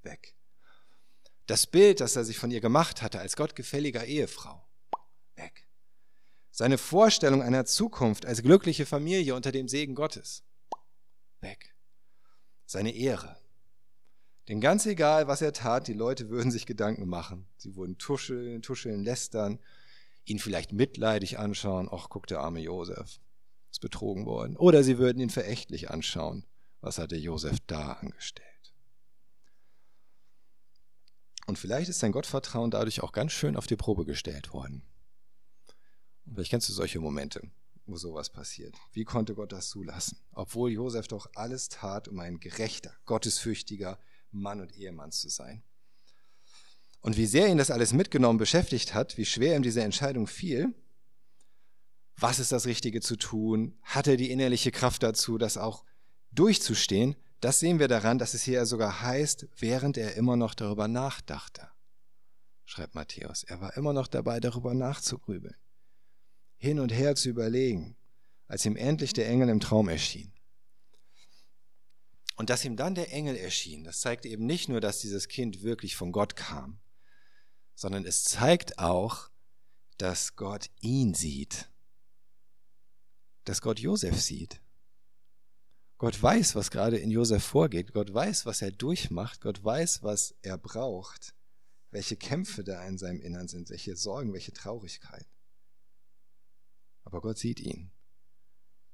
weg. 0.03 0.35
Das 1.45 1.65
Bild, 1.65 1.99
das 1.99 2.15
er 2.15 2.25
sich 2.25 2.37
von 2.37 2.51
ihr 2.51 2.61
gemacht 2.61 3.01
hatte 3.01 3.19
als 3.19 3.35
gottgefälliger 3.35 4.05
Ehefrau, 4.05 4.63
weg. 5.35 5.67
Seine 6.51 6.77
Vorstellung 6.77 7.41
einer 7.41 7.65
Zukunft 7.65 8.25
als 8.25 8.43
glückliche 8.43 8.85
Familie 8.85 9.35
unter 9.35 9.51
dem 9.51 9.67
Segen 9.67 9.95
Gottes, 9.95 10.43
weg. 11.41 11.73
Seine 12.65 12.93
Ehre. 12.93 13.37
Denn 14.47 14.61
ganz 14.61 14.85
egal, 14.85 15.27
was 15.27 15.41
er 15.41 15.53
tat, 15.53 15.87
die 15.87 15.93
Leute 15.93 16.29
würden 16.29 16.51
sich 16.51 16.65
Gedanken 16.65 17.07
machen. 17.07 17.47
Sie 17.57 17.75
würden 17.75 17.97
tuscheln, 17.97 18.61
tuscheln, 18.61 19.03
lästern, 19.03 19.59
ihn 20.25 20.39
vielleicht 20.39 20.73
mitleidig 20.73 21.37
anschauen. 21.37 21.87
Ach, 21.91 22.09
guck, 22.09 22.27
der 22.27 22.39
arme 22.39 22.59
Josef 22.59 23.19
ist 23.71 23.79
betrogen 23.79 24.25
worden. 24.25 24.57
Oder 24.57 24.83
sie 24.83 24.97
würden 24.97 25.19
ihn 25.19 25.29
verächtlich 25.29 25.89
anschauen. 25.91 26.45
Was 26.81 26.97
hat 26.97 27.11
der 27.11 27.19
Josef 27.19 27.57
da 27.67 27.93
angestellt? 27.93 28.48
Und 31.49 31.57
vielleicht 31.57 31.89
ist 31.89 31.97
sein 31.97 32.11
Gottvertrauen 32.11 32.69
dadurch 32.69 33.01
auch 33.01 33.11
ganz 33.11 33.31
schön 33.31 33.57
auf 33.57 33.65
die 33.65 33.75
Probe 33.75 34.05
gestellt 34.05 34.53
worden. 34.53 34.83
Und 36.27 36.35
vielleicht 36.35 36.51
kennst 36.51 36.69
du 36.69 36.73
solche 36.73 36.99
Momente, 36.99 37.41
wo 37.87 37.97
sowas 37.97 38.29
passiert. 38.29 38.75
Wie 38.93 39.03
konnte 39.03 39.33
Gott 39.33 39.51
das 39.51 39.69
zulassen? 39.69 40.19
Obwohl 40.31 40.69
Josef 40.69 41.07
doch 41.07 41.27
alles 41.33 41.67
tat, 41.69 42.07
um 42.07 42.19
ein 42.19 42.39
gerechter, 42.39 42.93
gottesfürchtiger 43.05 43.97
Mann 44.29 44.61
und 44.61 44.77
Ehemann 44.77 45.11
zu 45.11 45.27
sein. 45.27 45.63
Und 47.01 47.17
wie 47.17 47.25
sehr 47.25 47.47
ihn 47.47 47.57
das 47.57 47.71
alles 47.71 47.93
mitgenommen 47.93 48.37
beschäftigt 48.37 48.93
hat, 48.93 49.17
wie 49.17 49.25
schwer 49.25 49.55
ihm 49.55 49.63
diese 49.63 49.81
Entscheidung 49.81 50.27
fiel, 50.27 50.75
was 52.15 52.37
ist 52.37 52.51
das 52.51 52.67
Richtige 52.67 53.01
zu 53.01 53.15
tun, 53.15 53.75
hat 53.81 54.05
er 54.05 54.17
die 54.17 54.29
innerliche 54.29 54.69
Kraft 54.69 55.01
dazu, 55.01 55.39
das 55.39 55.57
auch 55.57 55.83
durchzustehen, 56.31 57.15
das 57.39 57.59
sehen 57.59 57.79
wir 57.79 57.87
daran, 57.87 58.19
dass 58.19 58.33
es 58.33 58.43
hier 58.43 58.65
sogar 58.65 59.01
heißt, 59.01 59.47
während 59.57 59.97
er 59.97 60.15
immer 60.15 60.35
noch 60.35 60.53
darüber 60.53 60.87
nachdachte, 60.87 61.69
schreibt 62.65 62.95
Matthäus. 62.95 63.43
Er 63.43 63.61
war 63.61 63.75
immer 63.77 63.93
noch 63.93 64.07
dabei, 64.07 64.39
darüber 64.39 64.73
nachzugrübeln, 64.73 65.55
hin 66.57 66.79
und 66.79 66.91
her 66.91 67.15
zu 67.15 67.29
überlegen, 67.29 67.95
als 68.47 68.65
ihm 68.65 68.75
endlich 68.75 69.13
der 69.13 69.29
Engel 69.29 69.49
im 69.49 69.59
Traum 69.59 69.87
erschien. 69.87 70.33
Und 72.35 72.49
dass 72.49 72.63
ihm 72.63 72.77
dann 72.77 72.95
der 72.95 73.11
Engel 73.11 73.35
erschien, 73.35 73.83
das 73.83 73.99
zeigt 73.99 74.25
eben 74.25 74.45
nicht 74.45 74.69
nur, 74.69 74.79
dass 74.79 74.99
dieses 74.99 75.27
Kind 75.27 75.61
wirklich 75.61 75.95
von 75.95 76.11
Gott 76.11 76.35
kam, 76.35 76.79
sondern 77.75 78.05
es 78.05 78.23
zeigt 78.23 78.79
auch, 78.79 79.29
dass 79.97 80.35
Gott 80.35 80.69
ihn 80.79 81.13
sieht, 81.13 81.69
dass 83.43 83.61
Gott 83.61 83.79
Josef 83.79 84.21
sieht. 84.21 84.61
Gott 85.99 86.23
weiß, 86.23 86.55
was 86.55 86.71
gerade 86.71 86.97
in 86.97 87.11
Josef 87.11 87.43
vorgeht. 87.43 87.91
Gott 87.91 88.13
weiß, 88.13 88.45
was 88.45 88.61
er 88.61 88.71
durchmacht. 88.71 89.41
Gott 89.41 89.61
weiß, 89.61 90.01
was 90.01 90.33
er 90.41 90.57
braucht. 90.57 91.35
Welche 91.91 92.15
Kämpfe 92.15 92.63
da 92.63 92.87
in 92.87 92.97
seinem 92.97 93.19
Innern 93.19 93.49
sind, 93.49 93.69
welche 93.69 93.97
Sorgen, 93.97 94.31
welche 94.31 94.53
Traurigkeit. 94.53 95.27
Aber 97.03 97.19
Gott 97.19 97.37
sieht 97.37 97.59
ihn. 97.59 97.91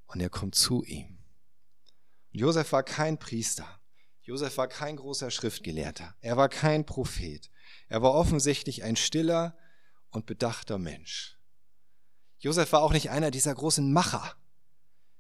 Und 0.08 0.20
er 0.20 0.32
kommt 0.32 0.56
zu 0.56 0.84
ihm. 0.84 1.20
Und 2.34 2.39
Josef 2.39 2.72
war 2.72 2.82
kein 2.82 3.20
Priester. 3.20 3.80
Josef 4.24 4.58
war 4.58 4.68
kein 4.68 4.95
großer 4.95 5.30
Schriftgelehrter. 5.30 6.16
Er 6.22 6.38
war 6.38 6.49
kein 6.49 6.88
Prophet. 6.88 7.51
Er 7.88 8.01
war 8.01 8.16
offensichtlich 8.16 8.82
ein 8.82 8.95
stiller 8.95 9.56
und 10.10 10.26
bedachter 10.26 10.80
Mensch. 10.80 11.38
Josef 12.39 12.72
war 12.72 12.82
auch 12.82 12.93
nicht 12.93 13.12
einer 13.12 13.30
dieser 13.30 13.53
großen 13.53 13.93
Macher, 13.93 14.36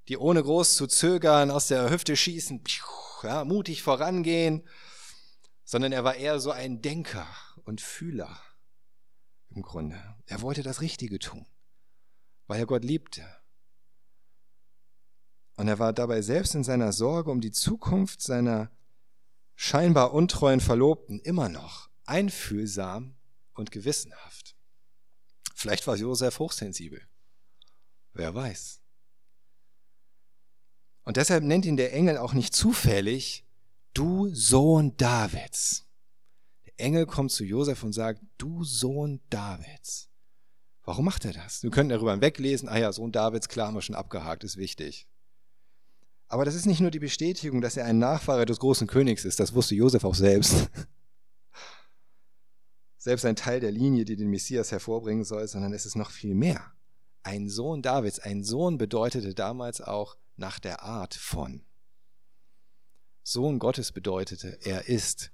die 0.07 0.17
ohne 0.17 0.43
groß 0.43 0.75
zu 0.75 0.87
zögern 0.87 1.51
aus 1.51 1.67
der 1.67 1.89
Hüfte 1.89 2.15
schießen, 2.15 2.63
ja, 3.23 3.43
mutig 3.43 3.81
vorangehen, 3.81 4.63
sondern 5.63 5.91
er 5.91 6.03
war 6.03 6.15
eher 6.15 6.39
so 6.39 6.51
ein 6.51 6.81
Denker 6.81 7.27
und 7.63 7.81
Fühler 7.81 8.39
im 9.49 9.61
Grunde. 9.61 10.01
Er 10.27 10.41
wollte 10.41 10.63
das 10.63 10.81
Richtige 10.81 11.19
tun, 11.19 11.45
weil 12.47 12.59
er 12.59 12.65
Gott 12.65 12.83
liebte. 12.83 13.25
Und 15.57 15.67
er 15.67 15.79
war 15.79 15.93
dabei 15.93 16.21
selbst 16.21 16.53
in 16.53 16.63
seiner 16.63 16.91
Sorge 16.91 17.31
um 17.31 17.41
die 17.41 17.51
Zukunft 17.51 18.21
seiner 18.21 18.69
scheinbar 19.55 20.13
untreuen 20.13 20.59
Verlobten 20.59 21.19
immer 21.19 21.49
noch 21.49 21.89
einfühlsam 22.05 23.15
und 23.53 23.71
gewissenhaft. 23.71 24.55
Vielleicht 25.55 25.87
war 25.87 25.95
Josef 25.95 26.39
hochsensibel. 26.39 27.01
Wer 28.13 28.35
weiß. 28.35 28.81
Und 31.05 31.17
deshalb 31.17 31.43
nennt 31.43 31.65
ihn 31.65 31.77
der 31.77 31.93
Engel 31.93 32.17
auch 32.17 32.33
nicht 32.33 32.53
zufällig, 32.55 33.45
du 33.93 34.29
Sohn 34.33 34.97
Davids. 34.97 35.85
Der 36.65 36.73
Engel 36.77 37.05
kommt 37.05 37.31
zu 37.31 37.43
Josef 37.45 37.83
und 37.83 37.93
sagt, 37.93 38.21
du 38.37 38.63
Sohn 38.63 39.21
Davids. 39.29 40.09
Warum 40.83 41.05
macht 41.05 41.25
er 41.25 41.33
das? 41.33 41.63
Wir 41.63 41.69
könnten 41.69 41.89
darüber 41.89 42.19
weglesen, 42.21 42.67
ah 42.67 42.77
ja, 42.77 42.91
Sohn 42.91 43.11
Davids, 43.11 43.47
klar 43.47 43.67
haben 43.67 43.75
wir 43.75 43.81
schon 43.81 43.95
abgehakt, 43.95 44.43
ist 44.43 44.57
wichtig. 44.57 45.07
Aber 46.27 46.43
das 46.43 46.55
ist 46.55 46.65
nicht 46.65 46.79
nur 46.79 46.91
die 46.91 46.99
Bestätigung, 46.99 47.61
dass 47.61 47.77
er 47.77 47.85
ein 47.85 47.99
Nachfahre 47.99 48.45
des 48.45 48.59
großen 48.59 48.87
Königs 48.87 49.25
ist, 49.25 49.39
das 49.39 49.53
wusste 49.53 49.75
Josef 49.75 50.03
auch 50.03 50.15
selbst. 50.15 50.69
Selbst 52.97 53.25
ein 53.25 53.35
Teil 53.35 53.59
der 53.59 53.71
Linie, 53.71 54.03
die 54.03 54.15
den 54.15 54.31
Messias 54.31 54.71
hervorbringen 54.71 55.23
soll, 55.23 55.47
sondern 55.47 55.73
es 55.73 55.85
ist 55.85 55.95
noch 55.95 56.09
viel 56.09 56.33
mehr. 56.33 56.71
Ein 57.21 57.49
Sohn 57.49 57.83
Davids, 57.83 58.17
ein 58.17 58.43
Sohn 58.43 58.79
bedeutete 58.79 59.35
damals 59.35 59.79
auch 59.79 60.17
nach 60.37 60.59
der 60.59 60.83
Art 60.83 61.13
von. 61.13 61.63
Sohn 63.23 63.59
Gottes 63.59 63.91
bedeutete, 63.91 64.59
er 64.61 64.87
ist 64.87 65.31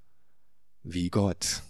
wie 0.84 1.10
Gott. 1.10 1.64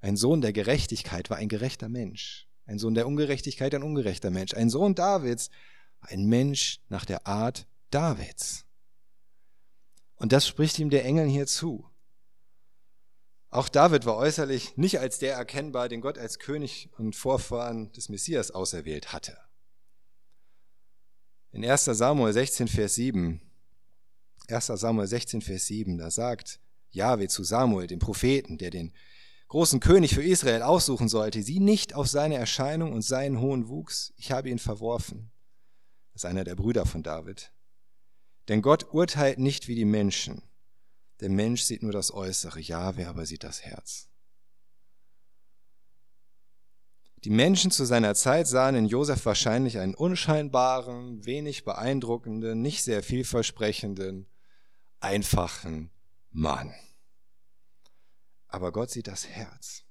Ein 0.00 0.16
Sohn 0.16 0.40
der 0.40 0.52
Gerechtigkeit 0.52 1.30
war 1.30 1.38
ein 1.38 1.48
gerechter 1.48 1.88
Mensch. 1.88 2.48
Ein 2.66 2.78
Sohn 2.78 2.94
der 2.94 3.06
Ungerechtigkeit 3.06 3.74
ein 3.74 3.82
ungerechter 3.82 4.30
Mensch. 4.30 4.54
Ein 4.54 4.70
Sohn 4.70 4.94
Davids 4.94 5.50
ein 6.00 6.26
Mensch 6.26 6.80
nach 6.88 7.04
der 7.04 7.26
Art 7.26 7.66
Davids. 7.90 8.66
Und 10.16 10.32
das 10.32 10.46
spricht 10.46 10.78
ihm 10.78 10.90
der 10.90 11.04
Engel 11.04 11.28
hier 11.28 11.46
zu. 11.46 11.88
Auch 13.50 13.68
David 13.68 14.04
war 14.04 14.16
äußerlich 14.16 14.76
nicht 14.76 14.98
als 14.98 15.18
der 15.18 15.34
erkennbar, 15.34 15.88
den 15.88 16.00
Gott 16.00 16.18
als 16.18 16.38
König 16.38 16.90
und 16.98 17.14
Vorfahren 17.14 17.92
des 17.92 18.08
Messias 18.08 18.50
auserwählt 18.50 19.12
hatte. 19.12 19.38
In 21.54 21.64
1 21.64 21.84
Samuel 21.84 22.32
16, 22.32 22.66
Vers 22.66 22.96
7, 22.96 23.40
1 24.48 24.66
Samuel 24.66 25.06
16, 25.06 25.40
Vers 25.40 25.66
7, 25.66 25.98
da 25.98 26.10
sagt 26.10 26.58
Jahwe 26.90 27.28
zu 27.28 27.44
Samuel, 27.44 27.86
dem 27.86 28.00
Propheten, 28.00 28.58
der 28.58 28.70
den 28.70 28.92
großen 29.46 29.78
König 29.78 30.16
für 30.16 30.24
Israel 30.24 30.62
aussuchen 30.62 31.08
sollte, 31.08 31.44
sieh 31.44 31.60
nicht 31.60 31.94
auf 31.94 32.08
seine 32.08 32.34
Erscheinung 32.34 32.92
und 32.92 33.02
seinen 33.02 33.38
hohen 33.38 33.68
Wuchs, 33.68 34.12
ich 34.16 34.32
habe 34.32 34.50
ihn 34.50 34.58
verworfen. 34.58 35.30
Das 36.12 36.24
ist 36.24 36.28
einer 36.28 36.42
der 36.42 36.56
Brüder 36.56 36.86
von 36.86 37.04
David. 37.04 37.52
Denn 38.48 38.60
Gott 38.60 38.92
urteilt 38.92 39.38
nicht 39.38 39.68
wie 39.68 39.76
die 39.76 39.84
Menschen. 39.84 40.42
Der 41.20 41.30
Mensch 41.30 41.62
sieht 41.62 41.84
nur 41.84 41.92
das 41.92 42.12
Äußere, 42.12 42.58
Jahwe 42.58 43.06
aber 43.06 43.26
sieht 43.26 43.44
das 43.44 43.62
Herz. 43.62 44.08
Die 47.24 47.30
Menschen 47.30 47.70
zu 47.70 47.86
seiner 47.86 48.14
Zeit 48.14 48.46
sahen 48.46 48.74
in 48.74 48.84
Josef 48.84 49.24
wahrscheinlich 49.24 49.78
einen 49.78 49.94
unscheinbaren, 49.94 51.24
wenig 51.24 51.64
beeindruckenden, 51.64 52.60
nicht 52.60 52.82
sehr 52.82 53.02
vielversprechenden, 53.02 54.26
einfachen 55.00 55.90
Mann. 56.30 56.74
Aber 58.46 58.72
Gott 58.72 58.90
sieht 58.90 59.06
das 59.06 59.26
Herz. 59.26 59.84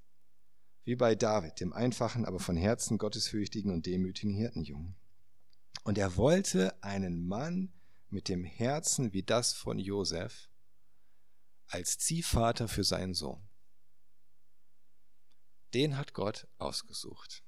Wie 0.84 0.94
bei 0.94 1.16
David, 1.16 1.58
dem 1.58 1.72
einfachen, 1.72 2.24
aber 2.24 2.38
von 2.38 2.56
Herzen 2.56 2.98
gottesfürchtigen 2.98 3.72
und 3.72 3.86
demütigen 3.86 4.34
Hirtenjungen. 4.34 4.94
Und 5.82 5.98
er 5.98 6.16
wollte 6.16 6.80
einen 6.84 7.26
Mann 7.26 7.72
mit 8.10 8.28
dem 8.28 8.44
Herzen 8.44 9.12
wie 9.12 9.24
das 9.24 9.52
von 9.52 9.80
Josef 9.80 10.50
als 11.66 11.98
Ziehvater 11.98 12.68
für 12.68 12.84
seinen 12.84 13.14
Sohn. 13.14 13.42
Den 15.74 15.96
hat 15.96 16.14
Gott 16.14 16.46
ausgesucht. 16.58 17.42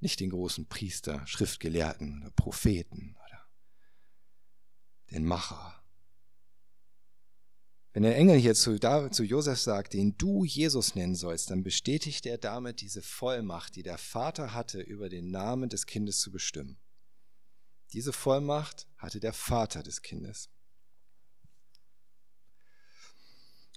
Nicht 0.00 0.20
den 0.20 0.30
großen 0.30 0.68
Priester, 0.68 1.26
Schriftgelehrten 1.26 2.22
oder 2.22 2.30
Propheten 2.32 3.16
oder 3.24 3.48
den 5.10 5.24
Macher. 5.24 5.82
Wenn 7.94 8.04
der 8.04 8.16
Engel 8.16 8.38
hier 8.38 8.54
zu, 8.54 8.78
zu 8.78 9.22
Josef 9.22 9.58
sagt, 9.58 9.92
den 9.92 10.16
du 10.16 10.44
Jesus 10.44 10.94
nennen 10.94 11.14
sollst, 11.14 11.50
dann 11.50 11.62
bestätigt 11.62 12.24
er 12.24 12.38
damit 12.38 12.80
diese 12.80 13.02
Vollmacht, 13.02 13.76
die 13.76 13.82
der 13.82 13.98
Vater 13.98 14.54
hatte, 14.54 14.80
über 14.80 15.08
den 15.08 15.30
Namen 15.30 15.68
des 15.68 15.86
Kindes 15.86 16.20
zu 16.20 16.30
bestimmen. 16.30 16.78
Diese 17.92 18.14
Vollmacht 18.14 18.86
hatte 18.96 19.20
der 19.20 19.34
Vater 19.34 19.82
des 19.82 20.00
Kindes. 20.00 20.48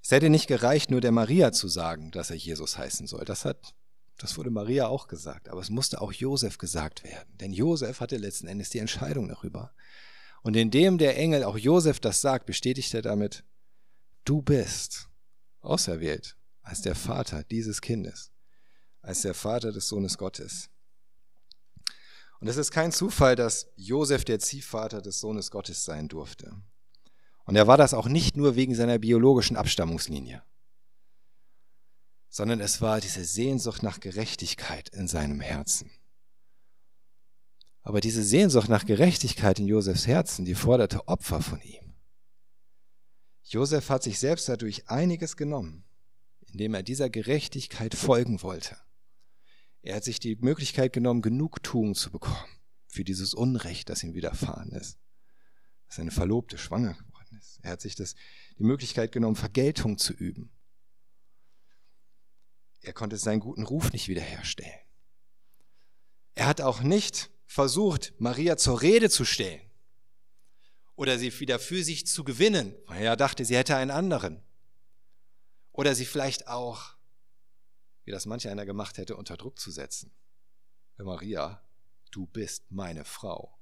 Es 0.06 0.12
hätte 0.12 0.30
nicht 0.30 0.46
gereicht, 0.46 0.92
nur 0.92 1.02
der 1.02 1.12
Maria 1.12 1.52
zu 1.52 1.68
sagen, 1.68 2.12
dass 2.12 2.30
er 2.30 2.36
Jesus 2.36 2.78
heißen 2.78 3.08
soll. 3.08 3.26
Das 3.26 3.44
hat, 3.44 3.74
das 4.20 4.38
wurde 4.38 4.52
Maria 4.52 4.86
auch 4.86 5.08
gesagt. 5.08 5.50
Aber 5.50 5.60
es 5.62 5.72
musste 5.72 6.00
auch 6.00 6.14
Josef 6.14 6.60
gesagt 6.60 7.04
werden. 7.04 7.36
Denn 7.40 7.52
Josef 7.52 8.02
hatte 8.02 8.18
letzten 8.18 8.46
Endes 8.46 8.70
die 8.70 8.78
Entscheidung 8.78 9.28
darüber. 9.28 9.74
Und 10.44 10.56
indem 10.56 11.00
der 11.00 11.18
Engel 11.18 11.44
auch 11.44 11.58
Josef 11.58 12.00
das 12.00 12.22
sagt, 12.22 12.46
bestätigt 12.46 12.94
er 12.94 13.02
damit, 13.02 13.44
du 14.26 14.44
bist 14.44 15.10
auserwählt 15.62 16.38
als 16.62 16.84
der 16.84 16.94
Vater 16.94 17.44
dieses 17.44 17.82
Kindes, 17.82 18.32
als 19.02 19.24
der 19.24 19.34
Vater 19.34 19.72
des 19.72 19.88
Sohnes 19.88 20.20
Gottes. 20.20 20.70
Und 22.40 22.48
es 22.48 22.58
ist 22.58 22.70
kein 22.70 22.92
Zufall, 22.92 23.36
dass 23.36 23.72
Josef 23.76 24.24
der 24.24 24.38
Ziehvater 24.38 25.02
des 25.02 25.20
Sohnes 25.20 25.50
Gottes 25.50 25.84
sein 25.84 26.08
durfte. 26.08 26.56
Und 27.46 27.56
er 27.56 27.68
war 27.68 27.78
das 27.78 27.94
auch 27.94 28.08
nicht 28.08 28.38
nur 28.38 28.56
wegen 28.56 28.76
seiner 28.76 28.98
biologischen 28.98 29.56
Abstammungslinie, 29.56 30.44
sondern 32.28 32.60
es 32.60 32.82
war 32.82 33.00
diese 33.00 33.24
Sehnsucht 33.24 33.84
nach 33.84 34.00
Gerechtigkeit 34.00 34.90
in 34.90 35.08
seinem 35.08 35.40
Herzen. 35.40 35.92
Aber 37.84 38.02
diese 38.02 38.24
Sehnsucht 38.24 38.68
nach 38.68 38.86
Gerechtigkeit 38.86 39.60
in 39.60 39.68
Josefs 39.68 40.08
Herzen, 40.08 40.44
die 40.44 40.56
forderte 40.56 41.08
Opfer 41.08 41.42
von 41.42 41.62
ihm. 41.62 41.94
Josef 43.44 43.90
hat 43.90 44.02
sich 44.02 44.18
selbst 44.18 44.50
dadurch 44.50 44.90
einiges 44.90 45.38
genommen, 45.38 45.86
indem 46.48 46.74
er 46.74 46.82
dieser 46.82 47.12
Gerechtigkeit 47.12 47.94
folgen 47.94 48.42
wollte. 48.42 48.76
Er 49.84 49.98
hat 49.98 50.04
sich 50.04 50.20
die 50.20 50.36
Möglichkeit 50.38 50.94
genommen, 50.94 51.22
Genugtuung 51.22 51.94
zu 51.94 52.10
bekommen 52.10 52.60
für 52.88 53.04
dieses 53.04 53.36
Unrecht, 53.36 53.90
das 53.90 54.02
ihm 54.02 54.16
widerfahren 54.16 54.72
ist. 54.72 54.98
Dass 55.86 55.98
seine 55.98 56.10
Verlobte 56.10 56.58
schwanger 56.58 56.96
geworden 56.96 57.15
ist. 57.46 57.60
Er 57.64 57.72
hat 57.72 57.82
sich 57.82 57.96
das, 57.96 58.16
die 58.58 58.64
Möglichkeit 58.64 59.12
genommen, 59.12 59.36
Vergeltung 59.36 59.98
zu 59.98 60.14
üben. 60.14 60.52
Er 62.82 62.94
konnte 62.94 63.18
seinen 63.18 63.40
guten 63.40 63.64
Ruf 63.64 63.92
nicht 63.92 64.08
wiederherstellen. 64.08 64.80
Er 66.36 66.48
hat 66.48 66.62
auch 66.62 66.82
nicht 66.82 67.32
versucht, 67.46 68.14
Maria 68.20 68.58
zur 68.58 68.82
Rede 68.82 69.10
zu 69.10 69.26
stellen 69.26 69.62
oder 70.96 71.18
sie 71.18 71.38
wieder 71.40 71.60
für 71.60 71.84
sich 71.84 72.08
zu 72.08 72.24
gewinnen, 72.24 72.76
weil 72.86 73.04
er 73.04 73.16
dachte, 73.16 73.46
sie 73.46 73.56
hätte 73.56 73.76
einen 73.76 73.92
anderen. 73.92 74.42
Oder 75.72 75.94
sie 75.94 76.06
vielleicht 76.06 76.48
auch, 76.48 76.96
wie 78.06 78.12
das 78.12 78.26
manch 78.26 78.48
einer 78.48 78.66
gemacht 78.66 78.98
hätte, 78.98 79.16
unter 79.16 79.36
Druck 79.36 79.60
zu 79.60 79.72
setzen. 79.72 80.14
Maria, 80.98 81.62
du 82.12 82.28
bist 82.28 82.72
meine 82.72 83.04
Frau. 83.04 83.58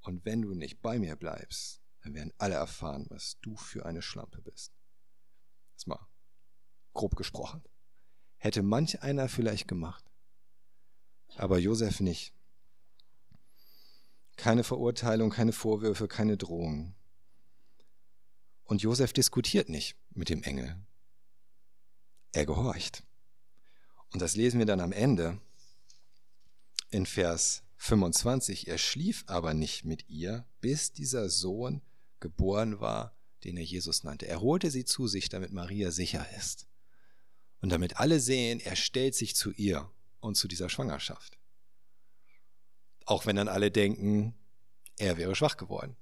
Und 0.00 0.24
wenn 0.24 0.40
du 0.40 0.54
nicht 0.54 0.80
bei 0.80 0.98
mir 0.98 1.16
bleibst, 1.16 1.79
dann 2.02 2.14
werden 2.14 2.32
alle 2.38 2.54
erfahren, 2.54 3.06
was 3.10 3.38
du 3.40 3.56
für 3.56 3.86
eine 3.86 4.02
Schlampe 4.02 4.40
bist. 4.42 4.72
Das 5.74 5.86
mal 5.86 6.06
grob 6.92 7.16
gesprochen. 7.16 7.62
Hätte 8.36 8.62
manch 8.62 9.02
einer 9.02 9.28
vielleicht 9.28 9.68
gemacht. 9.68 10.04
Aber 11.36 11.58
Josef 11.58 12.00
nicht. 12.00 12.34
Keine 14.36 14.64
Verurteilung, 14.64 15.30
keine 15.30 15.52
Vorwürfe, 15.52 16.08
keine 16.08 16.36
Drohungen. 16.36 16.94
Und 18.64 18.82
Josef 18.82 19.12
diskutiert 19.12 19.68
nicht 19.68 19.96
mit 20.10 20.28
dem 20.28 20.42
Engel. 20.42 20.76
Er 22.32 22.46
gehorcht. 22.46 23.04
Und 24.12 24.22
das 24.22 24.36
lesen 24.36 24.58
wir 24.58 24.66
dann 24.66 24.80
am 24.80 24.92
Ende 24.92 25.40
in 26.90 27.06
Vers 27.06 27.62
25. 27.76 28.68
Er 28.68 28.78
schlief 28.78 29.24
aber 29.26 29.54
nicht 29.54 29.84
mit 29.84 30.08
ihr, 30.08 30.46
bis 30.60 30.92
dieser 30.92 31.28
Sohn 31.28 31.82
geboren 32.20 32.80
war, 32.80 33.16
den 33.44 33.56
er 33.56 33.64
Jesus 33.64 34.04
nannte. 34.04 34.28
Er 34.28 34.40
holte 34.40 34.70
sie 34.70 34.84
zu 34.84 35.06
sich, 35.06 35.28
damit 35.28 35.52
Maria 35.52 35.90
sicher 35.90 36.26
ist. 36.36 36.66
Und 37.60 37.70
damit 37.70 37.98
alle 37.98 38.20
sehen, 38.20 38.60
er 38.60 38.76
stellt 38.76 39.14
sich 39.14 39.36
zu 39.36 39.50
ihr 39.52 39.90
und 40.20 40.36
zu 40.36 40.48
dieser 40.48 40.68
Schwangerschaft. 40.68 41.38
Auch 43.06 43.26
wenn 43.26 43.36
dann 43.36 43.48
alle 43.48 43.70
denken, 43.70 44.34
er 44.98 45.16
wäre 45.16 45.34
schwach 45.34 45.56
geworden. 45.56 45.96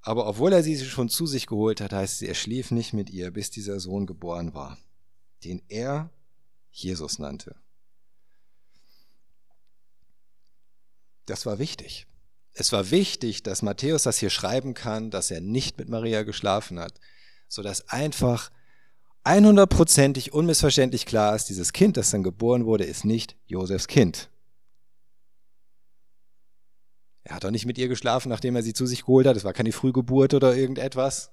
Aber 0.00 0.26
obwohl 0.26 0.52
er 0.52 0.64
sie 0.64 0.76
schon 0.84 1.08
zu 1.08 1.26
sich 1.26 1.46
geholt 1.46 1.80
hat, 1.80 1.92
heißt 1.92 2.22
es, 2.22 2.28
er 2.28 2.34
schlief 2.34 2.72
nicht 2.72 2.92
mit 2.92 3.08
ihr, 3.10 3.30
bis 3.30 3.50
dieser 3.50 3.78
Sohn 3.78 4.06
geboren 4.06 4.52
war, 4.52 4.78
den 5.44 5.62
er 5.68 6.10
Jesus 6.72 7.20
nannte. 7.20 7.54
Das 11.26 11.46
war 11.46 11.60
wichtig. 11.60 12.06
Es 12.54 12.72
war 12.72 12.90
wichtig, 12.90 13.42
dass 13.42 13.62
Matthäus 13.62 14.02
das 14.02 14.18
hier 14.18 14.30
schreiben 14.30 14.74
kann, 14.74 15.10
dass 15.10 15.30
er 15.30 15.40
nicht 15.40 15.78
mit 15.78 15.88
Maria 15.88 16.22
geschlafen 16.22 16.78
hat, 16.78 17.00
sodass 17.48 17.88
einfach 17.88 18.50
100%ig 19.24 20.32
unmissverständlich 20.32 21.06
klar 21.06 21.34
ist, 21.34 21.48
dieses 21.48 21.72
Kind, 21.72 21.96
das 21.96 22.10
dann 22.10 22.22
geboren 22.22 22.66
wurde, 22.66 22.84
ist 22.84 23.04
nicht 23.04 23.36
Josefs 23.46 23.86
Kind. 23.86 24.28
Er 27.24 27.36
hat 27.36 27.44
doch 27.44 27.50
nicht 27.50 27.66
mit 27.66 27.78
ihr 27.78 27.88
geschlafen, 27.88 28.28
nachdem 28.28 28.56
er 28.56 28.62
sie 28.62 28.74
zu 28.74 28.84
sich 28.84 29.02
geholt 29.02 29.26
hat. 29.26 29.36
Es 29.36 29.44
war 29.44 29.52
keine 29.52 29.72
Frühgeburt 29.72 30.34
oder 30.34 30.56
irgendetwas. 30.56 31.30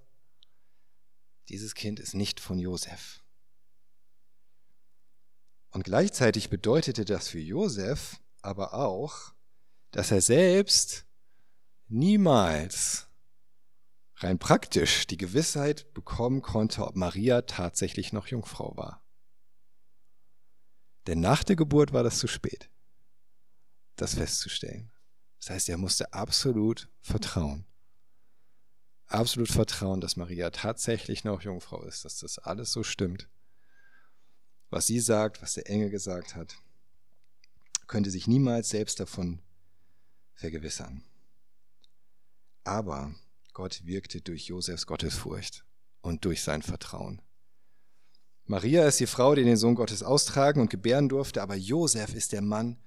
Dieses 1.50 1.74
Kind 1.74 2.00
ist 2.00 2.14
nicht 2.14 2.40
von 2.40 2.60
Josef. 2.60 3.24
Und 5.72 5.84
gleichzeitig 5.84 6.50
bedeutete 6.50 7.06
das 7.06 7.28
für 7.28 7.40
Josef 7.40 8.20
aber 8.42 8.74
auch, 8.74 9.34
dass 9.92 10.12
er 10.12 10.22
selbst 10.22 11.06
niemals 11.90 13.08
rein 14.16 14.40
praktisch 14.40 15.08
die 15.08 15.18
Gewissheit 15.18 15.94
bekommen 15.94 16.42
konnte, 16.42 16.86
ob 16.86 16.96
Maria 16.96 17.42
tatsächlich 17.44 18.14
noch 18.14 18.28
Jungfrau 18.28 18.76
war. 18.76 19.04
Denn 21.08 21.20
nach 21.20 21.44
der 21.44 21.56
Geburt 21.56 21.94
war 21.94 22.04
das 22.04 22.20
zu 22.20 22.28
spät, 22.28 22.70
das 23.96 24.16
festzustellen. 24.16 24.92
Das 25.40 25.50
heißt, 25.50 25.70
er 25.70 25.78
musste 25.78 26.14
absolut 26.14 26.90
vertrauen. 27.02 27.66
Absolut 29.08 29.50
vertrauen, 29.50 30.02
dass 30.02 30.18
Maria 30.18 30.52
tatsächlich 30.52 31.24
noch 31.24 31.42
Jungfrau 31.42 31.82
ist, 31.84 32.06
dass 32.06 32.20
das 32.20 32.38
alles 32.38 32.72
so 32.72 32.84
stimmt. 32.84 33.30
Was 34.70 34.86
sie 34.86 35.00
sagt, 35.00 35.42
was 35.42 35.54
der 35.54 35.68
Engel 35.68 35.90
gesagt 35.90 36.36
hat, 36.36 36.58
könnte 37.88 38.12
sich 38.12 38.28
niemals 38.28 38.70
selbst 38.70 39.00
davon 39.00 39.42
vergewissern. 40.36 41.09
Aber 42.70 43.16
Gott 43.54 43.84
wirkte 43.88 44.22
durch 44.22 44.46
Josefs 44.46 44.86
Gottesfurcht 44.86 45.66
und 46.02 46.24
durch 46.24 46.44
sein 46.44 46.62
Vertrauen. 46.62 47.20
Maria 48.46 48.88
ist 48.88 49.00
die 49.00 49.08
Frau, 49.08 49.34
die 49.34 49.44
den 49.44 49.58
Sohn 49.58 49.74
Gottes 49.74 50.04
austragen 50.04 50.62
und 50.62 50.70
gebären 50.70 51.10
durfte, 51.10 51.42
aber 51.42 51.56
Josef 51.56 52.14
ist 52.14 52.32
der 52.32 52.44
Mann, 52.44 52.78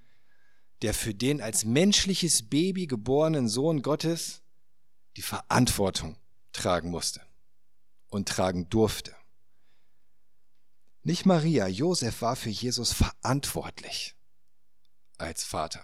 der 0.83 0.93
für 0.93 1.13
den 1.13 1.41
als 1.41 1.65
menschliches 1.65 2.47
Baby 2.47 2.87
geborenen 2.87 3.49
Sohn 3.49 3.81
Gottes 3.81 4.41
die 5.17 5.21
Verantwortung 5.21 6.15
tragen 6.53 6.89
musste 6.89 7.19
und 8.07 8.29
tragen 8.29 8.69
durfte. 8.69 9.13
Nicht 11.01 11.25
Maria, 11.25 11.67
Josef 11.67 12.21
war 12.21 12.37
für 12.37 12.49
Jesus 12.49 12.93
verantwortlich 12.93 14.15
als 15.17 15.43
Vater. 15.43 15.83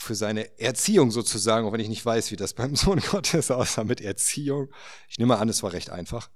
Für 0.00 0.14
seine 0.14 0.58
Erziehung 0.58 1.10
sozusagen, 1.10 1.66
auch 1.66 1.72
wenn 1.72 1.80
ich 1.80 1.88
nicht 1.88 2.06
weiß, 2.06 2.30
wie 2.30 2.36
das 2.36 2.54
beim 2.54 2.76
Sohn 2.76 3.00
Gottes 3.00 3.50
aussah 3.50 3.84
mit 3.84 4.00
Erziehung. 4.00 4.72
Ich 5.08 5.18
nehme 5.18 5.38
an, 5.38 5.48
es 5.48 5.62
war 5.62 5.72
recht 5.72 5.90
einfach. 5.90 6.30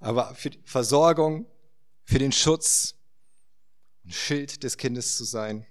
Aber 0.00 0.34
für 0.34 0.50
die 0.50 0.60
Versorgung, 0.64 1.46
für 2.04 2.18
den 2.18 2.32
Schutz, 2.32 2.96
ein 4.04 4.10
Schild 4.10 4.62
des 4.62 4.76
Kindes 4.76 5.16
zu 5.16 5.24
sein. 5.24 5.66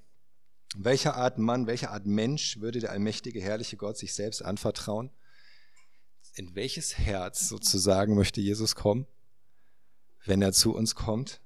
Welcher 0.75 1.15
Art 1.15 1.37
Mann, 1.37 1.67
welcher 1.67 1.91
Art 1.91 2.05
Mensch 2.05 2.59
würde 2.61 2.79
der 2.79 2.91
allmächtige, 2.91 3.41
herrliche 3.41 3.75
Gott 3.75 3.97
sich 3.97 4.13
selbst 4.13 4.41
anvertrauen? 4.41 5.11
In 6.35 6.55
welches 6.55 6.97
Herz 6.97 7.49
sozusagen 7.49 8.15
möchte 8.15 8.39
Jesus 8.39 8.75
kommen, 8.75 9.05
wenn 10.25 10.41
er 10.41 10.53
zu 10.53 10.73
uns 10.73 10.95
kommt? 10.95 11.41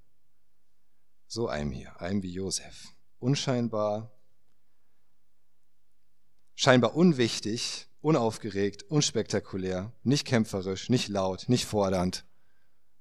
So 1.27 1.47
einem 1.47 1.71
hier, 1.71 1.99
einem 1.99 2.21
wie 2.21 2.31
Josef. 2.31 2.93
Unscheinbar, 3.17 4.14
scheinbar 6.55 6.95
unwichtig, 6.95 7.87
unaufgeregt, 8.01 8.83
unspektakulär, 8.83 9.93
nicht 10.03 10.25
kämpferisch, 10.25 10.89
nicht 10.89 11.09
laut, 11.09 11.45
nicht 11.47 11.65
fordernd, 11.65 12.25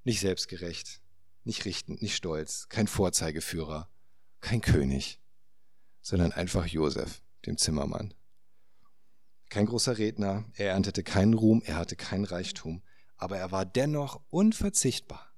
nicht 0.02 0.20
selbstgerecht, 0.20 1.00
nicht 1.44 1.64
richtend, 1.64 2.02
nicht 2.02 2.16
stolz, 2.16 2.68
kein 2.68 2.86
Vorzeigeführer, 2.86 3.88
kein 4.40 4.60
König, 4.60 5.20
sondern 6.02 6.32
einfach 6.32 6.66
Josef, 6.66 7.22
dem 7.46 7.56
Zimmermann. 7.56 8.14
Kein 9.50 9.66
großer 9.66 9.98
Redner, 9.98 10.44
er 10.54 10.70
erntete 10.72 11.02
keinen 11.02 11.34
Ruhm, 11.34 11.62
er 11.64 11.76
hatte 11.76 11.96
kein 11.96 12.24
Reichtum, 12.24 12.82
aber 13.16 13.38
er 13.38 13.52
war 13.52 13.64
dennoch 13.64 14.20
unverzichtbar. 14.30 15.32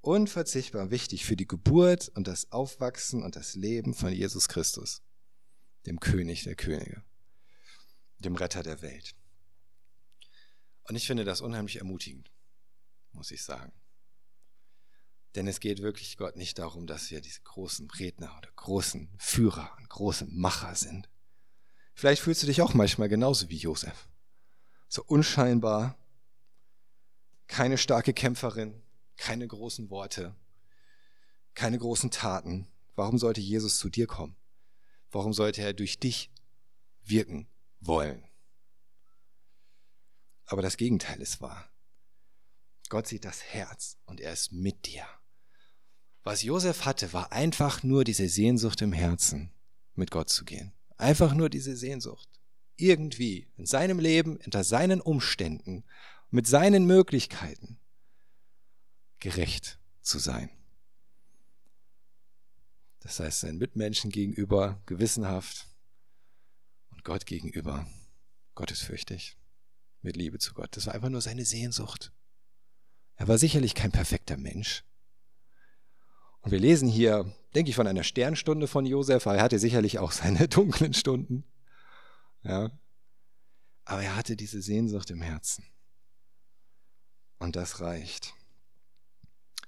Unverzichtbar 0.00 0.90
wichtig 0.90 1.24
für 1.24 1.36
die 1.36 1.46
Geburt 1.46 2.10
und 2.14 2.26
das 2.26 2.52
Aufwachsen 2.52 3.22
und 3.22 3.36
das 3.36 3.54
Leben 3.54 3.94
von 3.94 4.12
Jesus 4.12 4.48
Christus. 4.48 5.02
Dem 5.86 6.00
König 6.00 6.44
der 6.44 6.54
Könige, 6.54 7.02
dem 8.18 8.36
Retter 8.36 8.62
der 8.62 8.82
Welt. 8.82 9.14
Und 10.84 10.96
ich 10.96 11.06
finde 11.06 11.24
das 11.24 11.40
unheimlich 11.40 11.76
ermutigend, 11.76 12.30
muss 13.12 13.30
ich 13.30 13.42
sagen. 13.42 13.72
Denn 15.34 15.48
es 15.48 15.60
geht 15.60 15.82
wirklich 15.82 16.16
Gott 16.16 16.36
nicht 16.36 16.58
darum, 16.58 16.86
dass 16.86 17.10
wir 17.10 17.20
diese 17.20 17.40
großen 17.42 17.90
Redner 17.90 18.36
oder 18.38 18.50
großen 18.54 19.08
Führer 19.18 19.76
und 19.78 19.88
großen 19.88 20.28
Macher 20.32 20.74
sind. 20.74 21.08
Vielleicht 21.94 22.22
fühlst 22.22 22.42
du 22.42 22.46
dich 22.46 22.62
auch 22.62 22.74
manchmal 22.74 23.08
genauso 23.08 23.48
wie 23.48 23.56
Josef. 23.56 24.08
So 24.88 25.02
unscheinbar, 25.04 25.98
keine 27.46 27.78
starke 27.78 28.12
Kämpferin, 28.12 28.80
keine 29.16 29.46
großen 29.46 29.90
Worte, 29.90 30.34
keine 31.54 31.78
großen 31.78 32.10
Taten. 32.10 32.68
Warum 32.94 33.18
sollte 33.18 33.40
Jesus 33.40 33.78
zu 33.78 33.88
dir 33.88 34.06
kommen? 34.06 34.36
Warum 35.14 35.32
sollte 35.32 35.62
er 35.62 35.72
durch 35.72 36.00
dich 36.00 36.28
wirken 37.04 37.46
wollen? 37.78 38.24
Aber 40.46 40.60
das 40.60 40.76
Gegenteil 40.76 41.20
ist 41.20 41.40
wahr. 41.40 41.70
Gott 42.88 43.06
sieht 43.06 43.24
das 43.24 43.44
Herz 43.44 43.96
und 44.06 44.20
er 44.20 44.32
ist 44.32 44.50
mit 44.50 44.86
dir. 44.86 45.06
Was 46.24 46.42
Josef 46.42 46.84
hatte, 46.84 47.12
war 47.12 47.30
einfach 47.30 47.84
nur 47.84 48.02
diese 48.02 48.28
Sehnsucht 48.28 48.82
im 48.82 48.92
Herzen, 48.92 49.52
mit 49.94 50.10
Gott 50.10 50.30
zu 50.30 50.44
gehen. 50.44 50.72
Einfach 50.96 51.32
nur 51.32 51.48
diese 51.48 51.76
Sehnsucht. 51.76 52.28
Irgendwie 52.74 53.46
in 53.56 53.66
seinem 53.66 54.00
Leben, 54.00 54.38
unter 54.38 54.64
seinen 54.64 55.00
Umständen, 55.00 55.84
mit 56.30 56.48
seinen 56.48 56.86
Möglichkeiten 56.86 57.78
gerecht 59.20 59.78
zu 60.02 60.18
sein. 60.18 60.50
Das 63.04 63.20
heißt, 63.20 63.40
seinen 63.40 63.58
Mitmenschen 63.58 64.10
gegenüber 64.10 64.82
gewissenhaft 64.86 65.68
und 66.90 67.04
Gott 67.04 67.26
gegenüber 67.26 67.86
gottesfürchtig, 68.54 69.36
mit 70.00 70.16
Liebe 70.16 70.38
zu 70.38 70.54
Gott. 70.54 70.74
Das 70.74 70.86
war 70.86 70.94
einfach 70.94 71.10
nur 71.10 71.20
seine 71.20 71.44
Sehnsucht. 71.44 72.12
Er 73.16 73.28
war 73.28 73.36
sicherlich 73.36 73.74
kein 73.74 73.92
perfekter 73.92 74.38
Mensch. 74.38 74.84
Und 76.40 76.50
wir 76.50 76.58
lesen 76.58 76.88
hier, 76.88 77.30
denke 77.54 77.70
ich, 77.70 77.76
von 77.76 77.86
einer 77.86 78.04
Sternstunde 78.04 78.68
von 78.68 78.86
Josef. 78.86 79.26
Er 79.26 79.42
hatte 79.42 79.58
sicherlich 79.58 79.98
auch 79.98 80.12
seine 80.12 80.48
dunklen 80.48 80.94
Stunden. 80.94 81.44
Ja. 82.42 82.70
Aber 83.84 84.02
er 84.02 84.16
hatte 84.16 84.34
diese 84.34 84.62
Sehnsucht 84.62 85.10
im 85.10 85.20
Herzen. 85.20 85.64
Und 87.38 87.54
das 87.54 87.80
reicht. 87.80 88.32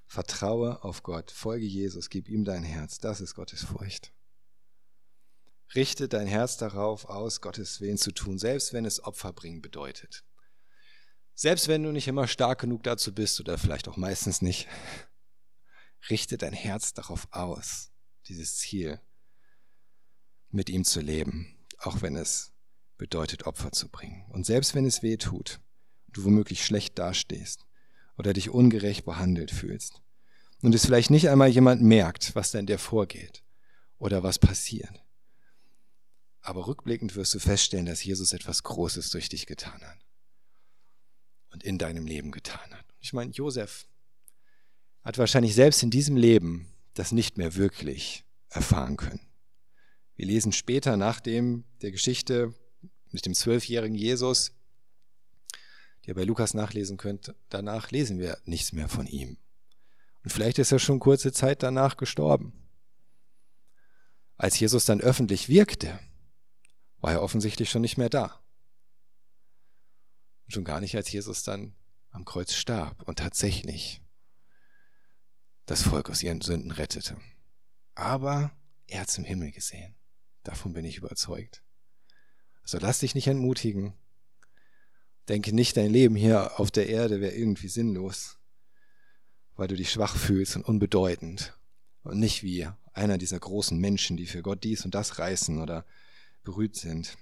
Vertraue 0.07 0.83
auf 0.83 1.03
Gott, 1.03 1.31
folge 1.31 1.65
Jesus, 1.65 2.09
gib 2.09 2.29
ihm 2.29 2.45
dein 2.45 2.63
Herz. 2.63 2.97
Das 2.97 3.19
ist 3.19 3.35
Gottes 3.35 3.65
Furcht. 3.65 4.13
Richte 5.75 6.07
dein 6.07 6.27
Herz 6.27 6.55
darauf 6.55 7.05
aus, 7.05 7.41
Gottes 7.41 7.81
Willen 7.81 7.97
zu 7.97 8.13
tun, 8.13 8.39
selbst 8.39 8.71
wenn 8.71 8.85
es 8.85 9.03
Opfer 9.03 9.33
bringen 9.33 9.61
bedeutet. 9.61 10.23
Selbst 11.35 11.67
wenn 11.67 11.83
du 11.83 11.91
nicht 11.91 12.07
immer 12.07 12.27
stark 12.27 12.61
genug 12.61 12.83
dazu 12.83 13.13
bist 13.13 13.39
oder 13.41 13.57
vielleicht 13.57 13.89
auch 13.89 13.97
meistens 13.97 14.41
nicht, 14.41 14.67
richte 16.09 16.37
dein 16.37 16.53
Herz 16.53 16.93
darauf 16.93 17.27
aus, 17.31 17.91
dieses 18.27 18.55
Ziel 18.55 19.01
mit 20.49 20.69
ihm 20.69 20.85
zu 20.85 21.01
leben, 21.01 21.57
auch 21.79 22.01
wenn 22.01 22.15
es 22.15 22.53
bedeutet, 22.97 23.45
Opfer 23.45 23.73
zu 23.73 23.89
bringen. 23.89 24.25
Und 24.31 24.45
selbst 24.45 24.73
wenn 24.73 24.85
es 24.85 25.03
weh 25.03 25.17
tut, 25.17 25.59
du 26.07 26.23
womöglich 26.23 26.65
schlecht 26.65 26.97
dastehst 26.97 27.66
oder 28.17 28.33
dich 28.33 28.49
ungerecht 28.49 29.05
behandelt 29.05 29.51
fühlst 29.51 30.01
und 30.61 30.73
es 30.73 30.85
vielleicht 30.85 31.09
nicht 31.09 31.29
einmal 31.29 31.49
jemand 31.49 31.81
merkt, 31.81 32.35
was 32.35 32.51
da 32.51 32.59
in 32.59 32.65
dir 32.65 32.79
vorgeht 32.79 33.43
oder 33.99 34.23
was 34.23 34.39
passiert. 34.39 35.03
Aber 36.41 36.67
rückblickend 36.67 37.15
wirst 37.15 37.33
du 37.33 37.39
feststellen, 37.39 37.85
dass 37.85 38.03
Jesus 38.03 38.33
etwas 38.33 38.63
Großes 38.63 39.09
durch 39.09 39.29
dich 39.29 39.45
getan 39.45 39.81
hat 39.81 39.99
und 41.51 41.63
in 41.63 41.77
deinem 41.77 42.07
Leben 42.07 42.31
getan 42.31 42.71
hat. 42.71 42.85
Ich 42.99 43.13
meine, 43.13 43.31
Josef 43.31 43.87
hat 45.03 45.17
wahrscheinlich 45.17 45.55
selbst 45.55 45.83
in 45.83 45.89
diesem 45.89 46.15
Leben 46.15 46.73
das 46.93 47.11
nicht 47.11 47.37
mehr 47.37 47.55
wirklich 47.55 48.25
erfahren 48.49 48.97
können. 48.97 49.21
Wir 50.15 50.25
lesen 50.25 50.51
später 50.51 50.97
nach 50.97 51.19
dem 51.19 51.63
der 51.81 51.91
Geschichte 51.91 52.53
mit 53.11 53.25
dem 53.25 53.33
zwölfjährigen 53.33 53.95
Jesus, 53.95 54.51
die 56.07 56.11
ihr 56.11 56.15
bei 56.15 56.23
Lukas 56.23 56.53
nachlesen 56.53 56.95
könnt, 56.95 57.35
danach 57.49 57.91
lesen 57.91 58.17
wir 58.17 58.37
nichts 58.45 58.71
mehr 58.71 58.87
von 58.87 59.07
ihm. 59.07 59.37
Und 60.23 60.31
vielleicht 60.31 60.57
ist 60.57 60.71
er 60.71 60.79
schon 60.79 61.01
kurze 61.01 61.33
Zeit 61.33 61.63
danach 61.63 61.97
gestorben. 61.97 62.53
Als 64.37 64.57
Jesus 64.57 64.85
dann 64.85 65.01
öffentlich 65.01 65.49
wirkte, 65.49 65.99
war 66.99 67.11
er 67.11 67.21
offensichtlich 67.21 67.69
schon 67.69 67.81
nicht 67.81 67.97
mehr 67.97 68.09
da. 68.09 68.41
Und 70.45 70.53
schon 70.53 70.63
gar 70.63 70.79
nicht, 70.79 70.95
als 70.95 71.11
Jesus 71.11 71.43
dann 71.43 71.75
am 72.11 72.23
Kreuz 72.23 72.53
starb 72.53 73.03
und 73.03 73.19
tatsächlich 73.19 74.01
das 75.65 75.81
Volk 75.81 76.09
aus 76.09 76.23
ihren 76.23 76.39
Sünden 76.39 76.71
rettete. 76.71 77.17
Aber 77.95 78.57
er 78.85 79.01
hat 79.01 79.17
im 79.17 79.25
Himmel 79.25 79.51
gesehen. 79.51 79.97
Davon 80.43 80.71
bin 80.71 80.85
ich 80.85 80.95
überzeugt. 80.95 81.63
Also 82.61 82.77
lass 82.77 82.99
dich 82.99 83.13
nicht 83.13 83.27
entmutigen. 83.27 83.93
Denke 85.29 85.53
nicht, 85.53 85.75
dein 85.75 85.91
Leben 85.91 86.15
hier 86.15 86.59
auf 86.59 86.71
der 86.71 86.87
Erde 86.87 87.19
wäre 87.19 87.33
irgendwie 87.33 87.67
sinnlos, 87.67 88.37
weil 89.55 89.67
du 89.67 89.75
dich 89.75 89.91
schwach 89.91 90.15
fühlst 90.15 90.55
und 90.55 90.63
unbedeutend 90.63 91.53
und 92.03 92.19
nicht 92.19 92.43
wie 92.43 92.67
einer 92.93 93.17
dieser 93.17 93.39
großen 93.39 93.77
Menschen, 93.77 94.17
die 94.17 94.25
für 94.25 94.41
Gott 94.41 94.63
dies 94.63 94.85
und 94.85 94.95
das 94.95 95.19
reißen 95.19 95.61
oder 95.61 95.85
berühmt 96.43 96.75
sind. 96.75 97.17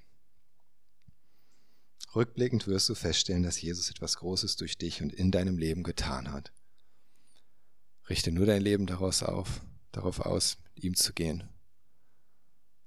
Rückblickend 2.15 2.67
wirst 2.67 2.87
du 2.87 2.95
feststellen, 2.95 3.43
dass 3.43 3.61
Jesus 3.61 3.89
etwas 3.89 4.17
Großes 4.17 4.55
durch 4.55 4.77
dich 4.77 5.01
und 5.01 5.11
in 5.11 5.31
deinem 5.31 5.57
Leben 5.57 5.83
getan 5.83 6.31
hat. 6.31 6.53
Richte 8.07 8.31
nur 8.31 8.45
dein 8.45 8.61
Leben 8.61 8.85
daraus 8.85 9.23
auf, 9.23 9.61
darauf 9.91 10.19
aus, 10.19 10.57
mit 10.75 10.83
ihm 10.83 10.95
zu 10.95 11.11
gehen. 11.11 11.49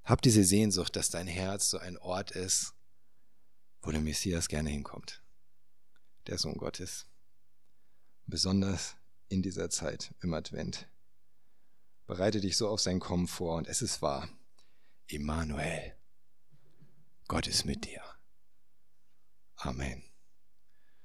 Hab 0.04 0.22
diese 0.22 0.44
Sehnsucht, 0.44 0.96
dass 0.96 1.10
dein 1.10 1.26
Herz 1.26 1.68
so 1.68 1.78
ein 1.78 1.98
Ort 1.98 2.30
ist, 2.30 2.72
wo 3.82 3.90
der 3.90 4.00
Messias 4.00 4.48
gerne 4.48 4.70
hinkommt. 4.70 5.22
Der 6.26 6.38
Sohn 6.38 6.56
Gottes. 6.56 7.06
Besonders 8.26 8.96
in 9.28 9.42
dieser 9.42 9.70
Zeit 9.70 10.14
im 10.20 10.34
Advent. 10.34 10.88
Bereite 12.06 12.40
dich 12.40 12.56
so 12.56 12.68
auf 12.68 12.80
sein 12.80 13.00
Kommen 13.00 13.28
vor 13.28 13.56
und 13.56 13.68
es 13.68 13.82
ist 13.82 14.02
wahr. 14.02 14.28
Immanuel. 15.06 15.94
Gott 17.26 17.46
ist 17.46 17.64
mit 17.64 17.84
dir. 17.84 18.02
Amen. 19.56 20.07